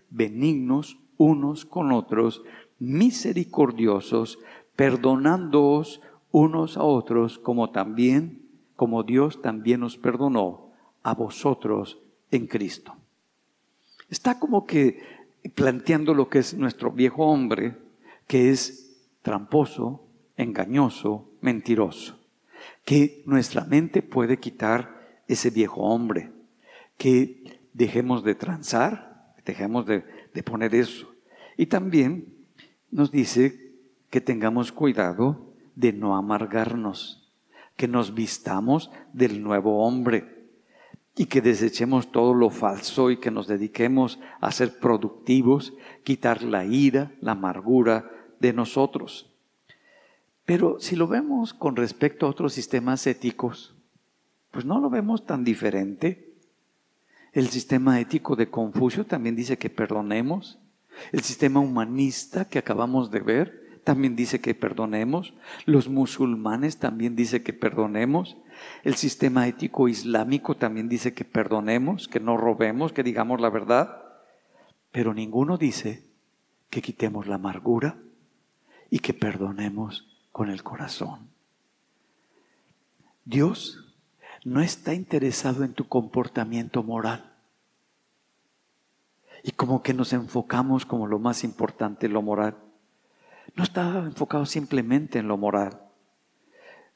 benignos 0.10 0.98
unos 1.18 1.66
con 1.66 1.92
otros, 1.92 2.44
misericordiosos, 2.80 4.40
perdonándoos 4.76 6.02
unos 6.32 6.78
a 6.78 6.84
otros, 6.84 7.38
como 7.38 7.70
también, 7.70 8.50
como 8.76 9.04
Dios 9.04 9.42
también 9.42 9.84
os 9.84 9.98
perdonó 9.98 10.72
a 11.04 11.14
vosotros 11.14 12.00
en 12.32 12.48
Cristo. 12.48 12.96
Está 14.10 14.40
como 14.40 14.66
que 14.66 15.02
planteando 15.56 16.14
lo 16.14 16.30
que 16.30 16.40
es 16.40 16.56
nuestro 16.56 16.92
viejo 16.92 17.26
hombre, 17.26 17.78
que 18.28 18.50
es 18.50 18.98
tramposo, 19.22 20.04
engañoso, 20.38 21.30
mentiroso, 21.42 22.20
que 22.84 23.22
nuestra 23.26 23.66
mente 23.66 24.02
puede 24.02 24.40
quitar 24.40 25.22
ese 25.28 25.50
viejo 25.50 25.82
hombre, 25.82 26.32
que 26.98 27.62
dejemos 27.74 28.24
de 28.24 28.36
transar, 28.36 29.34
dejemos 29.46 29.86
de, 29.86 30.04
de 30.34 30.44
poner 30.44 30.76
eso. 30.76 31.14
Y 31.58 31.68
también 31.68 32.34
nos 32.92 33.12
dice 33.12 33.74
que 34.10 34.22
tengamos 34.22 34.72
cuidado 34.72 35.54
de 35.76 35.94
no 35.94 36.16
amargarnos, 36.16 37.32
que 37.76 37.88
nos 37.88 38.14
vistamos 38.14 38.92
del 39.14 39.42
nuevo 39.42 39.86
hombre 39.86 40.34
y 41.16 41.26
que 41.26 41.42
desechemos 41.42 42.12
todo 42.12 42.34
lo 42.34 42.50
falso 42.50 43.12
y 43.12 43.18
que 43.18 43.32
nos 43.32 43.48
dediquemos 43.48 44.20
a 44.42 44.52
ser 44.52 44.80
productivos, 44.80 45.74
quitar 46.04 46.44
la 46.44 46.66
ira, 46.66 47.12
la 47.22 47.34
amargura 47.34 48.10
de 48.40 48.54
nosotros. 48.54 49.30
Pero 50.46 50.80
si 50.80 50.96
lo 50.96 51.08
vemos 51.08 51.54
con 51.54 51.76
respecto 51.76 52.26
a 52.26 52.30
otros 52.30 52.54
sistemas 52.54 53.08
éticos, 53.08 53.76
pues 54.52 54.66
no 54.66 54.80
lo 54.80 54.90
vemos 54.90 55.26
tan 55.26 55.44
diferente. 55.44 56.33
El 57.34 57.50
sistema 57.50 58.00
ético 58.00 58.36
de 58.36 58.50
Confucio 58.50 59.06
también 59.06 59.36
dice 59.36 59.58
que 59.58 59.70
perdonemos. 59.70 60.60
El 61.12 61.22
sistema 61.22 61.60
humanista 61.60 62.48
que 62.48 62.60
acabamos 62.60 63.10
de 63.10 63.20
ver 63.20 63.82
también 63.84 64.16
dice 64.16 64.40
que 64.40 64.54
perdonemos. 64.54 65.34
Los 65.66 65.90
musulmanes 65.90 66.78
también 66.78 67.16
dice 67.16 67.42
que 67.42 67.54
perdonemos. 67.54 68.38
El 68.84 68.96
sistema 68.96 69.48
ético 69.48 69.88
islámico 69.88 70.56
también 70.56 70.88
dice 70.88 71.14
que 71.14 71.26
perdonemos, 71.26 72.08
que 72.08 72.20
no 72.20 72.38
robemos, 72.38 72.94
que 72.94 73.04
digamos 73.04 73.42
la 73.42 73.50
verdad, 73.50 74.04
pero 74.92 75.14
ninguno 75.14 75.58
dice 75.58 76.06
que 76.70 76.84
quitemos 76.84 77.28
la 77.28 77.36
amargura 77.36 77.98
y 78.92 79.00
que 79.00 79.14
perdonemos 79.14 80.08
con 80.32 80.52
el 80.52 80.62
corazón. 80.62 81.30
Dios 83.26 83.93
no 84.46 84.62
está 84.62 84.94
interesado 84.94 85.64
en 85.64 85.74
tu 85.74 85.88
comportamiento 85.88 86.84
moral. 86.84 87.34
Y 89.44 89.52
como 89.52 89.84
que 89.84 89.94
nos 89.94 90.14
enfocamos 90.14 90.86
como 90.86 91.08
lo 91.08 91.20
más 91.20 91.44
importante, 91.44 92.08
lo 92.08 92.22
moral. 92.22 92.58
No 93.56 93.64
está 93.64 94.00
enfocado 94.00 94.46
simplemente 94.46 95.20
en 95.20 95.28
lo 95.28 95.38
moral. 95.38 95.82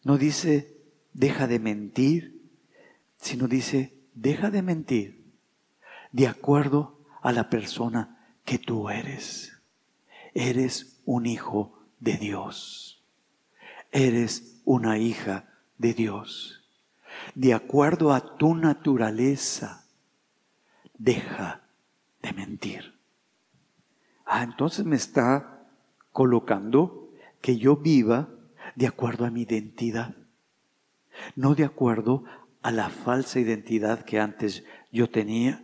No 0.04 0.18
dice, 0.18 0.78
deja 1.14 1.48
de 1.48 1.60
mentir, 1.60 2.50
sino 3.18 3.48
dice, 3.48 3.98
deja 4.14 4.50
de 4.50 4.62
mentir 4.62 5.18
de 6.12 6.28
acuerdo 6.28 7.00
a 7.22 7.32
la 7.32 7.50
persona 7.50 8.34
que 8.46 8.58
tú 8.58 8.90
eres. 8.90 9.62
Eres 10.34 11.02
un 11.06 11.26
hijo 11.26 11.80
de 12.00 12.14
Dios. 12.18 13.04
Eres 13.92 14.62
una 14.66 14.98
hija 14.98 15.50
de 15.78 15.94
Dios. 15.94 16.57
De 17.36 17.54
acuerdo 17.54 18.14
a 18.14 18.38
tu 18.38 18.56
naturaleza, 18.56 19.86
deja 20.98 21.62
de 22.22 22.34
mentir. 22.34 22.94
Ah, 24.26 24.44
entonces 24.44 24.86
me 24.86 24.96
está 24.96 25.68
colocando 26.12 27.10
que 27.42 27.58
yo 27.58 27.78
viva 27.78 28.30
de 28.76 28.88
acuerdo 28.88 29.26
a 29.26 29.32
mi 29.32 29.44
identidad 29.44 30.16
no 31.36 31.56
de 31.56 31.66
acuerdo 31.66 32.24
a 32.62 32.72
la 32.72 32.90
falsa 32.90 33.40
identidad 33.40 34.04
que 34.04 34.20
antes 34.20 34.64
yo 34.92 35.10
tenía. 35.10 35.64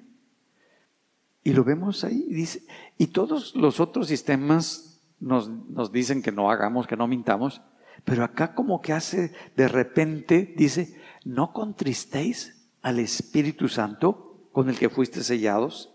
Y 1.44 1.54
lo 1.54 1.64
vemos 1.64 2.04
ahí, 2.04 2.26
dice, 2.30 2.64
y 2.98 3.08
todos 3.08 3.56
los 3.56 3.80
otros 3.80 4.08
sistemas 4.08 5.02
nos, 5.20 5.50
nos 5.50 5.92
dicen 5.92 6.22
que 6.22 6.32
no 6.32 6.50
hagamos, 6.50 6.88
que 6.88 6.96
no 6.96 7.08
mintamos, 7.08 7.62
pero 8.06 8.24
acá 8.24 8.54
como 8.54 8.82
que 8.82 8.94
hace 8.94 9.34
de 9.56 9.68
repente, 9.68 10.54
dice, 10.58 11.00
no 11.24 11.54
contristéis 11.54 12.68
al 12.82 13.00
Espíritu 13.00 13.70
Santo 13.70 14.48
con 14.52 14.70
el 14.70 14.78
que 14.78 14.90
fuiste 14.90 15.24
sellados. 15.24 15.94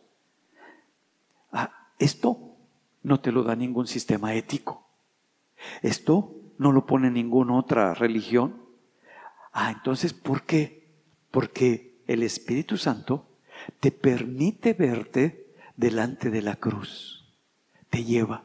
Ah, 1.53 1.89
esto 1.99 2.57
no 3.03 3.21
te 3.21 3.31
lo 3.31 3.43
da 3.43 3.55
ningún 3.55 3.87
sistema 3.87 4.35
ético. 4.35 4.87
Esto 5.83 6.35
no 6.57 6.73
lo 6.73 6.87
pone 6.87 7.11
ninguna 7.11 7.55
otra 7.55 7.95
religión. 7.95 8.63
Ah, 9.53 9.71
entonces, 9.71 10.13
¿por 10.13 10.43
qué? 10.43 10.89
Porque 11.31 12.01
el 12.07 12.23
Espíritu 12.23 12.77
Santo 12.79 13.27
te 13.81 13.91
permite 13.91 14.73
verte 14.73 15.47
delante 15.77 16.31
de 16.31 16.43
la 16.43 16.57
cruz. 16.57 17.27
Te 17.91 18.05
lleva 18.05 18.45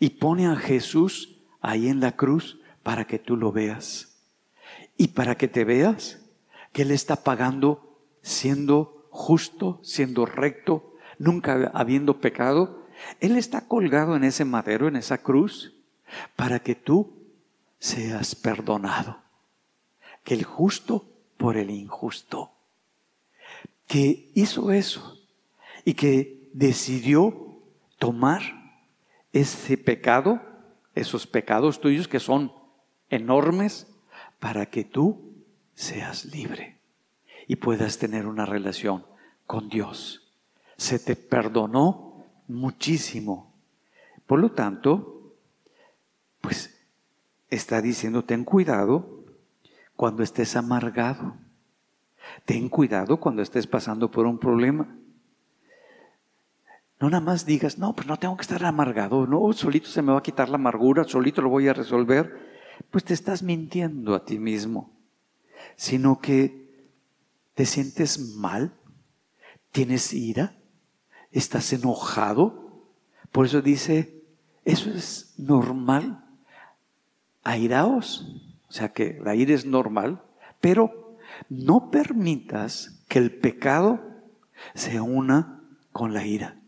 y 0.00 0.10
pone 0.10 0.46
a 0.46 0.56
Jesús 0.56 1.36
ahí 1.60 1.88
en 1.88 2.00
la 2.00 2.12
cruz 2.12 2.58
para 2.84 3.06
que 3.06 3.18
tú 3.18 3.36
lo 3.36 3.50
veas. 3.50 4.16
Y 4.96 5.08
para 5.08 5.36
que 5.36 5.48
te 5.48 5.64
veas 5.64 6.20
que 6.72 6.82
Él 6.82 6.92
está 6.92 7.24
pagando 7.24 7.98
siendo 8.22 9.08
justo, 9.10 9.80
siendo 9.82 10.26
recto, 10.26 10.94
nunca 11.18 11.72
habiendo 11.74 12.20
pecado. 12.20 12.86
Él 13.18 13.36
está 13.36 13.66
colgado 13.66 14.14
en 14.14 14.22
ese 14.22 14.44
madero, 14.44 14.86
en 14.86 14.94
esa 14.94 15.18
cruz, 15.18 15.74
para 16.36 16.60
que 16.60 16.76
tú 16.76 17.12
seas 17.80 18.36
perdonado 18.36 19.24
que 20.24 20.34
el 20.34 20.42
justo 20.42 21.06
por 21.36 21.56
el 21.56 21.70
injusto, 21.70 22.50
que 23.86 24.30
hizo 24.34 24.72
eso 24.72 25.20
y 25.84 25.94
que 25.94 26.48
decidió 26.54 27.58
tomar 27.98 28.42
ese 29.32 29.76
pecado, 29.76 30.40
esos 30.94 31.26
pecados 31.26 31.80
tuyos 31.80 32.08
que 32.08 32.20
son 32.20 32.52
enormes, 33.10 33.86
para 34.38 34.66
que 34.66 34.84
tú 34.84 35.34
seas 35.74 36.26
libre 36.26 36.78
y 37.46 37.56
puedas 37.56 37.98
tener 37.98 38.26
una 38.26 38.46
relación 38.46 39.06
con 39.46 39.68
Dios. 39.68 40.32
Se 40.76 40.98
te 40.98 41.16
perdonó 41.16 42.24
muchísimo. 42.48 43.52
Por 44.26 44.40
lo 44.40 44.52
tanto, 44.52 45.34
pues 46.40 46.78
está 47.50 47.80
diciendo, 47.80 48.24
ten 48.24 48.44
cuidado 48.44 49.24
cuando 49.96 50.22
estés 50.22 50.56
amargado. 50.56 51.36
Ten 52.44 52.68
cuidado 52.68 53.18
cuando 53.18 53.42
estés 53.42 53.66
pasando 53.66 54.10
por 54.10 54.26
un 54.26 54.38
problema. 54.38 54.96
No 57.00 57.10
nada 57.10 57.24
más 57.24 57.44
digas, 57.44 57.78
no, 57.78 57.94
pues 57.94 58.06
no 58.06 58.18
tengo 58.18 58.36
que 58.36 58.42
estar 58.42 58.64
amargado, 58.64 59.26
no, 59.26 59.52
solito 59.52 59.88
se 59.88 60.00
me 60.00 60.12
va 60.12 60.18
a 60.18 60.22
quitar 60.22 60.48
la 60.48 60.54
amargura, 60.54 61.04
solito 61.04 61.42
lo 61.42 61.50
voy 61.50 61.68
a 61.68 61.74
resolver. 61.74 62.53
Pues 62.90 63.04
te 63.04 63.14
estás 63.14 63.42
mintiendo 63.42 64.14
a 64.14 64.24
ti 64.24 64.38
mismo, 64.38 64.92
sino 65.76 66.20
que 66.20 66.64
te 67.54 67.66
sientes 67.66 68.18
mal, 68.36 68.74
tienes 69.72 70.12
ira, 70.12 70.56
estás 71.30 71.72
enojado. 71.72 72.88
Por 73.32 73.46
eso 73.46 73.62
dice, 73.62 74.24
eso 74.64 74.90
es 74.90 75.34
normal. 75.36 76.24
Airaos, 77.42 78.26
o 78.68 78.72
sea 78.72 78.92
que 78.92 79.20
la 79.22 79.34
ira 79.34 79.54
es 79.54 79.66
normal, 79.66 80.22
pero 80.60 81.16
no 81.48 81.90
permitas 81.90 83.04
que 83.08 83.18
el 83.18 83.36
pecado 83.36 84.00
se 84.74 85.00
una 85.00 85.62
con 85.92 86.14
la 86.14 86.26
ira. 86.26 86.60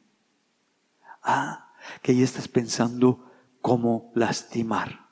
Ah, 1.23 1.73
que 2.03 2.15
ya 2.15 2.25
estás 2.25 2.49
pensando 2.49 3.33
cómo 3.61 4.13
lastimar, 4.15 5.06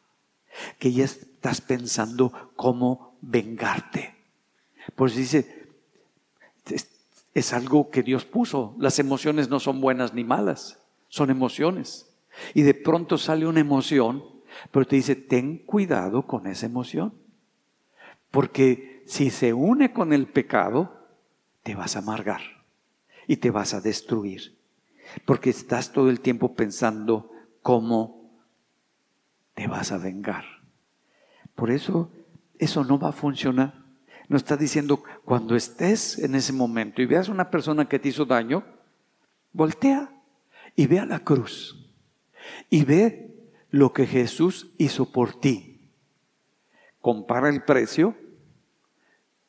que 0.78 0.92
ya 0.92 1.04
estás 1.04 1.60
pensando 1.60 2.52
cómo 2.56 3.16
vengarte. 3.20 4.14
Por 4.94 5.08
eso 5.08 5.18
dice, 5.18 5.68
es 7.34 7.52
algo 7.52 7.90
que 7.90 8.02
Dios 8.02 8.24
puso. 8.24 8.74
Las 8.78 8.98
emociones 8.98 9.48
no 9.48 9.60
son 9.60 9.80
buenas 9.80 10.14
ni 10.14 10.24
malas, 10.24 10.78
son 11.08 11.30
emociones. 11.30 12.08
Y 12.54 12.62
de 12.62 12.74
pronto 12.74 13.18
sale 13.18 13.46
una 13.46 13.60
emoción, 13.60 14.24
pero 14.70 14.86
te 14.86 14.96
dice, 14.96 15.16
ten 15.16 15.58
cuidado 15.58 16.26
con 16.26 16.46
esa 16.46 16.66
emoción. 16.66 17.12
Porque 18.30 19.02
si 19.06 19.30
se 19.30 19.52
une 19.52 19.92
con 19.92 20.12
el 20.12 20.26
pecado, 20.26 21.06
te 21.62 21.74
vas 21.74 21.96
a 21.96 22.00
amargar 22.00 22.40
y 23.26 23.36
te 23.36 23.50
vas 23.50 23.74
a 23.74 23.80
destruir. 23.80 24.56
Porque 25.24 25.50
estás 25.50 25.92
todo 25.92 26.10
el 26.10 26.20
tiempo 26.20 26.54
pensando 26.54 27.30
cómo 27.62 28.23
te 29.54 29.66
vas 29.66 29.92
a 29.92 29.98
vengar. 29.98 30.44
Por 31.54 31.70
eso 31.70 32.10
eso 32.58 32.84
no 32.84 32.98
va 32.98 33.08
a 33.08 33.12
funcionar. 33.12 33.84
Nos 34.28 34.42
está 34.42 34.56
diciendo, 34.56 35.02
cuando 35.24 35.54
estés 35.54 36.18
en 36.18 36.34
ese 36.34 36.52
momento 36.52 37.02
y 37.02 37.06
veas 37.06 37.28
una 37.28 37.50
persona 37.50 37.88
que 37.88 37.98
te 37.98 38.08
hizo 38.08 38.24
daño, 38.24 38.64
voltea 39.52 40.10
y 40.76 40.86
ve 40.86 40.98
a 40.98 41.06
la 41.06 41.20
cruz 41.20 41.92
y 42.70 42.84
ve 42.84 43.34
lo 43.70 43.92
que 43.92 44.06
Jesús 44.06 44.72
hizo 44.78 45.12
por 45.12 45.38
ti. 45.40 45.90
Compara 47.00 47.48
el 47.50 47.64
precio 47.64 48.16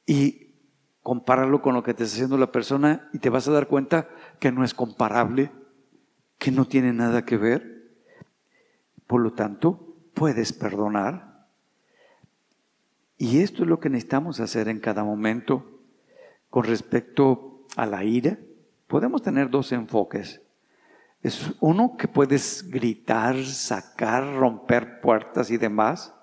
y 0.05 0.53
compáralo 1.01 1.61
con 1.61 1.73
lo 1.73 1.83
que 1.83 1.93
te 1.93 2.03
está 2.03 2.15
haciendo 2.15 2.37
la 2.37 2.51
persona 2.51 3.09
y 3.13 3.19
te 3.19 3.29
vas 3.29 3.47
a 3.47 3.51
dar 3.51 3.67
cuenta 3.67 4.09
que 4.39 4.51
no 4.51 4.63
es 4.63 4.73
comparable, 4.73 5.51
que 6.37 6.51
no 6.51 6.65
tiene 6.65 6.91
nada 6.91 7.23
que 7.23 7.37
ver. 7.37 7.93
Por 9.07 9.21
lo 9.21 9.31
tanto, 9.33 9.84
puedes 10.15 10.53
perdonar 10.53 11.35
y 13.17 13.41
esto 13.41 13.63
es 13.63 13.69
lo 13.69 13.79
que 13.79 13.89
necesitamos 13.89 14.39
hacer 14.39 14.67
en 14.67 14.79
cada 14.79 15.03
momento 15.03 15.79
con 16.49 16.63
respecto 16.63 17.65
a 17.75 17.85
la 17.85 18.03
ira. 18.03 18.37
Podemos 18.87 19.21
tener 19.21 19.49
dos 19.49 19.71
enfoques. 19.71 20.41
Es 21.21 21.53
uno 21.59 21.95
que 21.97 22.07
puedes 22.07 22.69
gritar, 22.69 23.43
sacar, 23.45 24.35
romper 24.35 24.99
puertas 25.01 25.49
y 25.49 25.57
demás. 25.57 26.13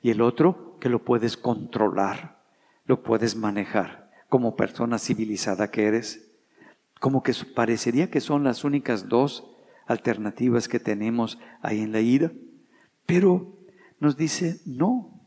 Y 0.00 0.10
el 0.10 0.20
otro 0.20 0.78
que 0.80 0.88
lo 0.88 1.04
puedes 1.04 1.36
controlar, 1.36 2.38
lo 2.86 3.02
puedes 3.02 3.36
manejar 3.36 4.10
como 4.28 4.56
persona 4.56 4.98
civilizada 4.98 5.70
que 5.70 5.86
eres. 5.86 6.30
Como 7.00 7.22
que 7.22 7.34
parecería 7.54 8.10
que 8.10 8.20
son 8.20 8.44
las 8.44 8.64
únicas 8.64 9.08
dos 9.08 9.50
alternativas 9.86 10.68
que 10.68 10.78
tenemos 10.78 11.38
ahí 11.62 11.80
en 11.80 11.92
la 11.92 12.00
ira. 12.00 12.30
Pero 13.08 13.56
nos 14.00 14.18
dice, 14.18 14.60
no, 14.66 15.18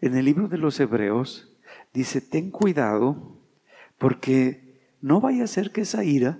en 0.00 0.16
el 0.16 0.24
libro 0.24 0.48
de 0.48 0.56
los 0.56 0.80
Hebreos 0.80 1.52
dice, 1.92 2.22
ten 2.22 2.50
cuidado 2.50 3.36
porque 3.98 4.80
no 5.02 5.20
vaya 5.20 5.44
a 5.44 5.46
ser 5.46 5.70
que 5.70 5.82
esa 5.82 6.02
ira 6.02 6.38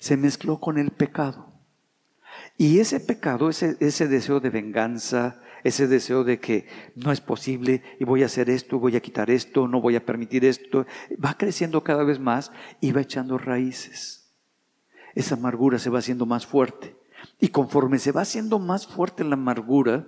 se 0.00 0.16
mezcló 0.16 0.58
con 0.58 0.76
el 0.76 0.90
pecado. 0.90 1.52
Y 2.56 2.80
ese 2.80 2.98
pecado, 2.98 3.48
ese, 3.48 3.76
ese 3.78 4.08
deseo 4.08 4.40
de 4.40 4.50
venganza, 4.50 5.40
ese 5.62 5.86
deseo 5.86 6.24
de 6.24 6.40
que 6.40 6.66
no 6.96 7.12
es 7.12 7.20
posible 7.20 7.84
y 8.00 8.04
voy 8.04 8.24
a 8.24 8.26
hacer 8.26 8.50
esto, 8.50 8.80
voy 8.80 8.96
a 8.96 9.00
quitar 9.00 9.30
esto, 9.30 9.68
no 9.68 9.80
voy 9.80 9.94
a 9.94 10.04
permitir 10.04 10.44
esto, 10.44 10.84
va 11.24 11.38
creciendo 11.38 11.84
cada 11.84 12.02
vez 12.02 12.18
más 12.18 12.50
y 12.80 12.90
va 12.90 13.02
echando 13.02 13.38
raíces. 13.38 14.34
Esa 15.14 15.36
amargura 15.36 15.78
se 15.78 15.90
va 15.90 16.00
haciendo 16.00 16.26
más 16.26 16.44
fuerte. 16.44 16.97
Y 17.40 17.48
conforme 17.48 17.98
se 17.98 18.12
va 18.12 18.22
haciendo 18.22 18.58
más 18.58 18.86
fuerte 18.86 19.24
la 19.24 19.34
amargura, 19.34 20.06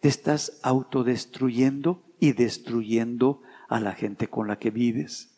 te 0.00 0.08
estás 0.08 0.60
autodestruyendo 0.62 2.04
y 2.20 2.32
destruyendo 2.32 3.42
a 3.68 3.80
la 3.80 3.92
gente 3.92 4.28
con 4.28 4.48
la 4.48 4.58
que 4.58 4.70
vives. 4.70 5.30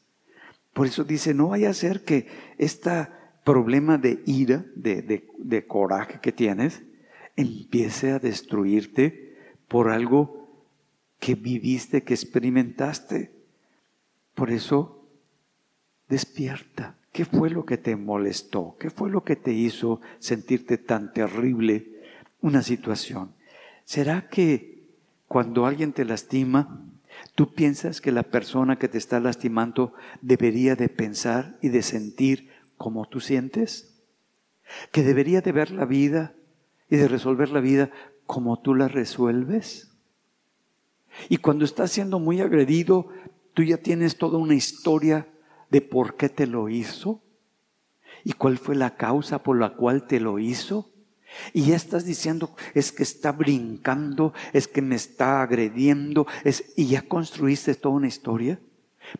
Por 0.72 0.86
eso 0.86 1.04
dice, 1.04 1.34
no 1.34 1.48
vaya 1.48 1.70
a 1.70 1.74
ser 1.74 2.04
que 2.04 2.28
este 2.58 3.08
problema 3.44 3.98
de 3.98 4.22
ira, 4.26 4.64
de, 4.76 5.26
de 5.36 5.66
coraje 5.66 6.20
que 6.20 6.32
tienes, 6.32 6.82
empiece 7.36 8.12
a 8.12 8.18
destruirte 8.18 9.36
por 9.68 9.90
algo 9.90 10.64
que 11.18 11.34
viviste, 11.34 12.02
que 12.02 12.14
experimentaste. 12.14 13.32
Por 14.34 14.50
eso, 14.50 15.08
despierta. 16.08 16.99
¿Qué 17.12 17.24
fue 17.24 17.50
lo 17.50 17.64
que 17.64 17.76
te 17.76 17.96
molestó? 17.96 18.76
¿Qué 18.78 18.90
fue 18.90 19.10
lo 19.10 19.24
que 19.24 19.36
te 19.36 19.52
hizo 19.52 20.00
sentirte 20.18 20.78
tan 20.78 21.12
terrible 21.12 22.00
una 22.40 22.62
situación? 22.62 23.32
¿Será 23.84 24.28
que 24.28 24.84
cuando 25.26 25.66
alguien 25.66 25.92
te 25.92 26.04
lastima, 26.04 26.86
tú 27.34 27.52
piensas 27.52 28.00
que 28.00 28.12
la 28.12 28.22
persona 28.22 28.78
que 28.78 28.88
te 28.88 28.98
está 28.98 29.18
lastimando 29.18 29.92
debería 30.22 30.76
de 30.76 30.88
pensar 30.88 31.58
y 31.60 31.70
de 31.70 31.82
sentir 31.82 32.50
como 32.76 33.08
tú 33.08 33.20
sientes? 33.20 33.92
¿Que 34.92 35.02
debería 35.02 35.40
de 35.40 35.50
ver 35.50 35.72
la 35.72 35.84
vida 35.84 36.34
y 36.88 36.96
de 36.96 37.08
resolver 37.08 37.50
la 37.50 37.60
vida 37.60 37.90
como 38.26 38.60
tú 38.60 38.76
la 38.76 38.86
resuelves? 38.86 39.90
Y 41.28 41.38
cuando 41.38 41.64
estás 41.64 41.90
siendo 41.90 42.20
muy 42.20 42.40
agredido, 42.40 43.08
tú 43.52 43.64
ya 43.64 43.78
tienes 43.78 44.16
toda 44.16 44.38
una 44.38 44.54
historia 44.54 45.26
de 45.70 45.80
por 45.80 46.16
qué 46.16 46.28
te 46.28 46.46
lo 46.46 46.68
hizo 46.68 47.22
y 48.24 48.32
cuál 48.32 48.58
fue 48.58 48.74
la 48.74 48.96
causa 48.96 49.42
por 49.42 49.58
la 49.58 49.70
cual 49.70 50.06
te 50.06 50.20
lo 50.20 50.38
hizo. 50.38 50.90
Y 51.52 51.66
ya 51.66 51.76
estás 51.76 52.04
diciendo, 52.04 52.54
es 52.74 52.92
que 52.92 53.04
está 53.04 53.32
brincando, 53.32 54.34
es 54.52 54.66
que 54.66 54.82
me 54.82 54.96
está 54.96 55.42
agrediendo, 55.42 56.26
es, 56.44 56.72
y 56.76 56.86
ya 56.86 57.02
construiste 57.02 57.74
toda 57.74 57.94
una 57.94 58.08
historia. 58.08 58.58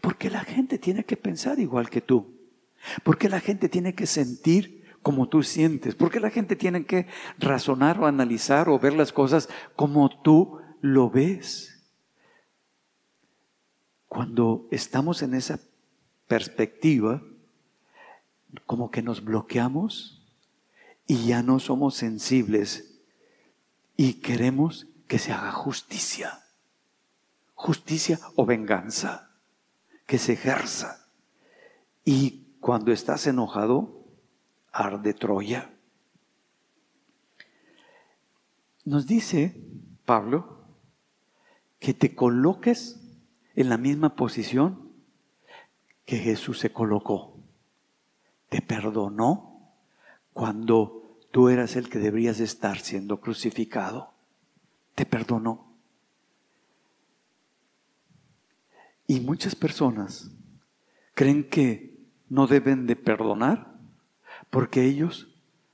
Porque 0.01 0.29
la 0.29 0.41
gente 0.41 0.79
tiene 0.79 1.05
que 1.05 1.17
pensar 1.17 1.59
igual 1.59 1.89
que 1.89 2.01
tú. 2.01 2.35
Porque 3.03 3.29
la 3.29 3.41
gente 3.41 3.69
tiene 3.69 3.95
que 3.95 4.07
sentir 4.07 4.85
como 5.03 5.29
tú 5.29 5.43
sientes. 5.43 5.95
Porque 5.95 6.21
la 6.21 6.31
gente 6.31 6.57
tiene 6.57 6.85
que 6.85 7.07
razonar 7.39 8.01
o 8.01 8.07
analizar 8.07 8.69
o 8.69 8.79
ver 8.79 8.93
las 8.93 9.13
cosas 9.13 9.49
como 9.77 10.11
tú 10.23 10.61
lo 10.81 11.11
ves. 11.11 11.81
Cuando 14.09 14.67
estamos 14.71 15.23
en 15.23 15.35
esa 15.35 15.61
perspectiva, 16.31 17.25
como 18.65 18.93
que 18.93 19.03
nos 19.03 19.25
bloqueamos 19.25 20.25
y 21.09 21.27
ya 21.27 21.43
no 21.43 21.59
somos 21.59 21.97
sensibles 21.97 23.01
y 23.97 24.21
queremos 24.21 24.87
que 25.09 25.19
se 25.19 25.33
haga 25.33 25.51
justicia. 25.51 26.45
Justicia 27.55 28.21
o 28.37 28.47
venganza, 28.47 29.33
que 30.07 30.19
se 30.19 30.35
ejerza. 30.35 31.09
Y 32.05 32.45
cuando 32.61 32.93
estás 32.93 33.27
enojado, 33.27 34.07
arde 34.71 35.15
Troya. 35.15 35.73
Nos 38.85 39.09
dice 39.09 39.61
Pablo 40.05 40.65
que 41.81 41.93
te 41.93 42.15
coloques 42.15 43.01
en 43.57 43.69
la 43.69 43.79
misma 43.79 44.15
posición 44.15 44.90
que 46.11 46.19
Jesús 46.19 46.59
se 46.59 46.73
colocó. 46.73 47.39
Te 48.49 48.61
perdonó 48.61 49.73
cuando 50.33 51.01
Tú 51.31 51.49
eras 51.49 51.77
el 51.77 51.89
que 51.89 51.99
deberías 51.99 52.41
estar 52.41 52.79
siendo 52.81 53.21
crucificado. 53.21 54.13
Te 54.95 55.07
perdonó. 55.07 55.73
Y 59.07 59.21
muchas 59.21 59.55
personas 59.55 60.31
creen 61.15 61.49
que 61.49 61.99
no 62.29 62.47
deben 62.47 62.87
de 62.87 62.97
perdonar 62.97 63.75
porque 64.51 64.85
ellos 64.85 65.29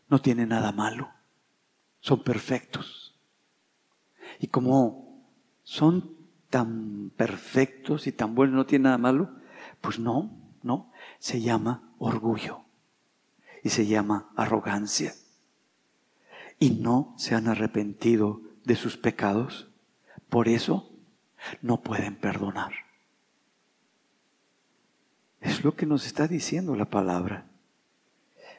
no 0.09 0.21
tienen 0.21 0.51
nada 0.51 0.73
malo. 0.73 1.11
Son 2.01 2.23
perfectos. 2.23 3.19
Y 4.39 4.49
como 4.49 5.27
son 5.63 6.17
tan 6.51 7.11
perfectos 7.17 8.07
y 8.07 8.13
tan 8.13 8.35
buenos, 8.35 8.57
no 8.57 8.67
tienen 8.67 8.85
nada 8.85 8.99
malo, 8.99 9.37
pues 9.87 10.01
no, 10.01 10.37
no, 10.65 10.91
se 11.21 11.41
llama 11.41 11.95
orgullo 12.01 12.65
y 13.63 13.69
se 13.69 13.87
llama 13.87 14.33
arrogancia 14.35 15.15
y 16.59 16.71
no 16.71 17.15
se 17.17 17.37
han 17.37 17.47
arrepentido 17.47 18.41
de 18.65 18.75
sus 18.75 18.97
pecados. 18.97 19.69
Por 20.29 20.49
eso 20.49 20.91
no 21.63 21.83
pueden 21.83 22.17
perdonar. 22.17 22.73
Es 25.41 25.63
lo 25.63 25.77
que 25.77 25.87
nos 25.87 26.05
está 26.05 26.27
diciendo 26.27 26.75
la 26.75 26.87
palabra. 26.87 27.47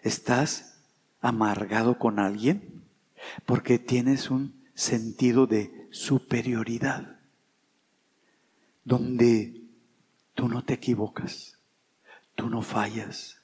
¿Estás 0.04 0.80
amargado 1.20 2.00
con 2.00 2.20
alguien? 2.20 2.86
Porque 3.46 3.80
tienes 3.80 4.32
un 4.32 4.64
sentido 4.76 5.46
de 5.46 5.90
superioridad, 5.92 7.20
donde 8.86 9.57
tú 10.38 10.48
no 10.48 10.64
te 10.64 10.76
equivocas, 10.76 11.58
tú 12.36 12.48
no 12.48 12.62
fallas, 12.62 13.42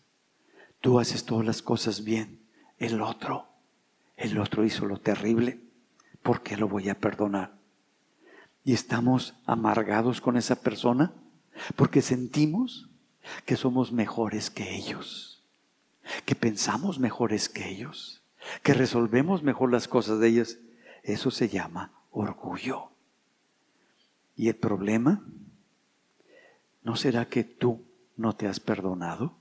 tú 0.80 1.00
haces 1.00 1.26
todas 1.26 1.44
las 1.44 1.64
cosas 1.64 2.04
bien, 2.04 2.46
el 2.78 3.02
otro 3.02 3.48
el 4.16 4.38
otro 4.38 4.64
hizo 4.64 4.86
lo 4.86 5.00
terrible, 5.00 5.60
¿por 6.22 6.44
qué 6.44 6.56
lo 6.56 6.68
voy 6.68 6.90
a 6.90 7.00
perdonar? 7.00 7.56
Y 8.64 8.74
estamos 8.74 9.36
amargados 9.46 10.22
con 10.22 10.38
esa 10.38 10.56
persona 10.56 11.14
porque 11.76 12.02
sentimos 12.02 12.90
que 13.46 13.58
somos 13.58 13.92
mejores 13.92 14.50
que 14.50 14.76
ellos, 14.76 15.44
que 16.26 16.36
pensamos 16.36 17.00
mejores 17.00 17.50
que 17.50 17.70
ellos, 17.70 18.22
que 18.62 18.74
resolvemos 18.74 19.44
mejor 19.44 19.72
las 19.72 19.88
cosas 19.88 20.20
de 20.20 20.28
ellos. 20.28 20.60
Eso 21.04 21.32
se 21.32 21.50
llama 21.50 21.92
orgullo. 22.12 22.92
¿Y 24.36 24.48
el 24.48 24.56
problema? 24.56 25.26
¿No 26.84 26.96
será 26.96 27.28
que 27.28 27.44
tú 27.44 27.84
no 28.18 28.36
te 28.36 28.48
has 28.48 28.60
perdonado? 28.60 29.36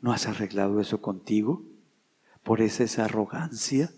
¿No 0.00 0.12
has 0.12 0.26
arreglado 0.26 0.80
eso 0.80 1.00
contigo? 1.00 1.62
Por 2.42 2.60
esa, 2.60 2.84
esa 2.84 3.04
arrogancia 3.04 3.90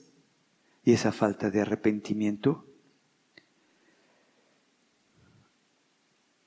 y 0.84 0.92
esa 0.92 1.12
falta 1.12 1.50
de 1.50 1.60
arrepentimiento. 1.60 2.64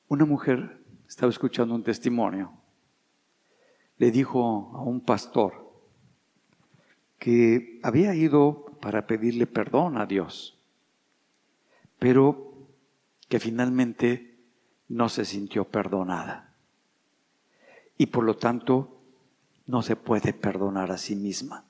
Una 0.08 0.26
mujer 0.26 0.82
estaba 1.08 1.30
escuchando 1.30 1.76
un 1.76 1.84
testimonio. 1.84 2.52
Le 3.98 4.12
dijo 4.12 4.72
a 4.76 4.82
un 4.82 5.02
pastor 5.02 5.72
que 7.20 7.80
había 7.84 8.16
ido 8.16 8.66
para 8.82 9.06
pedirle 9.06 9.46
perdón 9.46 9.98
a 9.98 10.06
Dios, 10.06 10.58
pero 12.00 12.52
que 13.30 13.40
finalmente 13.40 14.31
no 14.92 15.08
se 15.08 15.24
sintió 15.24 15.64
perdonada. 15.64 16.54
Y 17.98 18.08
por 18.08 18.26
lo 18.26 18.36
tanto 18.36 18.98
no 19.66 19.82
se 19.82 19.96
puede 19.96 20.34
perdonar 20.34 20.92
a 20.92 20.98
sí 20.98 21.16
misma. 21.16 21.64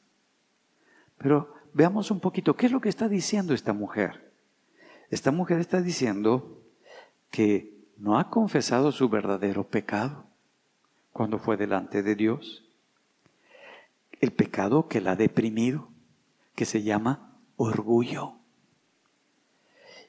Pero 1.19 1.53
veamos 1.74 2.09
un 2.09 2.19
poquito, 2.19 2.55
¿qué 2.55 2.65
es 2.65 2.72
lo 2.72 2.82
que 2.82 2.89
está 2.89 3.07
diciendo 3.07 3.53
esta 3.53 3.74
mujer? 3.74 4.32
Esta 5.11 5.32
mujer 5.32 5.59
está 5.59 5.82
diciendo 5.82 6.63
que 7.30 7.72
no 7.97 8.17
ha 8.17 8.32
confesado 8.32 8.91
su 8.91 9.07
verdadero 9.07 9.67
pecado 9.67 10.26
cuando 11.13 11.38
fue 11.38 11.57
delante 11.57 12.01
de 12.01 12.15
Dios. 12.15 12.63
El 14.19 14.32
pecado 14.32 14.88
que 14.88 14.99
la 14.99 15.11
ha 15.11 15.15
deprimido, 15.15 15.89
que 16.55 16.65
se 16.65 16.82
llama 16.82 17.38
orgullo. 17.55 18.34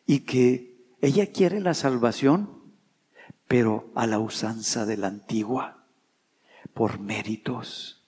Y 0.07 0.21
que 0.21 0.79
ella 1.03 1.31
quiere 1.31 1.61
la 1.61 1.75
salvación, 1.75 2.62
pero 3.53 3.93
a 3.95 4.07
la 4.07 4.19
usanza 4.19 4.87
de 4.87 4.97
la 4.97 5.09
antigua, 5.09 5.85
por 6.73 6.99
méritos, 6.99 8.03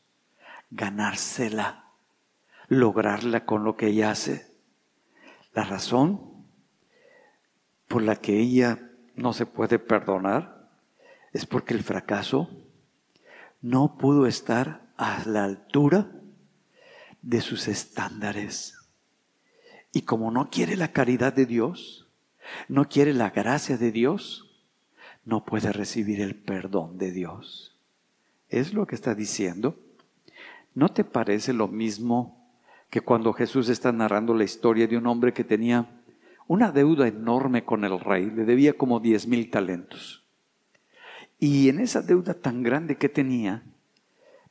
ganársela, 0.71 1.91
lograrla 2.69 3.45
con 3.45 3.63
lo 3.63 3.77
que 3.77 3.89
ella 3.89 4.11
hace. 4.11 4.51
La 5.53 5.65
razón 5.65 6.47
por 7.89 8.01
la 8.01 8.17
que 8.17 8.41
ella 8.41 8.91
no 9.17 9.35
se 9.35 9.45
puede 9.45 9.79
perdonar 9.79 10.71
es 11.35 11.45
porque 11.45 11.75
el 11.75 11.83
fracaso 11.83 12.49
no 13.61 13.99
pudo 13.99 14.27
estar 14.27 14.95
a 14.97 15.25
la 15.27 15.45
altura 15.45 16.11
de 17.21 17.43
sus 17.43 17.69
estándares. 17.69 18.79
Y 19.93 20.07
como 20.07 20.31
no 20.31 20.49
quiere 20.49 20.75
la 20.75 20.93
caridad 20.93 21.35
de 21.35 21.45
Dios, 21.45 22.09
no 22.67 22.89
quiere 22.89 23.13
la 23.13 23.29
gracia 23.29 23.77
de 23.77 23.93
Dios, 23.93 24.44
no 25.25 25.45
puede 25.45 25.73
recibir 25.73 26.21
el 26.21 26.35
perdón 26.35 26.99
de 26.99 27.11
Dios. 27.13 27.77
Es 28.49 28.75
lo 28.75 28.87
que 28.87 28.95
está 28.95 29.15
diciendo. 29.15 29.77
¿No 30.75 30.91
te 30.91 31.05
parece 31.05 31.53
lo 31.53 31.69
mismo 31.69 32.45
que 32.91 33.01
cuando 33.01 33.33
Jesús 33.33 33.69
está 33.69 33.91
narrando 33.93 34.35
la 34.35 34.45
historia 34.45 34.87
de 34.87 34.97
un 34.97 35.07
hombre 35.07 35.33
que 35.33 35.45
tenía 35.45 35.89
una 36.47 36.71
deuda 36.71 37.09
enorme 37.09 37.65
con 37.65 37.85
el 37.85 37.99
rey, 37.99 38.31
le 38.31 38.45
debía 38.45 38.75
como 38.75 39.01
diez 39.01 39.27
mil 39.27 39.51
talentos. 39.51 40.25
Y 41.39 41.69
en 41.69 41.81
esa 41.81 42.03
deuda 42.03 42.35
tan 42.35 42.63
grande 42.63 42.97
que 42.97 43.09
tenía, 43.09 43.63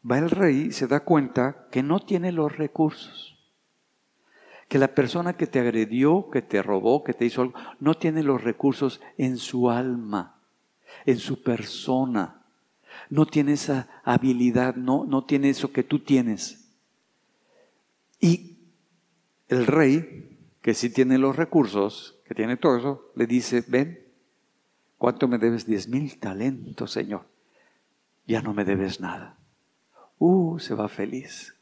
va 0.10 0.18
el 0.18 0.30
rey 0.30 0.68
y 0.68 0.72
se 0.72 0.88
da 0.88 1.02
cuenta 1.02 1.68
que 1.72 1.84
no 1.84 2.00
tiene 2.00 2.32
los 2.32 2.58
recursos. 2.58 3.38
Que 4.68 4.80
la 4.80 4.94
persona 4.96 5.34
que 5.34 5.48
te 5.48 5.60
agredió, 5.60 6.30
que 6.32 6.42
te 6.42 6.62
robó, 6.64 7.04
que 7.04 7.14
te 7.14 7.26
hizo 7.26 7.44
algo, 7.44 7.54
no 7.80 7.94
tiene 7.94 8.24
los 8.24 8.44
recursos 8.44 9.02
en 9.18 9.38
su 9.38 9.70
alma, 9.70 10.33
en 11.06 11.18
su 11.18 11.42
persona. 11.44 12.42
No 13.10 13.26
tiene 13.26 13.54
esa 13.54 13.90
habilidad, 14.04 14.76
no, 14.76 15.06
no 15.06 15.26
tiene 15.26 15.50
eso 15.50 15.72
que 15.72 15.84
tú 15.84 16.00
tienes. 16.00 16.70
Y 18.20 18.58
el 19.50 19.68
rey 19.68 20.34
que 20.62 20.74
si 20.74 20.90
tiene 20.90 21.18
los 21.18 21.36
recursos, 21.36 22.16
que 22.26 22.34
tiene 22.34 22.56
todo 22.56 22.78
eso, 22.78 23.12
le 23.16 23.28
dice, 23.28 23.64
ven, 23.68 24.00
¿cuánto 24.98 25.28
me 25.28 25.38
debes? 25.38 25.66
Diez 25.66 25.90
mil 25.90 26.18
talentos, 26.20 26.92
Señor. 26.92 27.26
Ya 28.26 28.42
no 28.42 28.54
me 28.54 28.64
debes 28.64 29.02
nada. 29.02 29.38
Uh, 30.20 30.58
se 30.60 30.74
va 30.74 30.88
feliz. 30.88 31.54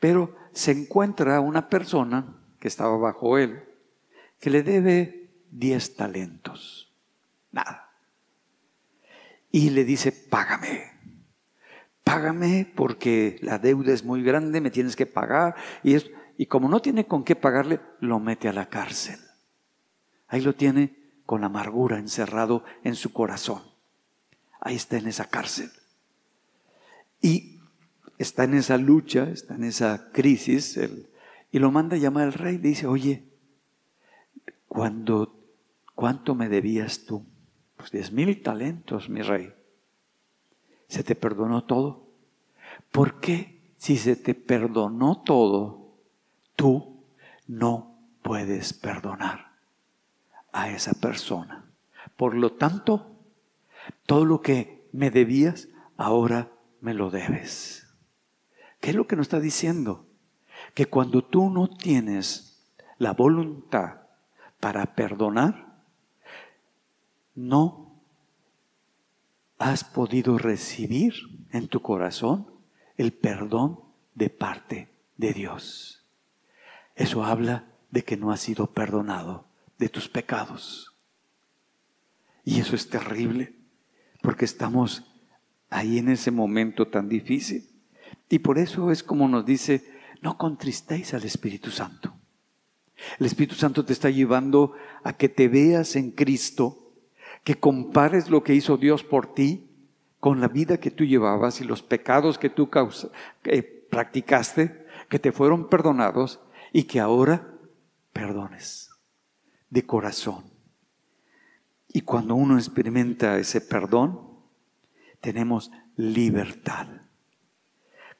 Pero 0.00 0.34
se 0.52 0.72
encuentra 0.72 1.40
una 1.40 1.68
persona 1.68 2.36
que 2.58 2.66
estaba 2.66 2.96
bajo 2.96 3.38
él, 3.38 3.62
que 4.40 4.50
le 4.50 4.64
debe 4.64 5.30
diez 5.52 5.94
talentos. 5.94 6.92
Nada. 7.52 7.89
Y 9.50 9.70
le 9.70 9.84
dice, 9.84 10.12
págame. 10.12 10.90
Págame 12.04 12.70
porque 12.74 13.38
la 13.42 13.58
deuda 13.58 13.92
es 13.92 14.04
muy 14.04 14.22
grande, 14.22 14.60
me 14.60 14.70
tienes 14.70 14.96
que 14.96 15.06
pagar. 15.06 15.54
Y 15.82 15.94
es, 15.94 16.10
y 16.36 16.46
como 16.46 16.68
no 16.68 16.80
tiene 16.80 17.06
con 17.06 17.24
qué 17.24 17.36
pagarle, 17.36 17.80
lo 18.00 18.18
mete 18.18 18.48
a 18.48 18.52
la 18.52 18.68
cárcel. 18.68 19.18
Ahí 20.28 20.40
lo 20.40 20.54
tiene 20.54 20.96
con 21.26 21.44
amargura 21.44 21.98
encerrado 21.98 22.64
en 22.82 22.94
su 22.94 23.12
corazón. 23.12 23.62
Ahí 24.60 24.76
está 24.76 24.96
en 24.96 25.06
esa 25.06 25.26
cárcel. 25.26 25.70
Y 27.20 27.60
está 28.18 28.44
en 28.44 28.54
esa 28.54 28.76
lucha, 28.76 29.30
está 29.30 29.54
en 29.54 29.64
esa 29.64 30.10
crisis, 30.12 30.78
y 31.52 31.58
lo 31.58 31.70
manda 31.70 31.96
a 31.96 31.98
llamar 31.98 32.24
al 32.24 32.32
rey. 32.32 32.58
Le 32.58 32.68
dice, 32.68 32.86
oye, 32.86 33.24
¿cuánto 34.66 36.34
me 36.34 36.48
debías 36.48 37.04
tú? 37.04 37.26
Pues 37.80 37.90
diez 37.90 38.12
mil 38.12 38.42
talentos, 38.42 39.08
mi 39.08 39.22
rey. 39.22 39.52
¿Se 40.88 41.02
te 41.02 41.14
perdonó 41.14 41.64
todo? 41.64 42.08
¿Por 42.90 43.20
qué 43.20 43.60
si 43.80 43.96
se 43.96 44.14
te 44.14 44.34
perdonó 44.34 45.22
todo, 45.22 45.96
tú 46.54 47.02
no 47.46 47.96
puedes 48.20 48.74
perdonar 48.74 49.52
a 50.52 50.68
esa 50.68 50.92
persona. 50.92 51.64
Por 52.18 52.34
lo 52.34 52.52
tanto, 52.52 53.16
todo 54.04 54.26
lo 54.26 54.42
que 54.42 54.86
me 54.92 55.10
debías, 55.10 55.68
ahora 55.96 56.52
me 56.82 56.92
lo 56.92 57.08
debes. 57.08 57.88
¿Qué 58.80 58.90
es 58.90 58.96
lo 58.96 59.06
que 59.06 59.16
nos 59.16 59.24
está 59.24 59.40
diciendo? 59.40 60.06
Que 60.74 60.84
cuando 60.84 61.24
tú 61.24 61.48
no 61.48 61.66
tienes 61.66 62.70
la 62.98 63.14
voluntad 63.14 64.02
para 64.60 64.94
perdonar, 64.94 65.69
no 67.48 68.02
has 69.58 69.84
podido 69.84 70.38
recibir 70.38 71.14
en 71.50 71.68
tu 71.68 71.80
corazón 71.80 72.46
el 72.96 73.12
perdón 73.12 73.80
de 74.14 74.30
parte 74.30 74.88
de 75.16 75.32
Dios. 75.32 76.06
Eso 76.94 77.24
habla 77.24 77.72
de 77.90 78.04
que 78.04 78.16
no 78.16 78.30
has 78.30 78.40
sido 78.40 78.72
perdonado 78.72 79.46
de 79.78 79.88
tus 79.88 80.08
pecados. 80.08 80.94
Y 82.44 82.60
eso 82.60 82.74
es 82.74 82.88
terrible, 82.88 83.54
porque 84.22 84.44
estamos 84.44 85.10
ahí 85.68 85.98
en 85.98 86.08
ese 86.08 86.30
momento 86.30 86.88
tan 86.88 87.08
difícil. 87.08 87.68
Y 88.28 88.40
por 88.40 88.58
eso 88.58 88.90
es 88.90 89.02
como 89.02 89.28
nos 89.28 89.46
dice, 89.46 89.84
no 90.20 90.36
contristéis 90.36 91.14
al 91.14 91.24
Espíritu 91.24 91.70
Santo. 91.70 92.14
El 93.18 93.26
Espíritu 93.26 93.54
Santo 93.54 93.84
te 93.84 93.92
está 93.92 94.10
llevando 94.10 94.74
a 95.02 95.14
que 95.14 95.28
te 95.28 95.48
veas 95.48 95.96
en 95.96 96.10
Cristo, 96.10 96.79
que 97.44 97.58
compares 97.58 98.30
lo 98.30 98.42
que 98.42 98.54
hizo 98.54 98.76
Dios 98.76 99.02
por 99.04 99.34
ti 99.34 99.66
con 100.20 100.40
la 100.40 100.48
vida 100.48 100.78
que 100.78 100.90
tú 100.90 101.04
llevabas 101.04 101.60
y 101.60 101.64
los 101.64 101.82
pecados 101.82 102.38
que 102.38 102.50
tú 102.50 102.68
practicaste, 103.90 104.86
que 105.08 105.18
te 105.18 105.32
fueron 105.32 105.68
perdonados 105.68 106.40
y 106.72 106.84
que 106.84 107.00
ahora 107.00 107.54
perdones 108.12 108.90
de 109.70 109.86
corazón. 109.86 110.44
Y 111.88 112.02
cuando 112.02 112.34
uno 112.34 112.56
experimenta 112.58 113.38
ese 113.38 113.60
perdón, 113.60 114.28
tenemos 115.20 115.72
libertad. 115.96 116.86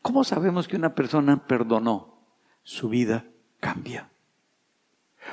¿Cómo 0.03 0.25
sabemos 0.25 0.67
que 0.67 0.77
una 0.77 0.95
persona 0.95 1.47
perdonó? 1.47 2.25
Su 2.63 2.89
vida 2.89 3.27
cambia. 3.61 4.11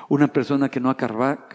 Una 0.10 0.28
persona 0.28 0.70
que 0.70 0.80
no 0.80 0.90
acaba, 0.90 1.48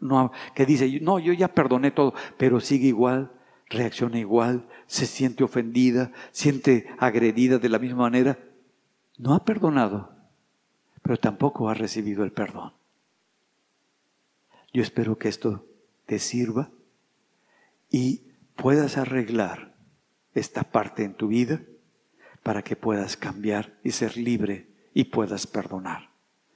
no, 0.00 0.32
que 0.54 0.66
dice, 0.66 1.00
no, 1.00 1.18
yo 1.18 1.32
ya 1.32 1.48
perdoné 1.48 1.90
todo, 1.90 2.14
pero 2.36 2.60
sigue 2.60 2.88
igual, 2.88 3.32
reacciona 3.68 4.18
igual, 4.18 4.68
se 4.86 5.06
siente 5.06 5.44
ofendida, 5.44 6.12
siente 6.32 6.88
agredida 6.98 7.58
de 7.58 7.68
la 7.68 7.78
misma 7.78 8.02
manera, 8.02 8.38
no 9.18 9.34
ha 9.34 9.44
perdonado 9.44 10.16
pero 11.06 11.18
tampoco 11.18 11.70
has 11.70 11.78
recibido 11.78 12.24
el 12.24 12.32
perdón. 12.32 12.72
Yo 14.72 14.82
espero 14.82 15.16
que 15.16 15.28
esto 15.28 15.64
te 16.04 16.18
sirva 16.18 16.72
y 17.88 18.32
puedas 18.56 18.96
arreglar 18.96 19.76
esta 20.34 20.64
parte 20.64 21.04
en 21.04 21.14
tu 21.14 21.28
vida 21.28 21.62
para 22.42 22.62
que 22.62 22.74
puedas 22.74 23.16
cambiar 23.16 23.78
y 23.84 23.92
ser 23.92 24.16
libre 24.16 24.66
y 24.94 25.04
puedas 25.04 25.46
perdonar. 25.46 26.10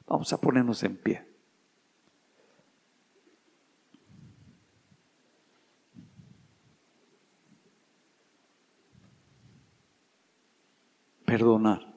Vamos 0.09 0.32
a 0.32 0.41
ponernos 0.41 0.82
en 0.82 0.97
pie. 0.97 1.30
Perdonar. 11.31 11.95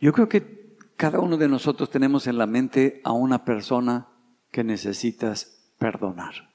Yo 0.00 0.12
creo 0.12 0.28
que 0.28 0.76
cada 0.96 1.18
uno 1.18 1.38
de 1.38 1.48
nosotros 1.48 1.88
tenemos 1.88 2.26
en 2.26 2.36
la 2.36 2.44
mente 2.44 3.00
a 3.04 3.12
una 3.12 3.42
persona 3.46 4.06
que 4.50 4.62
necesitas 4.62 5.72
perdonar. 5.78 6.50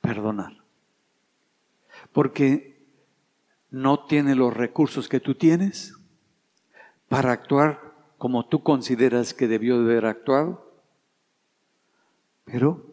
Perdonar. 0.00 0.52
Porque 2.12 2.86
no 3.72 4.06
tiene 4.06 4.36
los 4.36 4.54
recursos 4.54 5.08
que 5.08 5.18
tú 5.18 5.34
tienes 5.34 5.94
para 7.08 7.32
actuar 7.32 7.92
como 8.18 8.46
tú 8.46 8.62
consideras 8.62 9.34
que 9.34 9.48
debió 9.48 9.82
de 9.82 9.90
haber 9.90 10.06
actuado, 10.06 10.80
pero 12.44 12.86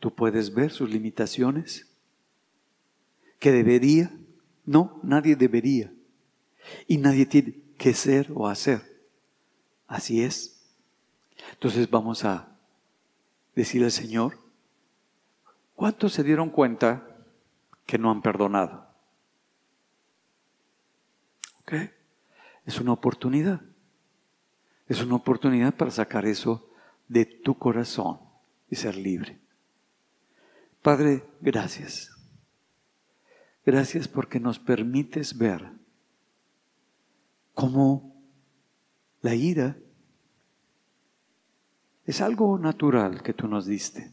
tú 0.00 0.12
puedes 0.12 0.52
ver 0.52 0.72
sus 0.72 0.90
limitaciones, 0.90 1.88
que 3.38 3.52
debería, 3.52 4.10
no, 4.64 4.98
nadie 5.04 5.36
debería, 5.36 5.92
y 6.86 6.98
nadie 6.98 7.26
tiene 7.26 7.54
que 7.78 7.94
ser 7.94 8.30
o 8.34 8.48
hacer. 8.48 8.82
Así 9.86 10.22
es. 10.22 10.60
Entonces 11.52 11.88
vamos 11.90 12.24
a 12.24 12.48
decir 13.54 13.84
al 13.84 13.92
Señor, 13.92 14.38
¿cuántos 15.74 16.12
se 16.12 16.22
dieron 16.22 16.50
cuenta 16.50 17.06
que 17.86 17.98
no 17.98 18.10
han 18.10 18.22
perdonado? 18.22 18.86
Es 22.64 22.80
una 22.80 22.92
oportunidad. 22.92 23.60
Es 24.88 25.02
una 25.02 25.16
oportunidad 25.16 25.74
para 25.74 25.90
sacar 25.90 26.26
eso 26.26 26.70
de 27.08 27.24
tu 27.24 27.58
corazón 27.58 28.20
y 28.70 28.76
ser 28.76 28.96
libre. 28.96 29.38
Padre, 30.82 31.24
gracias. 31.40 32.10
Gracias 33.64 34.06
porque 34.06 34.38
nos 34.38 34.58
permites 34.58 35.36
ver 35.36 35.75
cómo 37.56 38.14
la 39.22 39.34
ira 39.34 39.78
es 42.04 42.20
algo 42.20 42.58
natural 42.58 43.22
que 43.22 43.32
tú 43.32 43.48
nos 43.48 43.64
diste. 43.64 44.12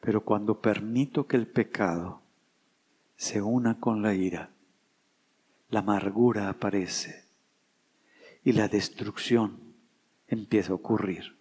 Pero 0.00 0.22
cuando 0.22 0.60
permito 0.60 1.26
que 1.26 1.38
el 1.38 1.46
pecado 1.48 2.20
se 3.16 3.40
una 3.40 3.80
con 3.80 4.02
la 4.02 4.14
ira, 4.14 4.50
la 5.70 5.80
amargura 5.80 6.50
aparece 6.50 7.24
y 8.44 8.52
la 8.52 8.68
destrucción 8.68 9.58
empieza 10.28 10.72
a 10.72 10.76
ocurrir. 10.76 11.34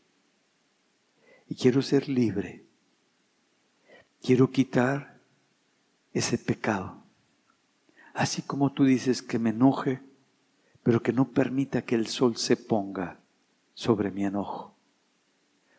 Y 1.50 1.56
quiero 1.56 1.82
ser 1.82 2.08
libre. 2.08 2.64
Quiero 4.22 4.50
quitar 4.52 5.20
ese 6.14 6.38
pecado. 6.38 7.04
Así 8.14 8.42
como 8.42 8.72
tú 8.72 8.86
dices 8.86 9.22
que 9.22 9.38
me 9.38 9.50
enoje, 9.50 10.05
pero 10.86 11.02
que 11.02 11.12
no 11.12 11.30
permita 11.30 11.82
que 11.82 11.96
el 11.96 12.06
sol 12.06 12.38
se 12.38 12.56
ponga 12.56 13.18
sobre 13.74 14.12
mi 14.12 14.24
enojo. 14.24 14.76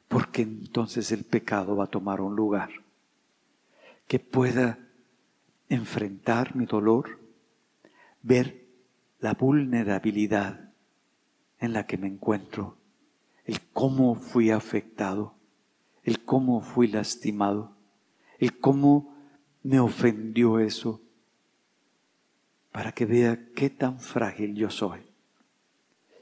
Porque 0.08 0.42
entonces 0.42 1.12
el 1.12 1.22
pecado 1.22 1.76
va 1.76 1.84
a 1.84 1.90
tomar 1.90 2.20
un 2.20 2.34
lugar. 2.34 2.70
Que 4.08 4.18
pueda 4.18 4.80
enfrentar 5.68 6.56
mi 6.56 6.66
dolor, 6.66 7.20
ver 8.24 8.66
la 9.20 9.34
vulnerabilidad 9.34 10.72
en 11.60 11.72
la 11.72 11.86
que 11.86 11.98
me 11.98 12.08
encuentro, 12.08 12.76
el 13.44 13.60
cómo 13.72 14.16
fui 14.16 14.50
afectado, 14.50 15.34
el 16.02 16.24
cómo 16.24 16.62
fui 16.62 16.88
lastimado, 16.88 17.76
el 18.40 18.58
cómo 18.58 19.14
me 19.62 19.78
ofendió 19.78 20.58
eso, 20.58 21.00
para 22.76 22.92
que 22.92 23.06
vea 23.06 23.38
qué 23.54 23.70
tan 23.70 24.00
frágil 24.00 24.54
yo 24.54 24.68
soy 24.68 25.00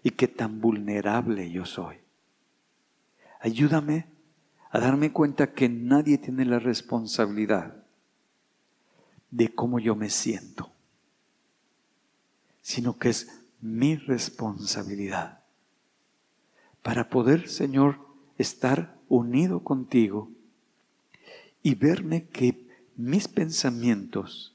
y 0.04 0.10
qué 0.10 0.28
tan 0.28 0.60
vulnerable 0.60 1.50
yo 1.50 1.64
soy. 1.66 1.96
Ayúdame 3.40 4.06
a 4.70 4.78
darme 4.78 5.10
cuenta 5.10 5.52
que 5.52 5.68
nadie 5.68 6.16
tiene 6.16 6.44
la 6.44 6.60
responsabilidad 6.60 7.82
de 9.32 9.52
cómo 9.52 9.80
yo 9.80 9.96
me 9.96 10.10
siento 10.10 10.70
sino 12.62 12.98
que 13.00 13.08
es 13.08 13.42
mi 13.60 13.96
responsabilidad. 13.96 15.40
Para 16.82 17.10
poder, 17.10 17.48
Señor, 17.48 17.98
estar 18.38 18.96
unido 19.08 19.64
contigo 19.64 20.30
y 21.64 21.74
verme 21.74 22.28
que 22.28 22.68
mis 22.94 23.26
pensamientos 23.26 24.54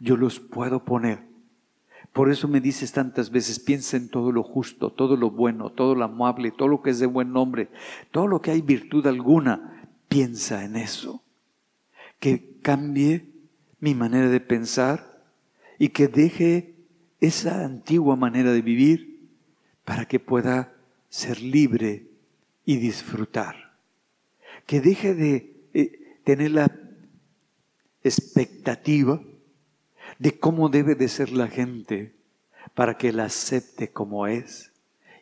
yo 0.00 0.16
los 0.16 0.40
puedo 0.40 0.84
poner. 0.84 1.27
Por 2.12 2.30
eso 2.30 2.48
me 2.48 2.60
dices 2.60 2.92
tantas 2.92 3.30
veces, 3.30 3.60
piensa 3.60 3.96
en 3.96 4.08
todo 4.08 4.32
lo 4.32 4.42
justo, 4.42 4.90
todo 4.90 5.16
lo 5.16 5.30
bueno, 5.30 5.70
todo 5.70 5.94
lo 5.94 6.04
amable, 6.04 6.50
todo 6.50 6.68
lo 6.68 6.82
que 6.82 6.90
es 6.90 6.98
de 6.98 7.06
buen 7.06 7.32
nombre, 7.32 7.68
todo 8.10 8.26
lo 8.26 8.40
que 8.40 8.50
hay 8.50 8.62
virtud 8.62 9.06
alguna, 9.06 9.88
piensa 10.08 10.64
en 10.64 10.76
eso. 10.76 11.22
Que 12.18 12.58
cambie 12.62 13.30
mi 13.80 13.94
manera 13.94 14.28
de 14.28 14.40
pensar 14.40 15.22
y 15.78 15.90
que 15.90 16.08
deje 16.08 16.74
esa 17.20 17.64
antigua 17.64 18.16
manera 18.16 18.52
de 18.52 18.62
vivir 18.62 19.28
para 19.84 20.06
que 20.06 20.18
pueda 20.18 20.74
ser 21.08 21.40
libre 21.40 22.08
y 22.64 22.76
disfrutar. 22.76 23.76
Que 24.66 24.80
deje 24.80 25.14
de 25.14 25.56
eh, 25.72 26.20
tener 26.24 26.50
la 26.50 26.70
expectativa 28.02 29.22
de 30.18 30.38
cómo 30.38 30.68
debe 30.68 30.94
de 30.94 31.08
ser 31.08 31.30
la 31.30 31.48
gente 31.48 32.14
para 32.74 32.96
que 32.96 33.12
la 33.12 33.24
acepte 33.24 33.92
como 33.92 34.26
es 34.26 34.72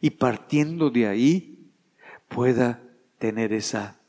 y 0.01 0.11
partiendo 0.11 0.91
de 0.91 1.07
ahí 1.07 1.71
pueda 2.29 2.83
tener 3.19 3.53
esa 3.53 4.01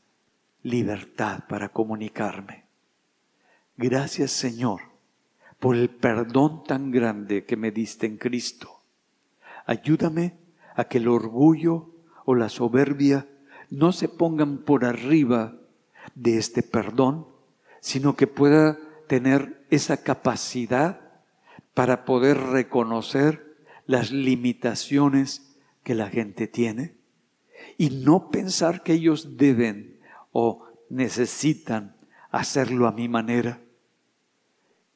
libertad 0.64 1.44
para 1.48 1.70
comunicarme. 1.70 2.66
Gracias 3.78 4.32
Señor 4.32 4.82
por 5.60 5.76
el 5.76 5.90
perdón 5.90 6.64
tan 6.64 6.92
grande 6.92 7.46
que 7.46 7.58
me 7.58 7.72
diste 7.72 8.06
en 8.06 8.18
Cristo. 8.18 8.82
Ayúdame 9.66 10.38
a 10.76 10.86
que 10.86 11.00
el 11.00 11.08
orgullo 11.08 11.90
o 12.26 12.36
la 12.36 12.50
soberbia 12.50 13.28
no 13.70 13.92
se 13.92 14.08
pongan 14.08 14.60
por 14.60 14.86
arriba 14.86 15.56
de 16.16 16.38
este 16.38 16.64
perdón, 16.64 17.28
sino 17.80 18.16
que 18.16 18.28
pueda 18.28 18.78
tener 19.08 19.66
esa 19.70 20.04
capacidad 20.04 21.02
para 21.74 22.06
poder 22.06 22.38
reconocer 22.38 23.58
las 23.86 24.12
limitaciones 24.12 25.56
que 25.84 25.96
la 25.96 26.10
gente 26.10 26.48
tiene 26.48 26.96
y 27.78 27.90
no 27.90 28.30
pensar 28.30 28.84
que 28.84 28.94
ellos 28.94 29.38
deben 29.38 30.00
o 30.32 30.68
necesitan 30.90 31.96
hacerlo 32.32 32.88
a 32.88 32.92
mi 32.92 33.08
manera, 33.08 33.62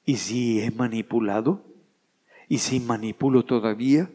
¿Y 0.05 0.17
si 0.17 0.61
he 0.61 0.71
manipulado? 0.71 1.63
¿Y 2.49 2.57
si 2.57 2.79
manipulo 2.79 3.45
todavía? 3.45 4.11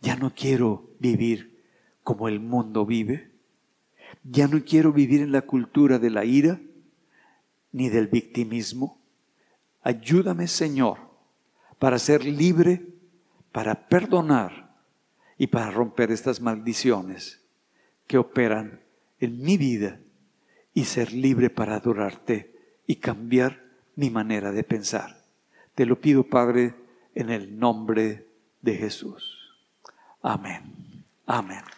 Ya 0.00 0.16
no 0.16 0.34
quiero 0.34 0.90
vivir 0.98 1.62
como 2.02 2.28
el 2.28 2.40
mundo 2.40 2.84
vive. 2.84 3.30
Ya 4.24 4.48
no 4.48 4.62
quiero 4.64 4.92
vivir 4.92 5.22
en 5.22 5.32
la 5.32 5.42
cultura 5.42 5.98
de 5.98 6.10
la 6.10 6.24
ira 6.24 6.60
ni 7.72 7.88
del 7.88 8.08
victimismo. 8.08 8.98
Ayúdame, 9.84 10.48
Señor, 10.48 10.98
para 11.78 11.98
ser 11.98 12.24
libre, 12.24 12.86
para 13.52 13.86
perdonar 13.86 14.74
y 15.36 15.48
para 15.48 15.70
romper 15.70 16.10
estas 16.10 16.40
maldiciones 16.40 17.44
que 18.06 18.16
operan 18.16 18.80
en 19.20 19.42
mi 19.42 19.58
vida 19.58 20.00
y 20.72 20.84
ser 20.84 21.12
libre 21.12 21.50
para 21.50 21.76
adorarte 21.76 22.54
y 22.86 22.96
cambiar 22.96 23.62
mi 23.94 24.08
manera 24.08 24.52
de 24.52 24.64
pensar. 24.64 25.22
Te 25.74 25.84
lo 25.84 26.00
pido, 26.00 26.24
Padre, 26.24 26.74
en 27.14 27.28
el 27.28 27.58
nombre 27.58 28.26
de 28.62 28.76
Jesús. 28.76 29.54
Amén. 30.22 31.04
Amén. 31.26 31.73